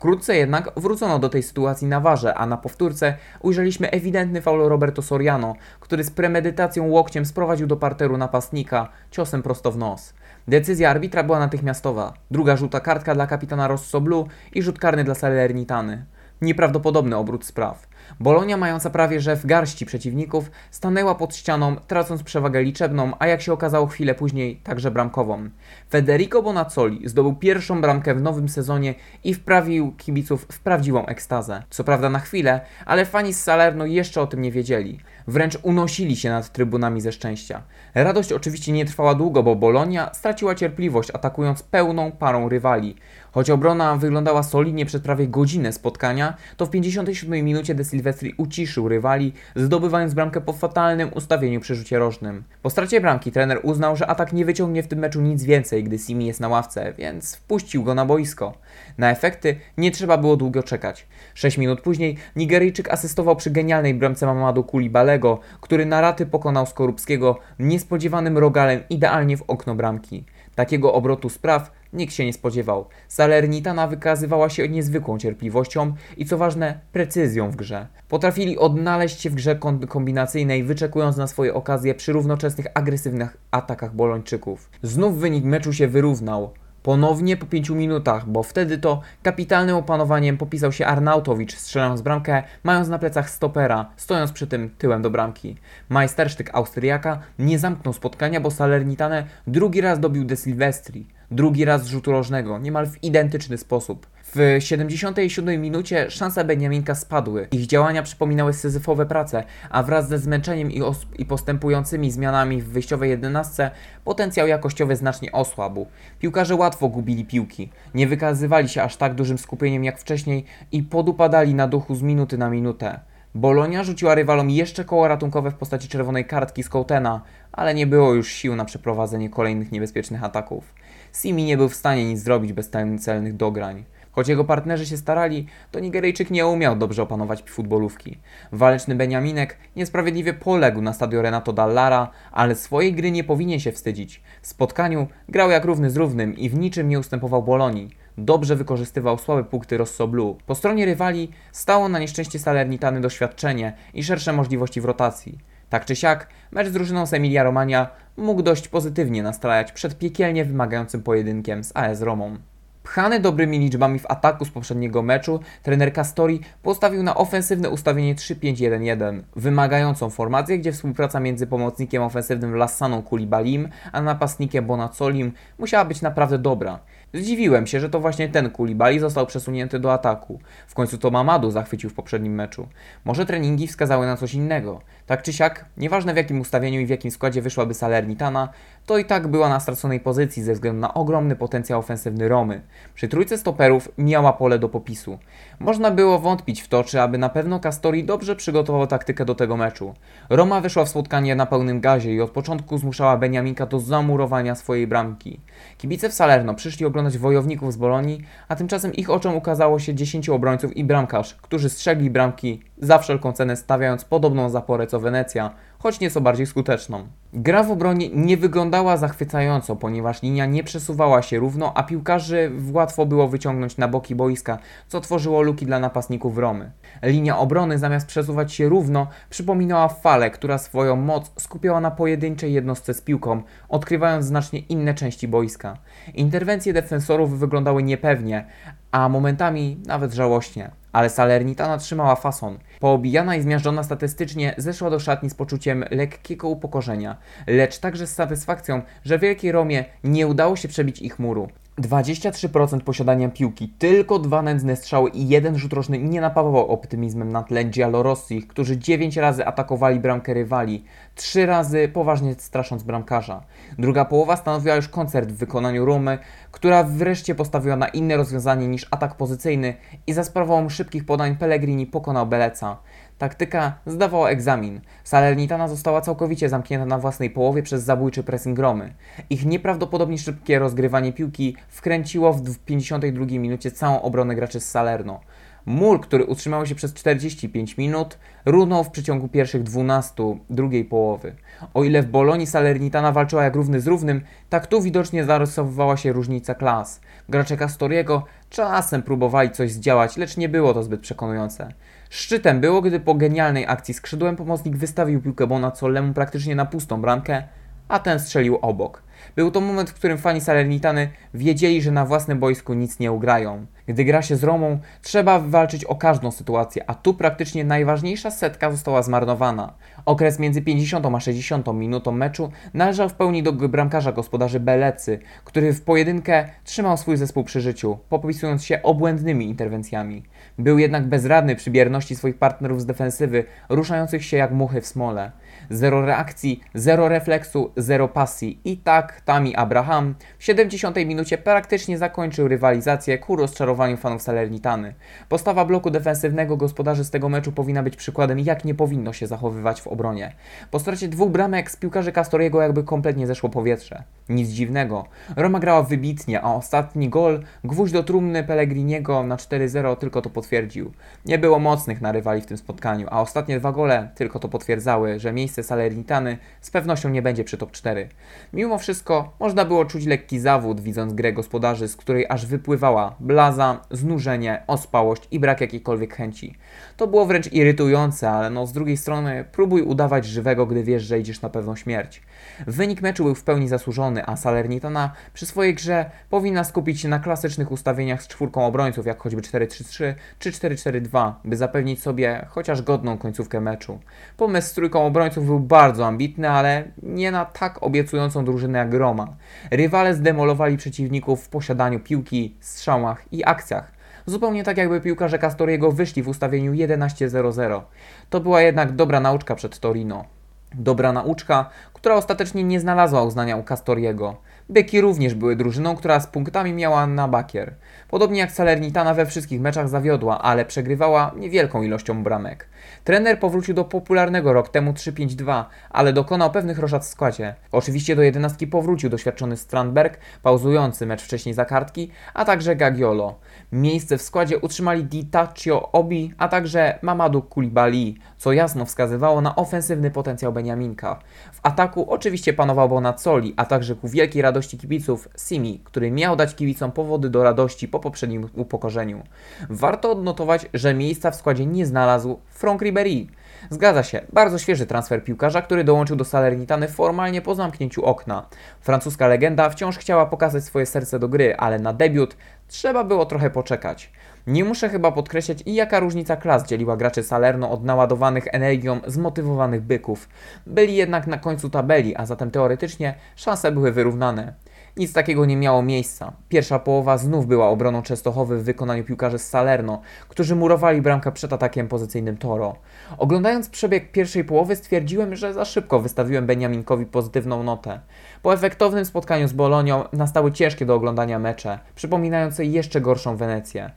Wkrótce 0.04 0.36
jednak 0.36 0.72
wrócono 0.76 1.20
do 1.20 1.30
tej 1.30 1.44
sytuacji 1.44 1.88
na 1.88 2.00
warze, 2.00 2.34
a 2.34 2.46
na 2.46 2.58
powtórce 2.58 3.18
ujrzeliśmy 3.42 3.92
ewidentny 3.92 4.42
faul 4.42 4.70
Roberto 4.70 5.02
Soriano, 5.02 5.56
który 5.80 6.04
z 6.04 6.12
premedytacją 6.12 6.88
łokciem 6.88 7.26
sprowadził 7.26 7.68
do 7.68 7.78
parteru 7.78 8.18
napastnika 8.18 8.90
ciosem 9.12 9.44
prosto 9.44 9.72
w 9.72 9.78
nos. 9.78 10.14
Decyzja 10.48 10.90
arbitra 10.90 11.24
była 11.24 11.40
natychmiastowa. 11.40 12.14
Druga 12.32 12.58
żółta 12.58 12.80
kartka 12.80 13.16
dla 13.16 13.28
kapitana 13.28 13.68
Rosso 13.68 14.02
Blu 14.02 14.28
i 14.54 14.62
rzut 14.62 14.80
karny 14.80 15.04
dla 15.04 15.16
Salernitany. 15.16 16.06
Nieprawdopodobny 16.42 17.16
obrót 17.16 17.46
spraw. 17.46 17.88
Bolonia, 18.20 18.58
mająca 18.58 18.90
prawie 18.90 19.22
że 19.22 19.36
w 19.36 19.46
garści 19.46 19.86
przeciwników, 19.86 20.52
stanęła 20.72 21.16
pod 21.16 21.36
ścianą, 21.36 21.76
tracąc 21.76 22.24
przewagę 22.24 22.64
liczebną, 22.64 23.12
a 23.20 23.28
jak 23.28 23.42
się 23.42 23.54
okazało 23.54 23.88
chwilę 23.88 24.16
później, 24.16 24.56
także 24.56 24.92
bramkową. 24.92 25.50
Federico 25.90 26.42
Bonazzoli 26.42 27.10
zdobył 27.10 27.36
pierwszą 27.36 27.82
bramkę 27.82 28.16
w 28.16 28.22
nowym 28.22 28.50
sezonie 28.50 28.96
i 29.24 29.34
wprawił 29.34 29.92
kibiców 29.98 30.48
w 30.52 30.60
prawdziwą 30.60 31.06
ekstazę. 31.06 31.64
Co 31.70 31.84
prawda 31.84 32.10
na 32.10 32.20
chwilę, 32.20 32.62
ale 32.86 33.06
fani 33.06 33.34
z 33.34 33.44
Salerno 33.44 33.86
jeszcze 33.86 34.22
o 34.22 34.28
tym 34.28 34.42
nie 34.42 34.52
wiedzieli. 34.52 35.00
Wręcz 35.28 35.58
unosili 35.62 36.16
się 36.16 36.30
nad 36.30 36.52
trybunami 36.52 37.02
ze 37.02 37.12
szczęścia. 37.12 37.62
Radość 37.96 38.34
oczywiście 38.34 38.72
nie 38.72 38.86
trwała 38.86 39.16
długo, 39.16 39.44
bo 39.44 39.56
Bolonia 39.56 40.14
straciła 40.14 40.56
cierpliwość, 40.56 41.12
atakując 41.12 41.64
pełną 41.64 42.12
parą 42.12 42.50
rywali. 42.50 42.96
Choć 43.34 43.50
obrona 43.50 43.96
wyglądała 43.96 44.44
solidnie 44.44 44.86
przez 44.86 45.02
prawie 45.02 45.28
godzinę 45.28 45.74
spotkania, 45.74 46.38
to 46.58 46.66
w 46.66 46.70
57 46.70 47.46
minucie 47.46 47.76
De 47.76 47.84
Silvestri 47.84 48.34
uciszył 48.38 48.88
rywali, 48.88 49.34
zdobywając 49.56 50.14
bramkę 50.14 50.42
po 50.42 50.54
fatalnym 50.54 51.10
ustawieniu 51.14 51.60
przy 51.60 51.76
rzucie 51.76 52.00
rożnym. 52.00 52.44
Po 52.62 52.70
stracie 52.70 53.02
bramki 53.02 53.32
trener 53.32 53.60
uznał, 53.64 53.96
że 53.96 54.08
atak 54.08 54.34
nie 54.34 54.46
wyciągnie 54.46 54.84
w 54.84 54.88
tym 54.88 55.00
meczu 55.00 55.22
nic 55.22 55.44
więcej, 55.44 55.84
gdy 55.84 56.00
Simi 56.00 56.26
jest 56.26 56.40
na 56.40 56.48
ławce, 56.48 56.94
więc 56.98 57.36
wpuścił 57.36 57.84
go 57.84 57.96
na 57.96 58.06
boisko. 58.06 58.54
Na 58.98 59.12
efekty 59.12 59.56
nie 59.78 59.92
trzeba 59.92 60.18
było 60.18 60.36
długo 60.36 60.64
czekać. 60.64 61.08
6 61.34 61.58
minut 61.58 61.82
później 61.82 62.18
Nigeryjczyk 62.36 62.90
asystował 62.90 63.36
przy 63.36 63.52
genialnej 63.52 63.94
bramce 63.94 64.26
Mamadou 64.26 64.64
Koulibalego, 64.64 65.40
który 65.62 65.86
na 65.86 66.02
raty 66.02 66.26
pokonał 66.26 66.66
Skorupskiego 66.66 67.40
niespodziewanym 67.60 68.38
rogalem 68.38 68.80
idealnie 68.90 69.38
w 69.38 69.44
okno 69.48 69.76
bramki. 69.76 70.24
Takiego 70.56 70.94
obrotu 70.94 71.30
spraw 71.30 71.72
nikt 71.94 72.14
się 72.14 72.26
nie 72.26 72.34
spodziewał. 72.34 72.86
Salernitana 73.08 73.88
wykazywała 73.88 74.50
się 74.50 74.70
niezwykłą 74.70 75.18
cierpliwością 75.18 75.94
i 76.18 76.26
co 76.26 76.38
ważne, 76.38 76.80
precyzją 76.92 77.52
w 77.52 77.56
grze. 77.56 77.88
Potrafili 78.10 78.58
odnaleźć 78.58 79.22
się 79.22 79.30
w 79.30 79.36
grze 79.36 79.60
kombinacyjnej, 79.90 80.64
wyczekując 80.64 81.18
na 81.18 81.28
swoje 81.28 81.54
okazje 81.54 81.96
przy 81.96 82.14
równoczesnych 82.14 82.68
agresywnych 82.74 83.38
atakach 83.52 83.96
Bolończyków. 83.96 84.70
Znów 84.82 85.20
wynik 85.20 85.44
meczu 85.44 85.74
się 85.74 85.88
wyrównał. 85.88 86.54
Ponownie 86.84 87.38
po 87.38 87.46
5 87.46 87.70
minutach, 87.70 88.30
bo 88.30 88.44
wtedy 88.44 88.78
to 88.78 89.02
kapitalnym 89.22 89.76
opanowaniem 89.76 90.38
popisał 90.38 90.72
się 90.72 90.86
Arnautowicz, 90.86 91.56
strzelając 91.56 92.02
bramkę, 92.02 92.44
mając 92.64 92.88
na 92.88 93.00
plecach 93.00 93.30
stopera, 93.30 93.90
stojąc 93.98 94.32
przy 94.32 94.48
tym 94.48 94.70
tyłem 94.78 95.02
do 95.02 95.10
bramki. 95.10 95.56
Majstersztyk 95.90 96.50
Austriaka 96.56 97.20
nie 97.40 97.60
zamknął 97.60 97.94
spotkania, 97.94 98.42
bo 98.42 98.52
Salernitane 98.52 99.26
drugi 99.48 99.82
raz 99.82 100.00
dobił 100.00 100.26
De 100.26 100.36
Silvestri, 100.38 101.08
drugi 101.34 101.66
raz 101.66 101.84
z 101.84 101.88
rzutu 101.88 102.12
rożnego, 102.12 102.60
niemal 102.60 102.88
w 102.88 103.04
identyczny 103.04 103.58
sposób. 103.58 104.08
W 104.36 104.58
77 104.60 105.62
minucie 105.62 106.12
szanse 106.12 106.44
Beniaminka 106.46 106.96
spadły. 106.96 107.48
Ich 107.52 107.68
działania 107.68 108.04
przypominały 108.04 108.54
syzyfowe 108.54 109.06
prace, 109.06 109.44
a 109.70 109.84
wraz 109.84 110.10
ze 110.10 110.20
zmęczeniem 110.20 110.72
i, 110.72 110.82
i 111.18 111.26
postępującymi 111.26 112.12
zmianami 112.12 112.62
w 112.62 112.70
wyjściowej 112.70 113.10
jedenastce 113.10 113.72
potencjał 114.04 114.48
jakościowy 114.48 114.96
znacznie 114.96 115.32
osłabł. 115.32 115.88
Piłkarze 116.20 116.56
łatwo 116.56 116.90
gubili 116.90 117.26
piłki, 117.26 117.70
nie 117.94 118.08
wykazywali 118.08 118.70
się 118.70 118.84
aż 118.84 118.98
tak 118.98 119.16
dużym 119.16 119.38
skupieniem 119.38 119.84
jak 119.84 120.00
wcześniej 120.00 120.46
i 120.72 120.84
podupadali 120.84 121.56
na 121.56 121.68
duchu 121.68 121.96
z 121.96 122.02
minuty 122.02 122.38
na 122.38 122.50
minutę. 122.50 123.00
Bolonia 123.36 123.84
rzuciła 123.84 124.16
rywalom 124.16 124.50
jeszcze 124.50 124.86
koło 124.86 125.08
ratunkowe 125.08 125.52
w 125.52 125.56
postaci 125.56 125.88
czerwonej 125.88 126.26
kartki 126.26 126.64
z 126.64 126.70
Kołtena, 126.70 127.22
ale 127.52 127.74
nie 127.74 127.88
było 127.88 128.14
już 128.14 128.32
sił 128.32 128.56
na 128.56 128.66
przeprowadzenie 128.66 129.30
kolejnych 129.30 129.72
niebezpiecznych 129.72 130.24
ataków. 130.24 130.74
Simi 131.14 131.44
nie 131.44 131.58
był 131.58 131.70
w 131.70 131.76
stanie 131.76 132.06
nic 132.06 132.20
zrobić 132.20 132.54
bez 132.54 132.70
celnych 133.00 133.36
dograń. 133.36 133.84
Choć 134.12 134.28
jego 134.28 134.46
partnerzy 134.46 134.86
się 134.86 134.98
starali, 134.98 135.48
to 135.72 135.80
Nigeryjczyk 135.80 136.32
nie 136.32 136.48
umiał 136.48 136.76
dobrze 136.76 137.04
opanować 137.04 137.44
futbolówki. 137.50 138.18
Waleczny 138.52 138.96
Beniaminek 138.96 139.58
niesprawiedliwie 139.76 140.34
poległ 140.34 140.82
na 140.82 140.94
stadio 140.94 141.22
Renato 141.22 141.54
Dallara, 141.54 142.12
ale 142.32 142.56
swojej 142.56 142.94
gry 142.94 143.12
nie 143.12 143.24
powinien 143.24 143.60
się 143.60 143.72
wstydzić. 143.72 144.22
W 144.42 144.48
spotkaniu 144.48 145.08
grał 145.30 145.52
jak 145.52 145.66
równy 145.66 145.90
z 145.90 145.98
równym 145.98 146.38
i 146.38 146.50
w 146.50 146.58
niczym 146.58 146.90
nie 146.90 147.00
ustępował 147.00 147.44
Bolonii. 147.44 147.90
Dobrze 148.18 148.56
wykorzystywał 148.56 149.18
słabe 149.18 149.44
punkty 149.44 149.78
Rosso 149.78 150.08
Blue. 150.08 150.36
Po 150.46 150.56
stronie 150.56 150.86
rywali 150.86 151.30
stało 151.52 151.90
na 151.90 152.00
nieszczęście 152.00 152.40
Salernitany 152.40 153.02
doświadczenie 153.02 153.74
i 153.94 154.04
szersze 154.04 154.34
możliwości 154.34 154.82
w 154.82 154.86
rotacji. 154.86 155.38
Tak 155.70 155.86
czy 155.86 155.96
siak, 155.96 156.28
mecz 156.52 156.68
z 156.68 156.72
drużyną 156.72 157.06
z 157.06 157.14
Emilia 157.14 157.44
Romagna 157.44 157.88
mógł 158.18 158.42
dość 158.42 158.68
pozytywnie 158.68 159.24
nastrajać 159.24 159.72
przed 159.72 159.98
piekielnie 159.98 160.46
wymagającym 160.46 161.04
pojedynkiem 161.04 161.64
z 161.64 161.72
AS 161.76 162.02
Romą. 162.02 162.38
Pchany 162.84 163.20
dobrymi 163.20 163.60
liczbami 163.60 164.00
w 164.00 164.12
ataku 164.12 164.46
z 164.46 164.50
poprzedniego 164.50 165.02
meczu, 165.02 165.40
trener 165.64 165.94
Castori 165.94 166.40
postawił 166.64 167.04
na 167.04 167.16
ofensywne 167.16 167.70
ustawienie 167.70 168.16
3-5-1-1, 168.16 169.22
wymagającą 169.36 170.10
formację, 170.10 170.60
gdzie 170.60 170.72
współpraca 170.72 171.20
między 171.20 171.48
pomocnikiem 171.48 172.04
ofensywnym 172.04 172.56
Lassaną 172.56 173.04
Kulibalim 173.04 173.70
a 173.92 174.02
napastnikiem 174.02 174.66
Bonacolim 174.66 175.32
musiała 175.60 175.86
być 175.86 176.02
naprawdę 176.02 176.38
dobra. 176.38 176.80
Zdziwiłem 177.14 177.68
się, 177.68 177.80
że 177.80 177.90
to 177.90 178.00
właśnie 178.00 178.30
ten 178.30 178.50
Kulibali 178.50 179.00
został 179.00 179.26
przesunięty 179.26 179.80
do 179.80 179.94
ataku. 179.94 180.40
W 180.68 180.74
końcu 180.74 180.98
to 180.98 181.12
Mamadu 181.12 181.52
zachwycił 181.52 181.90
w 181.90 181.94
poprzednim 181.94 182.34
meczu. 182.34 182.68
Może 183.06 183.26
treningi 183.26 183.68
wskazały 183.68 184.06
na 184.06 184.18
coś 184.18 184.34
innego. 184.34 184.82
Tak 185.06 185.24
czy 185.24 185.34
siak, 185.34 185.66
nieważne 185.78 186.14
w 186.14 186.18
jakim 186.18 186.42
ustawieniu 186.42 186.80
i 186.80 186.86
w 186.86 186.90
jakim 186.90 187.12
składzie 187.12 187.42
wyszłaby 187.42 187.74
Salernitana, 187.74 188.50
to 188.86 188.98
i 188.98 189.06
tak 189.06 189.28
była 189.28 189.50
na 189.50 189.60
straconej 189.60 190.00
pozycji 190.00 190.44
ze 190.44 190.54
względu 190.54 190.82
na 190.82 190.94
ogromny 190.94 191.36
potencjał 191.36 191.80
ofensywny 191.80 192.30
Romy. 192.30 192.62
Przy 192.96 193.08
trójce 193.08 193.38
stoperów 193.38 193.90
miała 193.98 194.34
pole 194.34 194.60
do 194.60 194.70
popisu. 194.70 195.20
Można 195.60 195.92
było 195.92 196.20
wątpić 196.20 196.62
w 196.62 196.68
to, 196.68 196.84
czy 196.84 197.02
aby 197.02 197.18
na 197.18 197.30
pewno 197.30 197.60
Castori 197.60 198.04
dobrze 198.04 198.36
przygotował 198.36 198.88
taktykę 198.88 199.26
do 199.26 199.36
tego 199.36 199.58
meczu. 199.58 199.94
Roma 200.30 200.62
wyszła 200.62 200.86
w 200.86 200.90
spotkanie 200.90 201.36
na 201.36 201.46
pełnym 201.46 201.82
gazie 201.82 202.14
i 202.14 202.22
od 202.22 202.32
początku 202.32 202.78
zmuszała 202.78 203.18
Beniaminka 203.18 203.66
do 203.66 203.80
zamurowania 203.80 204.56
swojej 204.56 204.88
bramki. 204.88 205.40
Kibice 205.78 206.10
w 206.10 206.14
Salerno 206.14 206.54
przyszli 206.54 206.86
oglądać 206.86 207.18
wojowników 207.18 207.74
z 207.74 207.78
Bolonii, 207.78 208.24
a 208.48 208.56
tymczasem 208.56 208.94
ich 208.94 209.10
oczom 209.10 209.36
ukazało 209.36 209.80
się 209.80 209.96
10 209.96 210.30
obrońców 210.30 210.78
i 210.78 210.84
bramkarz, 210.84 211.36
którzy 211.36 211.70
strzegli 211.70 212.10
bramki 212.10 212.62
za 212.78 212.98
wszelką 212.98 213.32
cenę 213.32 213.56
stawiając 213.56 214.06
podobną 214.06 214.50
zaporę 214.50 214.88
co 214.88 215.00
Wenecja, 215.00 215.52
choć 215.84 216.00
nieco 216.00 216.22
bardziej 216.22 216.46
skuteczną. 216.46 217.08
Gra 217.34 217.64
w 217.64 217.72
obronie 217.72 218.10
nie 218.14 218.38
wyglądała 218.38 218.98
zachwycająco, 218.98 219.76
ponieważ 219.76 220.22
linia 220.22 220.46
nie 220.46 220.64
przesuwała 220.64 221.22
się 221.22 221.40
równo, 221.40 221.78
a 221.78 221.84
piłkarzy 221.84 222.52
łatwo 222.72 223.06
było 223.06 223.28
wyciągnąć 223.28 223.78
na 223.78 223.88
boki 223.88 224.16
boiska, 224.16 224.58
co 224.88 225.02
tworzyło 225.02 225.42
luki 225.42 225.66
dla 225.66 225.80
napastników 225.80 226.38
Romy. 226.38 226.72
Linia 227.02 227.38
obrony 227.38 227.78
zamiast 227.78 228.08
przesuwać 228.08 228.54
się 228.54 228.70
równo, 228.70 229.08
przypominała 229.30 229.88
falę, 229.88 230.32
która 230.32 230.58
swoją 230.58 230.96
moc 230.96 231.32
skupiała 231.38 231.80
na 231.80 231.92
pojedynczej 231.92 232.54
jednostce 232.54 232.94
z 232.94 233.02
piłką, 233.02 233.42
odkrywając 233.70 234.26
znacznie 234.26 234.60
inne 234.60 234.94
części 234.94 235.28
boiska. 235.28 235.78
Interwencje 236.14 236.74
defensorów 236.74 237.40
wyglądały 237.40 237.84
niepewnie, 237.84 238.46
a 238.92 239.10
momentami 239.10 239.78
nawet 239.86 240.14
żałośnie. 240.14 240.83
Ale 240.94 241.10
Salernitana 241.10 241.78
trzymała 241.78 242.16
fason. 242.16 242.60
Poobijana 242.80 243.36
i 243.36 243.42
zmiażdżona 243.42 243.84
statystycznie 243.84 244.56
zeszła 244.58 244.90
do 244.90 245.00
szatni 245.00 245.30
z 245.30 245.36
poczuciem 245.36 245.86
lekkiego 245.92 246.48
upokorzenia, 246.48 247.18
lecz 247.48 247.80
także 247.80 248.08
z 248.08 248.16
satysfakcją, 248.16 248.82
że 249.06 249.20
Wielkiej 249.20 249.52
Romie 249.52 249.86
nie 250.04 250.28
udało 250.28 250.56
się 250.56 250.68
przebić 250.68 251.02
ich 251.02 251.20
muru. 251.20 251.48
23% 251.80 252.80
posiadania 252.80 253.30
piłki, 253.30 253.70
tylko 253.78 254.20
dwa 254.20 254.42
nędzne 254.42 254.76
strzały 254.76 255.10
i 255.10 255.28
jeden 255.28 255.58
rzut 255.58 255.74
rożny 255.74 256.00
nie 256.00 256.22
napawał 256.22 256.68
optymizmem 256.68 257.32
na 257.32 257.44
tle 257.44 257.64
Giallorossi, 257.64 258.42
którzy 258.42 258.78
9 258.78 259.18
razy 259.18 259.46
atakowali 259.46 260.00
bramkę 260.00 260.34
rywali, 260.34 260.84
3 261.16 261.46
razy 261.46 261.90
poważnie 261.94 262.36
strasząc 262.38 262.84
bramkarza. 262.84 263.44
Druga 263.80 264.06
połowa 264.06 264.36
stanowiła 264.36 264.76
już 264.76 264.88
koncert 264.88 265.30
w 265.30 265.38
wykonaniu 265.38 265.86
Romy, 265.86 266.18
która 266.52 266.84
wreszcie 266.84 267.36
postawiła 267.36 267.76
na 267.76 267.88
inne 267.88 268.18
rozwiązanie 268.18 268.68
niż 268.68 268.88
atak 268.92 269.16
pozycyjny 269.16 269.74
i 270.08 270.14
za 270.14 270.24
sprawą 270.24 270.70
szybkich 270.70 271.06
podań 271.06 271.36
Pellegrini 271.36 271.88
pokonał 271.88 272.28
Beleca. 272.28 272.78
Taktyka 273.24 273.74
zdawała 273.86 274.30
egzamin. 274.30 274.82
Salernitana 275.04 275.68
została 275.68 276.02
całkowicie 276.02 276.50
zamknięta 276.50 276.86
na 276.86 277.00
własnej 277.00 277.30
połowie 277.30 277.64
przez 277.64 277.84
zabójczy 277.84 278.24
pressing 278.24 278.60
Romy. 278.60 278.94
Ich 279.30 279.46
nieprawdopodobnie 279.46 280.18
szybkie 280.18 280.60
rozgrywanie 280.60 281.14
piłki 281.14 281.56
wkręciło 281.68 282.34
w 282.34 282.60
52 282.60 283.26
minucie 283.26 283.72
całą 283.72 284.02
obronę 284.02 284.36
graczy 284.36 284.60
z 284.60 284.70
Salerno. 284.70 285.20
Mur, 285.66 286.02
który 286.02 286.26
utrzymał 286.26 286.66
się 286.66 286.76
przez 286.76 286.94
45 286.94 287.78
minut, 287.78 288.18
runął 288.46 288.84
w 288.84 288.92
przeciągu 288.92 289.28
pierwszych 289.28 289.64
12 289.64 290.38
drugiej 290.50 290.86
połowy. 290.86 291.36
O 291.74 291.84
ile 291.84 292.04
w 292.04 292.08
Bolonii 292.08 292.48
Salernitana 292.48 293.12
walczyła 293.12 293.44
jak 293.44 293.56
równy 293.56 293.82
z 293.82 293.88
równym, 293.88 294.22
tak 294.50 294.68
tu 294.68 294.82
widocznie 294.82 295.26
zarysowywała 295.26 295.98
się 295.98 296.14
różnica 296.14 296.56
klas. 296.56 297.02
Gracze 297.30 297.58
Castoriego 297.58 298.26
czasem 298.50 299.04
próbowali 299.04 299.52
coś 299.52 299.72
zdziałać, 299.72 300.18
lecz 300.18 300.38
nie 300.38 300.50
było 300.50 300.74
to 300.74 300.84
zbyt 300.84 301.02
przekonujące. 301.02 301.74
Szczytem 302.14 302.62
było, 302.62 302.82
gdy 302.82 303.00
po 303.00 303.16
genialnej 303.16 303.66
akcji 303.68 303.94
skrzydłem 303.94 304.36
pomocnik 304.36 304.78
wystawił 304.78 305.22
piłkę 305.22 305.48
Bonacolemu 305.48 306.14
praktycznie 306.14 306.56
na 306.56 306.66
pustą 306.66 307.02
bramkę, 307.02 307.44
a 307.88 308.00
ten 308.00 308.20
strzelił 308.20 308.58
obok. 308.62 309.04
Był 309.36 309.52
to 309.52 309.62
moment, 309.62 309.90
w 309.90 309.94
którym 309.94 310.18
fani 310.18 310.42
Salernitany 310.42 311.10
wiedzieli, 311.34 311.82
że 311.82 311.92
na 311.92 312.06
własnym 312.06 312.40
boisku 312.40 312.74
nic 312.74 313.00
nie 313.00 313.12
ugrają. 313.12 313.66
Gdy 313.88 314.06
gra 314.06 314.22
się 314.22 314.36
z 314.36 314.44
Romą, 314.44 314.80
trzeba 315.02 315.40
walczyć 315.40 315.86
o 315.86 315.96
każdą 315.96 316.32
sytuację, 316.32 316.84
a 316.88 316.94
tu 316.96 317.14
praktycznie 317.14 317.64
najważniejsza 317.64 318.32
setka 318.32 318.72
została 318.72 319.04
zmarnowana. 319.04 319.74
Okres 320.06 320.40
między 320.40 320.62
50 320.62 321.06
a 321.06 321.20
60 321.20 321.68
minutą 321.74 322.12
meczu 322.12 322.52
należał 322.74 323.10
w 323.10 323.14
pełni 323.14 323.44
do 323.44 323.54
bramkarza 323.54 324.12
gospodarzy 324.12 324.60
Belecy, 324.60 325.20
który 325.44 325.74
w 325.74 325.82
pojedynkę 325.82 326.50
trzymał 326.64 326.98
swój 326.98 327.18
zespół 327.18 327.44
przy 327.44 327.62
życiu, 327.62 327.98
popisując 328.10 328.64
się 328.64 328.84
obłędnymi 328.84 329.46
interwencjami. 329.46 330.24
Był 330.58 330.80
jednak 330.80 331.08
bezradny 331.08 331.56
przy 331.56 331.72
bierności 331.72 332.16
swoich 332.16 332.38
partnerów 332.38 332.82
z 332.82 332.86
defensywy, 332.86 333.46
ruszających 333.70 334.26
się 334.26 334.38
jak 334.38 334.52
muchy 334.52 334.82
w 334.82 334.88
smole. 334.88 335.32
Zero 335.70 336.06
reakcji, 336.06 336.64
zero 336.74 337.08
refleksu, 337.08 337.72
zero 337.78 338.08
pasji. 338.08 338.60
I 338.66 338.78
tak 338.78 339.22
Tami 339.22 339.56
Abraham 339.56 340.16
w 340.38 340.44
70 340.44 340.96
minucie 340.96 341.38
praktycznie 341.38 341.98
zakończył 341.98 342.48
rywalizację 342.48 343.18
ku 343.18 343.36
rozczarowaniu 343.36 343.98
fanów 343.98 344.22
Salernitany. 344.22 344.94
Postawa 345.30 345.66
bloku 345.66 345.92
defensywnego 345.92 346.58
gospodarzy 346.58 347.04
z 347.04 347.10
tego 347.10 347.30
meczu 347.30 347.52
powinna 347.52 347.84
być 347.84 347.96
przykładem, 347.96 348.40
jak 348.40 348.66
nie 348.66 348.76
powinno 348.76 349.14
się 349.14 349.28
zachowywać 349.28 349.82
w 349.82 349.88
obronie. 349.88 350.34
Po 350.72 350.80
stracie 350.80 351.08
dwóch 351.08 351.32
bramek 351.32 351.72
z 351.72 351.76
piłkarzy 351.76 352.12
Castoriego 352.12 352.62
jakby 352.62 352.84
kompletnie 352.84 353.28
zeszło 353.28 353.50
powietrze. 353.50 354.04
Nic 354.30 354.50
dziwnego. 354.50 355.06
Roma 355.36 355.60
grała 355.60 355.84
wybitnie, 355.84 356.42
a 356.42 356.54
ostatni 356.54 357.10
gol, 357.10 357.44
gwóźdź 357.64 357.94
do 357.94 358.04
trumny 358.04 358.44
Pellegriniego 358.44 359.24
na 359.24 359.36
4-0 359.36 359.96
tylko 359.98 360.22
to 360.22 360.30
potwierdził. 360.30 360.92
Nie 361.26 361.38
było 361.38 361.60
mocnych 361.60 362.02
na 362.02 362.12
rywali 362.12 362.42
w 362.42 362.46
tym 362.46 362.58
spotkaniu, 362.58 363.08
a 363.10 363.22
ostatnie 363.22 363.60
dwa 363.60 363.72
gole 363.72 364.10
tylko 364.16 364.40
to 364.40 364.50
potwierdzały, 364.50 365.20
że 365.20 365.34
miejsce 365.34 365.63
Salernitany 365.64 366.38
z 366.62 366.72
pewnością 366.72 367.10
nie 367.10 367.22
będzie 367.22 367.44
przy 367.44 367.58
top 367.58 367.72
4. 367.72 368.10
Mimo 368.54 368.78
wszystko 368.78 369.34
można 369.40 369.66
było 369.66 369.86
czuć 369.86 370.06
lekki 370.06 370.40
zawód, 370.40 370.82
widząc 370.82 371.14
grę 371.14 371.34
gospodarzy, 371.34 371.88
z 371.88 371.96
której 371.96 372.26
aż 372.30 372.46
wypływała 372.46 373.16
blaza, 373.20 373.82
znużenie, 373.92 374.64
ospałość 374.68 375.28
i 375.32 375.40
brak 375.40 375.62
jakiejkolwiek 375.62 376.16
chęci. 376.16 376.56
To 376.98 377.08
było 377.08 377.26
wręcz 377.26 377.54
irytujące, 377.54 378.30
ale 378.32 378.50
no 378.50 378.68
z 378.68 378.74
drugiej 378.74 378.98
strony 378.98 379.46
próbuj 379.52 379.82
udawać 379.82 380.26
żywego, 380.26 380.66
gdy 380.66 380.84
wiesz, 380.84 381.04
że 381.04 381.20
idziesz 381.20 381.42
na 381.42 381.50
pewną 381.50 381.76
śmierć. 381.76 382.22
Wynik 382.68 383.02
meczu 383.02 383.24
był 383.24 383.36
w 383.36 383.44
pełni 383.44 383.68
zasłużony, 383.68 384.26
a 384.26 384.36
Salernitana 384.36 385.12
przy 385.34 385.46
swojej 385.46 385.74
grze 385.76 386.12
powinna 386.30 386.64
skupić 386.64 387.02
się 387.02 387.08
na 387.08 387.20
klasycznych 387.20 387.72
ustawieniach 387.72 388.24
z 388.24 388.28
czwórką 388.28 388.66
obrońców, 388.66 389.06
jak 389.06 389.20
choćby 389.20 389.42
4-3-3 389.42 390.14
czy 390.40 390.52
4-4-2, 390.52 391.34
by 391.46 391.58
zapewnić 391.58 392.02
sobie 392.02 392.46
chociaż 392.50 392.82
godną 392.82 393.18
końcówkę 393.18 393.62
meczu. 393.62 394.00
Pomysł 394.38 394.68
z 394.68 394.74
trójką 394.74 395.06
obrońców 395.06 395.43
był 395.46 395.60
bardzo 395.60 396.06
ambitny, 396.06 396.50
ale 396.50 396.84
nie 397.04 397.32
na 397.32 397.46
tak 397.46 397.84
obiecującą 397.84 398.46
drużynę 398.46 398.80
jak 398.80 398.94
Roma. 398.94 399.28
Rywale 399.72 400.14
zdemolowali 400.14 400.78
przeciwników 400.78 401.44
w 401.44 401.50
posiadaniu 401.50 402.00
piłki, 402.00 402.56
strzałach 402.60 403.26
i 403.32 403.46
akcjach. 403.46 403.92
Zupełnie 404.26 404.64
tak 404.64 404.78
jakby 404.78 405.02
piłkarze 405.02 405.40
Castoriego 405.40 405.92
wyszli 405.92 406.24
w 406.24 406.28
ustawieniu 406.28 406.74
11-0-0. 406.74 407.82
To 408.30 408.40
była 408.40 408.62
jednak 408.62 408.92
dobra 408.92 409.20
nauczka 409.20 409.56
przed 409.56 409.80
Torino. 409.80 410.26
Dobra 410.74 411.12
nauczka, 411.12 411.70
która 411.94 412.16
ostatecznie 412.16 412.64
nie 412.64 412.80
znalazła 412.80 413.24
uznania 413.24 413.58
u 413.58 413.64
Castoriego. 413.64 414.38
Byki 414.70 415.02
również 415.02 415.36
były 415.36 415.56
drużyną, 415.56 415.96
która 415.96 416.20
z 416.20 416.28
punktami 416.28 416.74
miała 416.74 417.08
na 417.08 417.28
bakier. 417.28 417.74
Podobnie 418.10 418.40
jak 418.40 418.52
Salernitana 418.52 419.14
we 419.14 419.26
wszystkich 419.26 419.62
meczach 419.62 419.90
zawiodła, 419.90 420.42
ale 420.42 420.66
przegrywała 420.66 421.32
niewielką 421.38 421.84
ilością 421.84 422.24
bramek. 422.24 422.68
Trener 423.04 423.40
powrócił 423.40 423.74
do 423.74 423.84
popularnego 423.84 424.54
rok 424.54 424.70
temu 424.70 424.92
3-5-2, 424.92 425.66
ale 425.90 426.14
dokonał 426.14 426.52
pewnych 426.52 426.80
roszad 426.80 427.04
w 427.04 427.08
składzie. 427.08 427.56
Oczywiście 427.72 428.16
do 428.16 428.22
jedenastki 428.22 428.68
powrócił 428.68 429.10
doświadczony 429.10 429.58
Strandberg, 429.58 430.18
pauzujący 430.42 431.06
mecz 431.06 431.24
wcześniej 431.24 431.56
za 431.56 431.66
kartki, 431.66 432.12
a 432.34 432.46
także 432.46 432.76
Gagiolo. 432.76 433.40
Miejsce 433.72 434.18
w 434.18 434.22
składzie 434.22 434.60
utrzymali 434.60 435.04
Di 435.04 435.26
Taccio 435.26 435.92
Obi, 435.92 436.34
a 436.38 436.48
także 436.48 437.00
Mamadou 437.02 437.42
Koulibaly, 437.42 438.14
co 438.38 438.54
jasno 438.54 438.86
wskazywało 438.86 439.42
na 439.42 439.56
ofensywny 439.56 440.12
potencjał 440.12 440.54
Beniaminka. 440.54 441.20
W 441.52 441.60
ataku 441.64 442.12
oczywiście 442.12 442.54
panował 442.54 442.90
Bonazzoli, 442.90 443.54
a 443.58 443.66
także 443.66 443.96
ku 443.96 444.08
wielkiej 444.08 444.42
radości 444.42 444.78
kibiców 444.78 445.30
Simi, 445.38 445.82
który 445.84 446.12
miał 446.12 446.36
dać 446.36 446.56
kibicom 446.56 446.92
powody 446.92 447.30
do 447.30 447.44
radości 447.44 447.88
po 447.88 448.00
poprzednim 448.00 448.50
upokorzeniu. 448.54 449.24
Warto 449.70 450.12
odnotować, 450.12 450.66
że 450.74 450.94
miejsca 450.94 451.32
w 451.32 451.36
składzie 451.36 451.66
nie 451.66 451.86
znalazł 451.86 452.40
Franck 452.74 452.84
Ribéry. 452.84 453.28
Zgadza 453.70 454.04
się, 454.04 454.22
bardzo 454.34 454.58
świeży 454.58 454.86
transfer 454.86 455.24
piłkarza, 455.24 455.62
który 455.62 455.84
dołączył 455.84 456.16
do 456.16 456.26
Salernitany 456.26 456.88
formalnie 456.88 457.42
po 457.42 457.56
zamknięciu 457.56 458.06
okna. 458.06 458.46
Francuska 458.82 459.28
legenda 459.28 459.70
wciąż 459.70 459.98
chciała 459.98 460.26
pokazać 460.26 460.64
swoje 460.64 460.86
serce 460.86 461.20
do 461.20 461.30
gry, 461.30 461.56
ale 461.58 461.80
na 461.80 461.94
debiut 461.94 462.38
trzeba 462.68 463.04
było 463.04 463.26
trochę 463.26 463.50
poczekać. 463.50 464.12
Nie 464.48 464.66
muszę 464.66 464.90
chyba 464.90 465.12
podkreślać 465.12 465.64
i 465.66 465.76
jaka 465.76 466.00
różnica 466.00 466.36
klas 466.36 466.68
dzieliła 466.68 466.98
graczy 466.98 467.24
Salerno 467.24 467.72
od 467.72 467.84
naładowanych 467.84 468.48
energią, 468.52 469.00
zmotywowanych 469.08 469.82
byków. 469.82 470.30
Byli 470.68 470.96
jednak 470.96 471.28
na 471.28 471.38
końcu 471.38 471.70
tabeli, 471.70 472.16
a 472.16 472.26
zatem 472.26 472.52
teoretycznie 472.52 473.16
szanse 473.36 473.72
były 473.72 473.92
wyrównane. 473.92 474.54
Nic 474.98 475.14
takiego 475.14 475.46
nie 475.46 475.58
miało 475.58 475.84
miejsca. 475.84 476.34
Pierwsza 476.50 476.80
połowa 476.80 477.18
znów 477.18 477.48
była 477.48 477.70
obroną 477.70 478.02
Częstochowy 478.02 478.58
w 478.58 478.64
wykonaniu 478.64 479.04
piłkarzy 479.04 479.40
z 479.40 479.50
Salerno, 479.50 480.02
którzy 480.30 480.56
murowali 480.56 481.02
bramkę 481.02 481.32
przed 481.32 481.54
atakiem 481.54 481.88
pozycyjnym 481.88 482.38
Toro. 482.38 482.76
Oglądając 483.18 483.70
przebieg 483.70 484.12
pierwszej 484.12 484.44
połowy 484.44 484.76
stwierdziłem, 484.76 485.36
że 485.36 485.54
za 485.54 485.66
szybko 485.66 486.00
wystawiłem 486.00 486.46
Beniaminkowi 486.46 487.06
pozytywną 487.06 487.64
notę. 487.64 488.00
Po 488.42 488.54
efektownym 488.54 489.06
spotkaniu 489.06 489.48
z 489.48 489.54
Bolonią 489.54 490.04
nastały 490.14 490.52
ciężkie 490.52 490.86
do 490.86 490.96
oglądania 490.96 491.40
mecze, 491.40 491.80
przypominające 491.96 492.66
jeszcze 492.66 493.02
gorszą 493.02 493.38
Wenecję. 493.38 493.92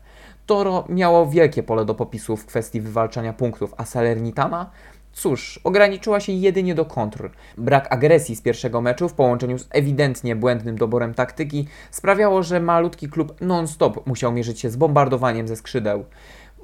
Toro 0.46 0.84
miało 0.88 1.26
wielkie 1.26 1.62
pole 1.62 1.84
do 1.84 1.94
popisu 1.94 2.36
w 2.36 2.46
kwestii 2.46 2.80
wywalczania 2.80 3.32
punktów, 3.32 3.74
a 3.76 3.84
Salernitana 3.84 4.70
Cóż, 5.16 5.60
ograniczyła 5.64 6.20
się 6.20 6.32
jedynie 6.32 6.74
do 6.74 6.84
kontr. 6.84 7.30
Brak 7.58 7.92
agresji 7.92 8.36
z 8.36 8.42
pierwszego 8.42 8.80
meczu 8.80 9.08
w 9.08 9.14
połączeniu 9.14 9.58
z 9.58 9.68
ewidentnie 9.70 10.36
błędnym 10.36 10.78
doborem 10.78 11.14
taktyki 11.14 11.68
sprawiało, 11.90 12.42
że 12.42 12.60
malutki 12.60 13.08
klub 13.08 13.40
non-stop 13.40 14.06
musiał 14.06 14.32
mierzyć 14.32 14.60
się 14.60 14.70
z 14.70 14.76
bombardowaniem 14.76 15.48
ze 15.48 15.56
skrzydeł. 15.56 16.04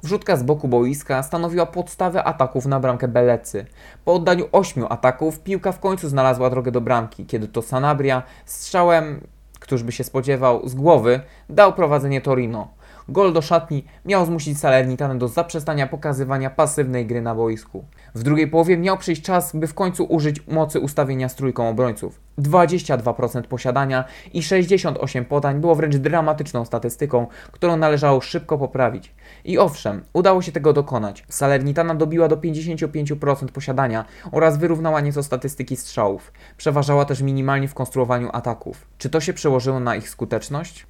Wrzutka 0.03 0.37
z 0.37 0.43
boku 0.43 0.67
boiska 0.67 1.23
stanowiła 1.23 1.65
podstawę 1.65 2.23
ataków 2.23 2.65
na 2.65 2.79
bramkę 2.79 3.07
Belecy. 3.07 3.65
Po 4.05 4.13
oddaniu 4.13 4.45
ośmiu 4.51 4.85
ataków 4.89 5.39
piłka 5.39 5.71
w 5.71 5.79
końcu 5.79 6.09
znalazła 6.09 6.49
drogę 6.49 6.71
do 6.71 6.81
bramki, 6.81 7.25
kiedy 7.25 7.47
to 7.47 7.61
Sanabria 7.61 8.23
strzałem, 8.45 9.21
któż 9.59 9.83
by 9.83 9.91
się 9.91 10.03
spodziewał, 10.03 10.67
z 10.69 10.75
głowy 10.75 11.19
dał 11.49 11.73
prowadzenie 11.73 12.21
Torino. 12.21 12.67
Gol 13.09 13.33
do 13.33 13.41
szatni 13.41 13.85
miał 14.05 14.25
zmusić 14.25 14.59
Salernitanę 14.59 15.17
do 15.17 15.27
zaprzestania 15.27 15.87
pokazywania 15.87 16.49
pasywnej 16.49 17.05
gry 17.05 17.21
na 17.21 17.35
boisku. 17.35 17.85
W 18.15 18.23
drugiej 18.23 18.47
połowie 18.47 18.77
miał 18.77 18.97
przyjść 18.97 19.21
czas, 19.21 19.55
by 19.55 19.67
w 19.67 19.73
końcu 19.73 20.03
użyć 20.03 20.47
mocy 20.47 20.79
ustawienia 20.79 21.29
z 21.29 21.35
trójką 21.35 21.69
obrońców. 21.69 22.19
22% 22.39 23.43
posiadania 23.43 24.05
i 24.33 24.43
68 24.43 25.25
podań 25.25 25.61
było 25.61 25.75
wręcz 25.75 25.95
dramatyczną 25.95 26.65
statystyką, 26.65 27.27
którą 27.51 27.77
należało 27.77 28.21
szybko 28.21 28.57
poprawić. 28.57 29.13
I 29.45 29.57
owszem, 29.57 30.03
udało 30.13 30.41
się 30.41 30.51
tego 30.51 30.73
dokonać. 30.73 31.25
Salernitana 31.29 31.95
dobiła 31.95 32.27
do 32.27 32.37
55% 32.37 33.47
posiadania 33.47 34.05
oraz 34.31 34.57
wyrównała 34.57 35.01
nieco 35.01 35.23
statystyki 35.23 35.75
strzałów. 35.75 36.31
Przeważała 36.57 37.05
też 37.05 37.21
minimalnie 37.21 37.67
w 37.67 37.73
konstruowaniu 37.73 38.29
ataków. 38.33 38.87
Czy 38.97 39.09
to 39.09 39.19
się 39.19 39.33
przełożyło 39.33 39.79
na 39.79 39.95
ich 39.95 40.09
skuteczność? 40.09 40.87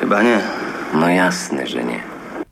Chyba 0.00 0.22
nie. 0.22 0.61
No 0.94 1.08
jasne, 1.08 1.66
że 1.66 1.84
nie. 1.84 2.00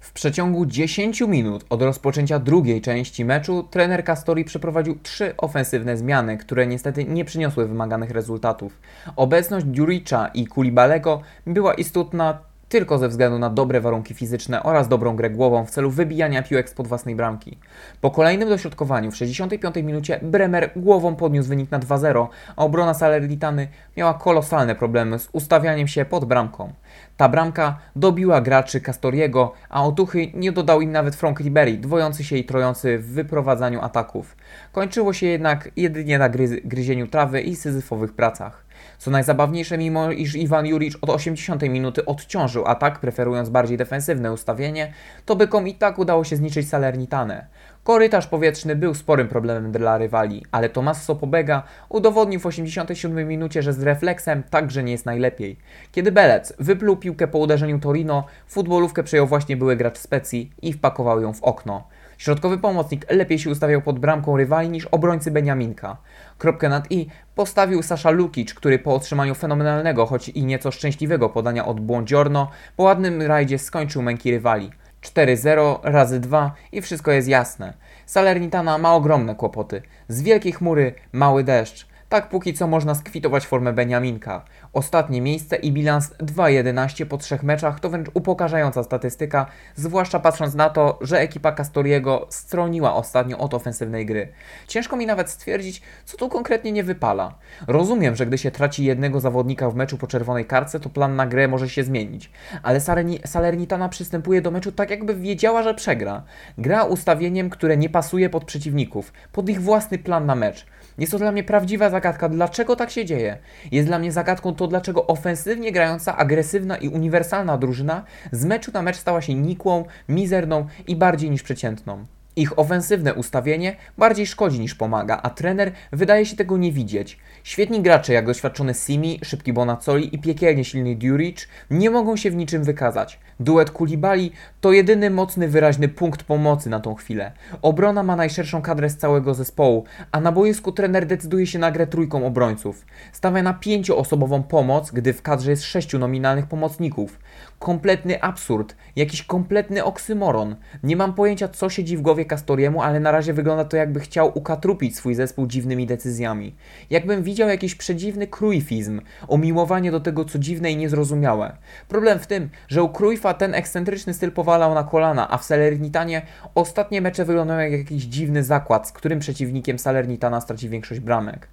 W 0.01 0.13
przeciągu 0.13 0.67
10 0.67 1.21
minut 1.21 1.65
od 1.71 1.83
rozpoczęcia 1.83 2.39
drugiej 2.39 2.81
części 2.81 3.25
meczu 3.25 3.63
trener 3.71 4.05
Castori 4.05 4.45
przeprowadził 4.45 4.99
trzy 5.03 5.35
ofensywne 5.37 5.97
zmiany, 5.97 6.39
które 6.39 6.67
niestety 6.67 7.05
nie 7.05 7.25
przyniosły 7.25 7.67
wymaganych 7.67 8.11
rezultatów. 8.11 8.81
Obecność 9.17 9.67
Djuricza 9.67 10.31
i 10.35 10.47
Kulibalego 10.47 11.21
była 11.47 11.75
istotna 11.75 12.39
tylko 12.71 12.99
ze 12.99 13.09
względu 13.09 13.39
na 13.39 13.51
dobre 13.51 13.81
warunki 13.81 14.15
fizyczne 14.15 14.63
oraz 14.63 14.89
dobrą 14.89 15.17
grę 15.17 15.31
głową 15.31 15.67
w 15.67 15.71
celu 15.71 15.91
wybijania 15.91 16.43
piłek 16.43 16.71
spod 16.71 16.89
własnej 16.89 17.17
bramki. 17.17 17.59
Po 18.01 18.11
kolejnym 18.11 18.49
dośrodkowaniu 18.49 19.11
w 19.11 19.17
65 19.17 19.77
minucie 19.77 20.21
Bremer 20.23 20.71
głową 20.77 21.17
podniósł 21.17 21.49
wynik 21.49 21.71
na 21.71 21.79
2-0, 21.79 22.27
a 22.57 22.65
obrona 22.65 22.95
Salernitany 22.95 23.69
miała 23.97 24.15
kolosalne 24.15 24.75
problemy 24.75 25.19
z 25.19 25.29
ustawianiem 25.33 25.89
się 25.89 26.05
pod 26.05 26.25
bramką. 26.25 26.73
Ta 27.21 27.29
bramka 27.29 27.79
dobiła 27.97 28.41
graczy 28.41 28.81
Castoriego, 28.81 29.53
a 29.69 29.85
otuchy 29.85 30.31
nie 30.35 30.53
dodał 30.53 30.81
im 30.81 30.93
nawet 30.93 31.17
Frank 31.17 31.41
Ribery, 31.41 31.79
dwojący 31.79 32.25
się 32.25 32.37
i 32.37 32.45
trojący 32.45 32.99
w 32.99 33.07
wyprowadzaniu 33.07 33.81
ataków. 33.81 34.37
Kończyło 34.73 35.13
się 35.13 35.27
jednak 35.27 35.71
jedynie 35.77 36.19
na 36.19 36.29
gryz 36.29 36.51
gryzieniu 36.65 37.07
trawy 37.07 37.41
i 37.41 37.57
syzyfowych 37.57 38.13
pracach. 38.13 38.65
Co 38.99 39.11
najzabawniejsze, 39.11 39.79
mimo 39.79 40.11
iż 40.11 40.35
Iwan 40.35 40.67
Juric 40.67 40.97
od 41.01 41.11
80 41.11 41.63
minuty 41.63 42.05
odciążył 42.05 42.67
atak, 42.67 43.01
preferując 43.01 43.49
bardziej 43.49 43.79
defensywne 43.79 44.33
ustawienie, 44.33 44.93
to 45.27 45.37
bykom 45.37 45.69
i 45.69 45.75
tak 45.75 45.99
udało 45.99 46.25
się 46.25 46.37
zniszczyć 46.37 46.69
Salernitanę. 46.69 47.47
Korytarz 47.85 48.27
powietrzny 48.27 48.77
był 48.77 48.95
sporym 48.95 49.29
problemem 49.29 49.73
dla 49.73 49.99
rywali, 49.99 50.45
ale 50.53 50.69
Tomasso 50.69 51.17
Pobega 51.17 51.63
udowodnił 51.89 52.41
w 52.41 52.47
87 52.47 53.29
minucie, 53.29 53.63
że 53.63 53.73
z 53.73 53.83
refleksem 53.83 54.43
także 54.43 54.83
nie 54.83 54.93
jest 54.93 55.07
najlepiej. 55.07 55.57
Kiedy 55.93 56.13
Belec 56.13 56.53
wypluł 56.59 56.97
piłkę 56.97 57.29
po 57.29 57.39
uderzeniu 57.39 57.79
Torino, 57.79 58.25
futbolówkę 58.49 59.03
przejął 59.03 59.27
właśnie 59.27 59.57
były 59.57 59.77
gracz 59.77 59.99
Specji 59.99 60.51
i 60.63 60.73
wpakował 60.73 61.21
ją 61.21 61.33
w 61.33 61.43
okno. 61.43 61.85
Środkowy 62.19 62.59
pomocnik 62.59 63.07
lepiej 63.11 63.39
się 63.39 63.51
ustawiał 63.51 63.83
pod 63.83 63.99
bramką 63.99 64.37
rywali 64.37 64.69
niż 64.69 64.87
obrońcy 64.87 65.31
Beniaminka. 65.31 65.97
Kropkę 66.39 66.69
nad 66.69 66.93
i 66.93 67.07
postawił 67.35 67.83
Sasza 67.83 68.11
Lukic, 68.11 68.55
który 68.55 68.79
po 68.79 68.95
otrzymaniu 68.95 69.35
fenomenalnego, 69.35 70.07
choć 70.07 70.29
i 70.29 70.45
nieco 70.45 70.71
szczęśliwego 70.71 71.29
podania 71.29 71.67
od 71.67 71.81
Błądziorno, 71.81 72.51
po 72.77 72.83
ładnym 72.83 73.23
rajdzie 73.23 73.59
skończył 73.59 74.03
męki 74.03 74.31
rywali. 74.31 74.71
4-0 75.03 75.79
razy 75.83 76.21
2 76.21 76.55
i 76.73 76.83
wszystko 76.83 77.11
jest 77.11 77.29
jasne. 77.29 77.73
Salernitana 78.07 78.79
ma 78.79 78.95
ogromne 78.95 79.35
kłopoty. 79.35 79.83
Z 80.09 80.23
wielkiej 80.23 80.53
chmury 80.53 80.95
mały 81.13 81.45
deszcz. 81.45 81.90
Tak 82.11 82.29
póki 82.29 82.55
co 82.55 82.67
można 82.67 82.95
skwitować 82.95 83.47
formę 83.47 83.73
Beniaminka. 83.73 84.45
Ostatnie 84.73 85.21
miejsce 85.21 85.57
i 85.57 85.73
bilans 85.73 86.11
2-11 86.11 87.07
po 87.07 87.19
trzech 87.19 87.43
meczach 87.43 87.81
to 87.81 87.91
wręcz 87.91 88.09
upokarzająca 88.15 88.83
statystyka, 88.83 89.47
zwłaszcza 89.75 90.21
patrząc 90.21 90.55
na 90.55 90.71
to, 90.71 90.99
że 91.01 91.21
ekipa 91.21 91.53
Castoriego 91.53 92.27
stroniła 92.31 92.95
ostatnio 92.95 93.39
od 93.39 93.55
ofensywnej 93.55 94.07
gry. 94.07 94.29
Ciężko 94.69 94.97
mi 94.97 95.07
nawet 95.07 95.31
stwierdzić, 95.31 95.83
co 96.05 96.17
tu 96.17 96.29
konkretnie 96.29 96.73
nie 96.73 96.85
wypala. 96.85 97.35
Rozumiem, 97.67 98.17
że 98.17 98.27
gdy 98.27 98.39
się 98.39 98.51
traci 98.51 98.85
jednego 98.85 99.21
zawodnika 99.21 99.71
w 99.71 99.75
meczu 99.75 99.99
po 99.99 100.07
czerwonej 100.07 100.45
karce, 100.45 100.81
to 100.81 100.89
plan 100.89 101.17
na 101.17 101.27
grę 101.27 101.49
może 101.49 101.69
się 101.69 101.85
zmienić, 101.85 102.31
ale 102.63 102.81
Salernitana 103.25 103.89
przystępuje 103.89 104.43
do 104.43 104.51
meczu 104.51 104.73
tak 104.73 104.91
jakby 104.91 105.15
wiedziała, 105.15 105.63
że 105.63 105.75
przegra. 105.75 106.23
Gra 106.59 106.85
ustawieniem, 106.85 107.51
które 107.51 107.77
nie 107.77 107.89
pasuje 107.89 108.31
pod 108.31 108.45
przeciwników, 108.45 109.13
pod 109.33 109.49
ich 109.49 109.63
własny 109.63 109.99
plan 109.99 110.27
na 110.27 110.35
mecz. 110.35 110.67
Jest 111.01 111.13
to 111.13 111.19
dla 111.19 111.33
mnie 111.33 111.45
prawdziwa 111.45 111.91
zagadka, 111.91 112.29
dlaczego 112.29 112.77
tak 112.77 112.91
się 112.91 113.05
dzieje. 113.05 113.39
Jest 113.73 113.89
dla 113.89 113.99
mnie 113.99 114.13
zagadką 114.13 114.55
to, 114.55 114.67
dlaczego 114.67 115.07
ofensywnie 115.07 115.73
grająca, 115.73 116.17
agresywna 116.17 116.77
i 116.77 116.89
uniwersalna 116.89 117.59
drużyna 117.59 118.05
z 118.33 118.45
meczu 118.45 118.71
na 118.75 118.83
mecz 118.83 118.97
stała 118.97 119.23
się 119.23 119.35
nikłą, 119.35 119.85
mizerną 120.09 120.67
i 120.87 120.97
bardziej 120.97 121.31
niż 121.31 121.43
przeciętną. 121.43 122.07
Ich 122.41 122.59
ofensywne 122.59 123.15
ustawienie 123.15 123.77
bardziej 123.99 124.27
szkodzi 124.27 124.61
niż 124.61 124.75
pomaga, 124.75 125.21
a 125.23 125.31
trener 125.31 125.73
wydaje 125.93 126.27
się 126.27 126.37
tego 126.37 126.57
nie 126.57 126.73
widzieć. 126.73 127.19
Świetni 127.45 127.83
gracze 127.83 128.13
jak 128.13 128.27
doświadczony 128.27 128.75
Simi, 128.75 129.21
szybki 129.23 129.53
Bonazzoli 129.53 130.15
i 130.15 130.19
piekielnie 130.19 130.65
silny 130.65 130.97
Duric 130.97 131.49
nie 131.71 131.91
mogą 131.91 132.17
się 132.17 132.31
w 132.31 132.37
niczym 132.37 132.65
wykazać. 132.65 133.19
Duet 133.41 133.71
Kulibali 133.71 134.33
to 134.61 134.73
jedyny 134.73 135.11
mocny, 135.11 135.49
wyraźny 135.49 135.89
punkt 135.89 136.23
pomocy 136.23 136.71
na 136.71 136.81
tą 136.81 136.95
chwilę. 136.95 137.33
Obrona 137.63 138.03
ma 138.03 138.17
najszerszą 138.17 138.63
kadrę 138.63 138.91
z 138.91 138.97
całego 138.97 139.35
zespołu, 139.35 139.85
a 140.13 140.21
na 140.21 140.33
boisku 140.33 140.73
trener 140.73 141.07
decyduje 141.07 141.47
się 141.47 141.59
na 141.59 141.71
grę 141.71 141.87
trójką 141.87 142.27
obrońców. 142.27 142.87
Stawia 143.13 143.43
na 143.43 143.55
pięcioosobową 143.55 144.43
pomoc, 144.43 144.91
gdy 144.91 145.13
w 145.13 145.23
kadrze 145.23 145.51
jest 145.51 145.65
sześciu 145.65 145.99
nominalnych 145.99 146.47
pomocników. 146.47 147.19
Kompletny 147.59 148.23
absurd, 148.23 148.77
jakiś 148.97 149.23
kompletny 149.23 149.85
oksymoron. 149.85 150.57
Nie 150.83 150.97
mam 150.97 151.15
pojęcia, 151.15 151.49
co 151.49 151.71
siedzi 151.71 151.97
w 151.97 152.03
głowie 152.03 152.25
Castoriemu, 152.25 152.83
ale 152.83 153.01
na 153.01 153.11
razie 153.11 153.33
wygląda 153.33 153.65
to, 153.65 153.77
jakby 153.77 154.01
chciał 154.01 154.39
ukatrupić 154.39 154.97
swój 154.97 155.15
zespół 155.15 155.47
dziwnymi 155.47 155.87
decyzjami. 155.87 156.55
Jakbym 156.91 157.23
widział 157.23 157.49
jakiś 157.49 157.75
przedziwny 157.75 158.27
krójfizm, 158.27 159.01
omiłowanie 159.29 159.91
do 159.91 160.01
tego, 160.01 160.25
co 160.25 160.39
dziwne 160.39 160.73
i 160.73 160.77
niezrozumiałe. 160.77 161.57
Problem 161.89 162.19
w 162.19 162.27
tym, 162.27 162.49
że 162.69 162.83
u 162.83 162.89
Krójfa 162.89 163.35
ten 163.35 163.55
ekscentryczny 163.55 164.15
styl 164.15 164.33
powalał 164.33 164.75
na 164.75 164.85
kolana, 164.85 165.31
a 165.31 165.39
w 165.39 165.45
Salernitanie 165.45 166.23
ostatnie 166.55 167.01
mecze 167.01 167.25
wyglądają 167.25 167.71
jak 167.71 167.81
jakiś 167.81 168.05
dziwny 168.05 168.45
zakład, 168.45 168.89
z 168.89 168.93
którym 168.93 169.19
przeciwnikiem 169.19 169.79
Salernitana 169.79 170.41
straci 170.41 170.69
większość 170.69 171.01
bramek. 171.01 171.49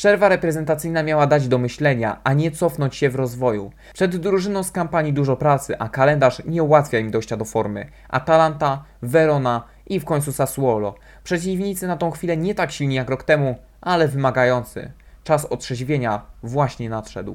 Przerwa 0.00 0.28
reprezentacyjna 0.28 1.02
miała 1.02 1.26
dać 1.26 1.48
do 1.48 1.58
myślenia, 1.58 2.20
a 2.24 2.32
nie 2.32 2.50
cofnąć 2.50 2.96
się 2.96 3.10
w 3.10 3.14
rozwoju. 3.14 3.72
Przed 3.94 4.16
drużyną 4.16 4.62
z 4.62 4.70
kampanii 4.70 5.12
dużo 5.12 5.36
pracy, 5.36 5.78
a 5.78 5.88
kalendarz 5.88 6.42
nie 6.46 6.62
ułatwia 6.62 6.98
im 6.98 7.10
dojścia 7.10 7.36
do 7.36 7.44
formy. 7.44 7.86
Atalanta, 8.08 8.84
Verona 9.02 9.64
i 9.86 10.00
w 10.00 10.04
końcu 10.04 10.32
Sassuolo. 10.32 10.94
Przeciwnicy 11.24 11.86
na 11.86 11.96
tą 11.96 12.10
chwilę 12.10 12.36
nie 12.36 12.54
tak 12.54 12.72
silni 12.72 12.94
jak 12.94 13.10
rok 13.10 13.22
temu, 13.22 13.58
ale 13.80 14.08
wymagający. 14.08 14.92
Czas 15.24 15.44
otrzeźwienia 15.44 16.22
właśnie 16.42 16.90
nadszedł. 16.90 17.34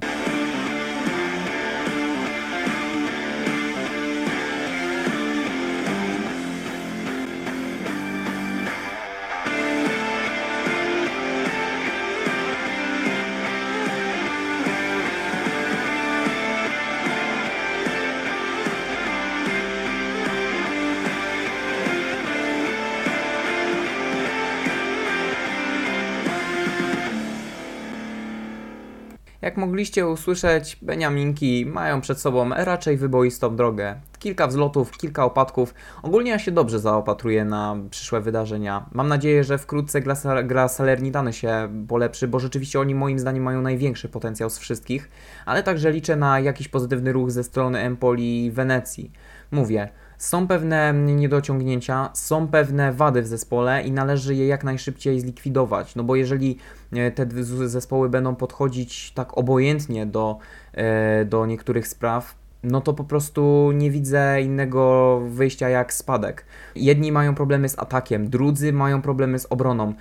Mogliście 29.85 30.07
usłyszeć, 30.07 30.77
Beniaminki 30.81 31.65
mają 31.65 32.01
przed 32.01 32.19
sobą 32.19 32.49
raczej 32.49 32.97
wyboistą 32.97 33.55
drogę. 33.55 33.95
Kilka 34.19 34.47
wzlotów, 34.47 34.91
kilka 34.91 35.25
opadków. 35.25 35.73
Ogólnie 36.03 36.31
ja 36.31 36.39
się 36.39 36.51
dobrze 36.51 36.79
zaopatruję 36.79 37.45
na 37.45 37.77
przyszłe 37.89 38.21
wydarzenia. 38.21 38.85
Mam 38.91 39.07
nadzieję, 39.07 39.43
że 39.43 39.57
wkrótce 39.57 40.01
gra, 40.01 40.15
gra 40.43 40.67
Salernitany 40.67 41.33
się 41.33 41.69
polepszy, 41.87 42.27
bo 42.27 42.39
rzeczywiście 42.39 42.79
oni 42.79 42.95
moim 42.95 43.19
zdaniem 43.19 43.43
mają 43.43 43.61
największy 43.61 44.09
potencjał 44.09 44.49
z 44.49 44.57
wszystkich, 44.57 45.09
ale 45.45 45.63
także 45.63 45.91
liczę 45.91 46.15
na 46.15 46.39
jakiś 46.39 46.67
pozytywny 46.67 47.13
ruch 47.13 47.31
ze 47.31 47.43
strony 47.43 47.79
Empoli 47.79 48.45
i 48.45 48.51
Wenecji. 48.51 49.11
Mówię, 49.51 49.89
są 50.17 50.47
pewne 50.47 50.93
niedociągnięcia, 50.93 52.09
są 52.13 52.47
pewne 52.47 52.93
wady 52.93 53.21
w 53.21 53.27
zespole 53.27 53.83
i 53.83 53.91
należy 53.91 54.35
je 54.35 54.47
jak 54.47 54.63
najszybciej 54.63 55.19
zlikwidować. 55.19 55.95
No 55.95 56.03
bo 56.03 56.15
jeżeli 56.15 56.57
e, 56.93 57.11
te 57.11 57.27
zespoły 57.67 58.09
będą 58.09 58.35
podchodzić 58.35 59.11
tak 59.11 59.37
obojętnie 59.37 60.05
do, 60.05 60.37
e, 60.73 61.25
do 61.25 61.45
niektórych 61.45 61.87
spraw, 61.87 62.35
no 62.65 62.81
to 62.81 62.93
po 62.93 63.03
prostu 63.03 63.71
nie 63.71 63.91
widzę 63.91 64.41
innego 64.41 65.21
wyjścia 65.29 65.69
jak 65.69 65.93
spadek. 65.93 66.45
Jedni 66.75 67.11
mają 67.11 67.35
problemy 67.35 67.69
z 67.69 67.79
atakiem, 67.79 68.29
drudzy 68.29 68.73
mają 68.73 69.01
problemy 69.01 69.39
z 69.39 69.45
obroną. 69.49 69.93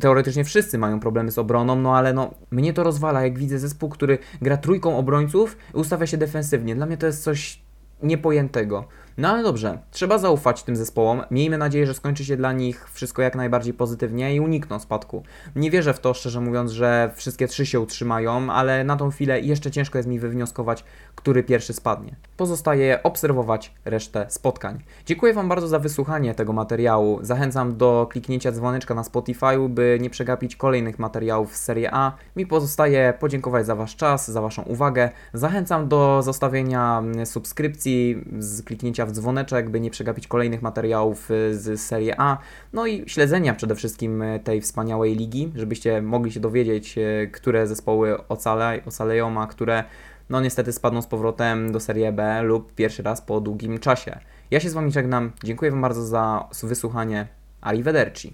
Teoretycznie 0.00 0.44
wszyscy 0.44 0.78
mają 0.78 1.00
problemy 1.00 1.30
z 1.30 1.38
obroną, 1.38 1.76
no 1.76 1.96
ale 1.96 2.12
no 2.12 2.34
mnie 2.50 2.72
to 2.72 2.82
rozwala, 2.82 3.22
jak 3.22 3.38
widzę 3.38 3.58
zespół, 3.58 3.88
który 3.88 4.18
gra 4.42 4.56
trójką 4.56 4.96
obrońców 4.96 5.56
i 5.74 5.76
ustawia 5.76 6.06
się 6.06 6.16
defensywnie. 6.16 6.74
Dla 6.74 6.86
mnie 6.86 6.96
to 6.96 7.06
jest 7.06 7.22
coś 7.22 7.62
niepojętego. 8.02 8.84
No 9.18 9.28
ale 9.28 9.42
dobrze, 9.42 9.78
trzeba 9.90 10.18
zaufać 10.18 10.62
tym 10.62 10.76
zespołom. 10.76 11.22
Miejmy 11.30 11.58
nadzieję, 11.58 11.86
że 11.86 11.94
skończy 11.94 12.24
się 12.24 12.36
dla 12.36 12.52
nich 12.52 12.90
wszystko 12.92 13.22
jak 13.22 13.34
najbardziej 13.34 13.74
pozytywnie 13.74 14.34
i 14.34 14.40
unikną 14.40 14.78
spadku. 14.78 15.22
Nie 15.56 15.70
wierzę 15.70 15.94
w 15.94 16.00
to, 16.00 16.14
szczerze 16.14 16.40
mówiąc, 16.40 16.70
że 16.70 17.10
wszystkie 17.14 17.48
trzy 17.48 17.66
się 17.66 17.80
utrzymają, 17.80 18.52
ale 18.52 18.84
na 18.84 18.96
tą 18.96 19.10
chwilę 19.10 19.40
jeszcze 19.40 19.70
ciężko 19.70 19.98
jest 19.98 20.08
mi 20.08 20.18
wywnioskować, 20.18 20.84
który 21.14 21.42
pierwszy 21.42 21.72
spadnie. 21.72 22.16
Pozostaje 22.36 23.02
obserwować 23.02 23.74
resztę 23.84 24.26
spotkań. 24.28 24.82
Dziękuję 25.06 25.34
Wam 25.34 25.48
bardzo 25.48 25.68
za 25.68 25.78
wysłuchanie 25.78 26.34
tego 26.34 26.52
materiału. 26.52 27.18
Zachęcam 27.22 27.76
do 27.76 28.06
kliknięcia 28.10 28.52
dzwoneczka 28.52 28.94
na 28.94 29.04
Spotify, 29.04 29.68
by 29.68 29.98
nie 30.00 30.10
przegapić 30.10 30.56
kolejnych 30.56 30.98
materiałów 30.98 31.56
z 31.56 31.62
serii 31.62 31.86
A. 31.86 32.12
Mi 32.36 32.46
pozostaje 32.46 33.14
podziękować 33.20 33.66
za 33.66 33.74
Wasz 33.74 33.96
czas, 33.96 34.30
za 34.30 34.40
Waszą 34.40 34.62
uwagę. 34.62 35.10
Zachęcam 35.32 35.88
do 35.88 36.22
zostawienia 36.22 37.02
subskrypcji, 37.24 38.24
z 38.38 38.62
kliknięcia 38.62 39.01
w 39.06 39.12
dzwoneczek, 39.12 39.70
by 39.70 39.80
nie 39.80 39.90
przegapić 39.90 40.26
kolejnych 40.26 40.62
materiałów 40.62 41.30
y, 41.30 41.58
z 41.58 41.80
serii 41.80 42.12
A. 42.16 42.38
No 42.72 42.86
i 42.86 43.08
śledzenia 43.08 43.54
przede 43.54 43.74
wszystkim 43.74 44.22
y, 44.22 44.40
tej 44.44 44.60
wspaniałej 44.60 45.16
ligi, 45.16 45.52
żebyście 45.54 46.02
mogli 46.02 46.32
się 46.32 46.40
dowiedzieć, 46.40 46.98
y, 46.98 47.30
które 47.32 47.66
zespoły 47.66 48.28
ocale, 48.28 48.80
ocaleją, 48.86 49.40
a 49.40 49.46
które 49.46 49.84
no 50.30 50.40
niestety 50.40 50.72
spadną 50.72 51.02
z 51.02 51.06
powrotem 51.06 51.72
do 51.72 51.80
Serie 51.80 52.12
B 52.12 52.42
lub 52.42 52.74
pierwszy 52.74 53.02
raz 53.02 53.22
po 53.22 53.40
długim 53.40 53.78
czasie. 53.78 54.18
Ja 54.50 54.60
się 54.60 54.70
z 54.70 54.72
Wami 54.72 54.92
żegnam, 54.92 55.32
dziękuję 55.44 55.70
Wam 55.70 55.82
bardzo 55.82 56.02
za 56.06 56.48
wysłuchanie. 56.62 57.26
Arrivederci. 57.60 58.30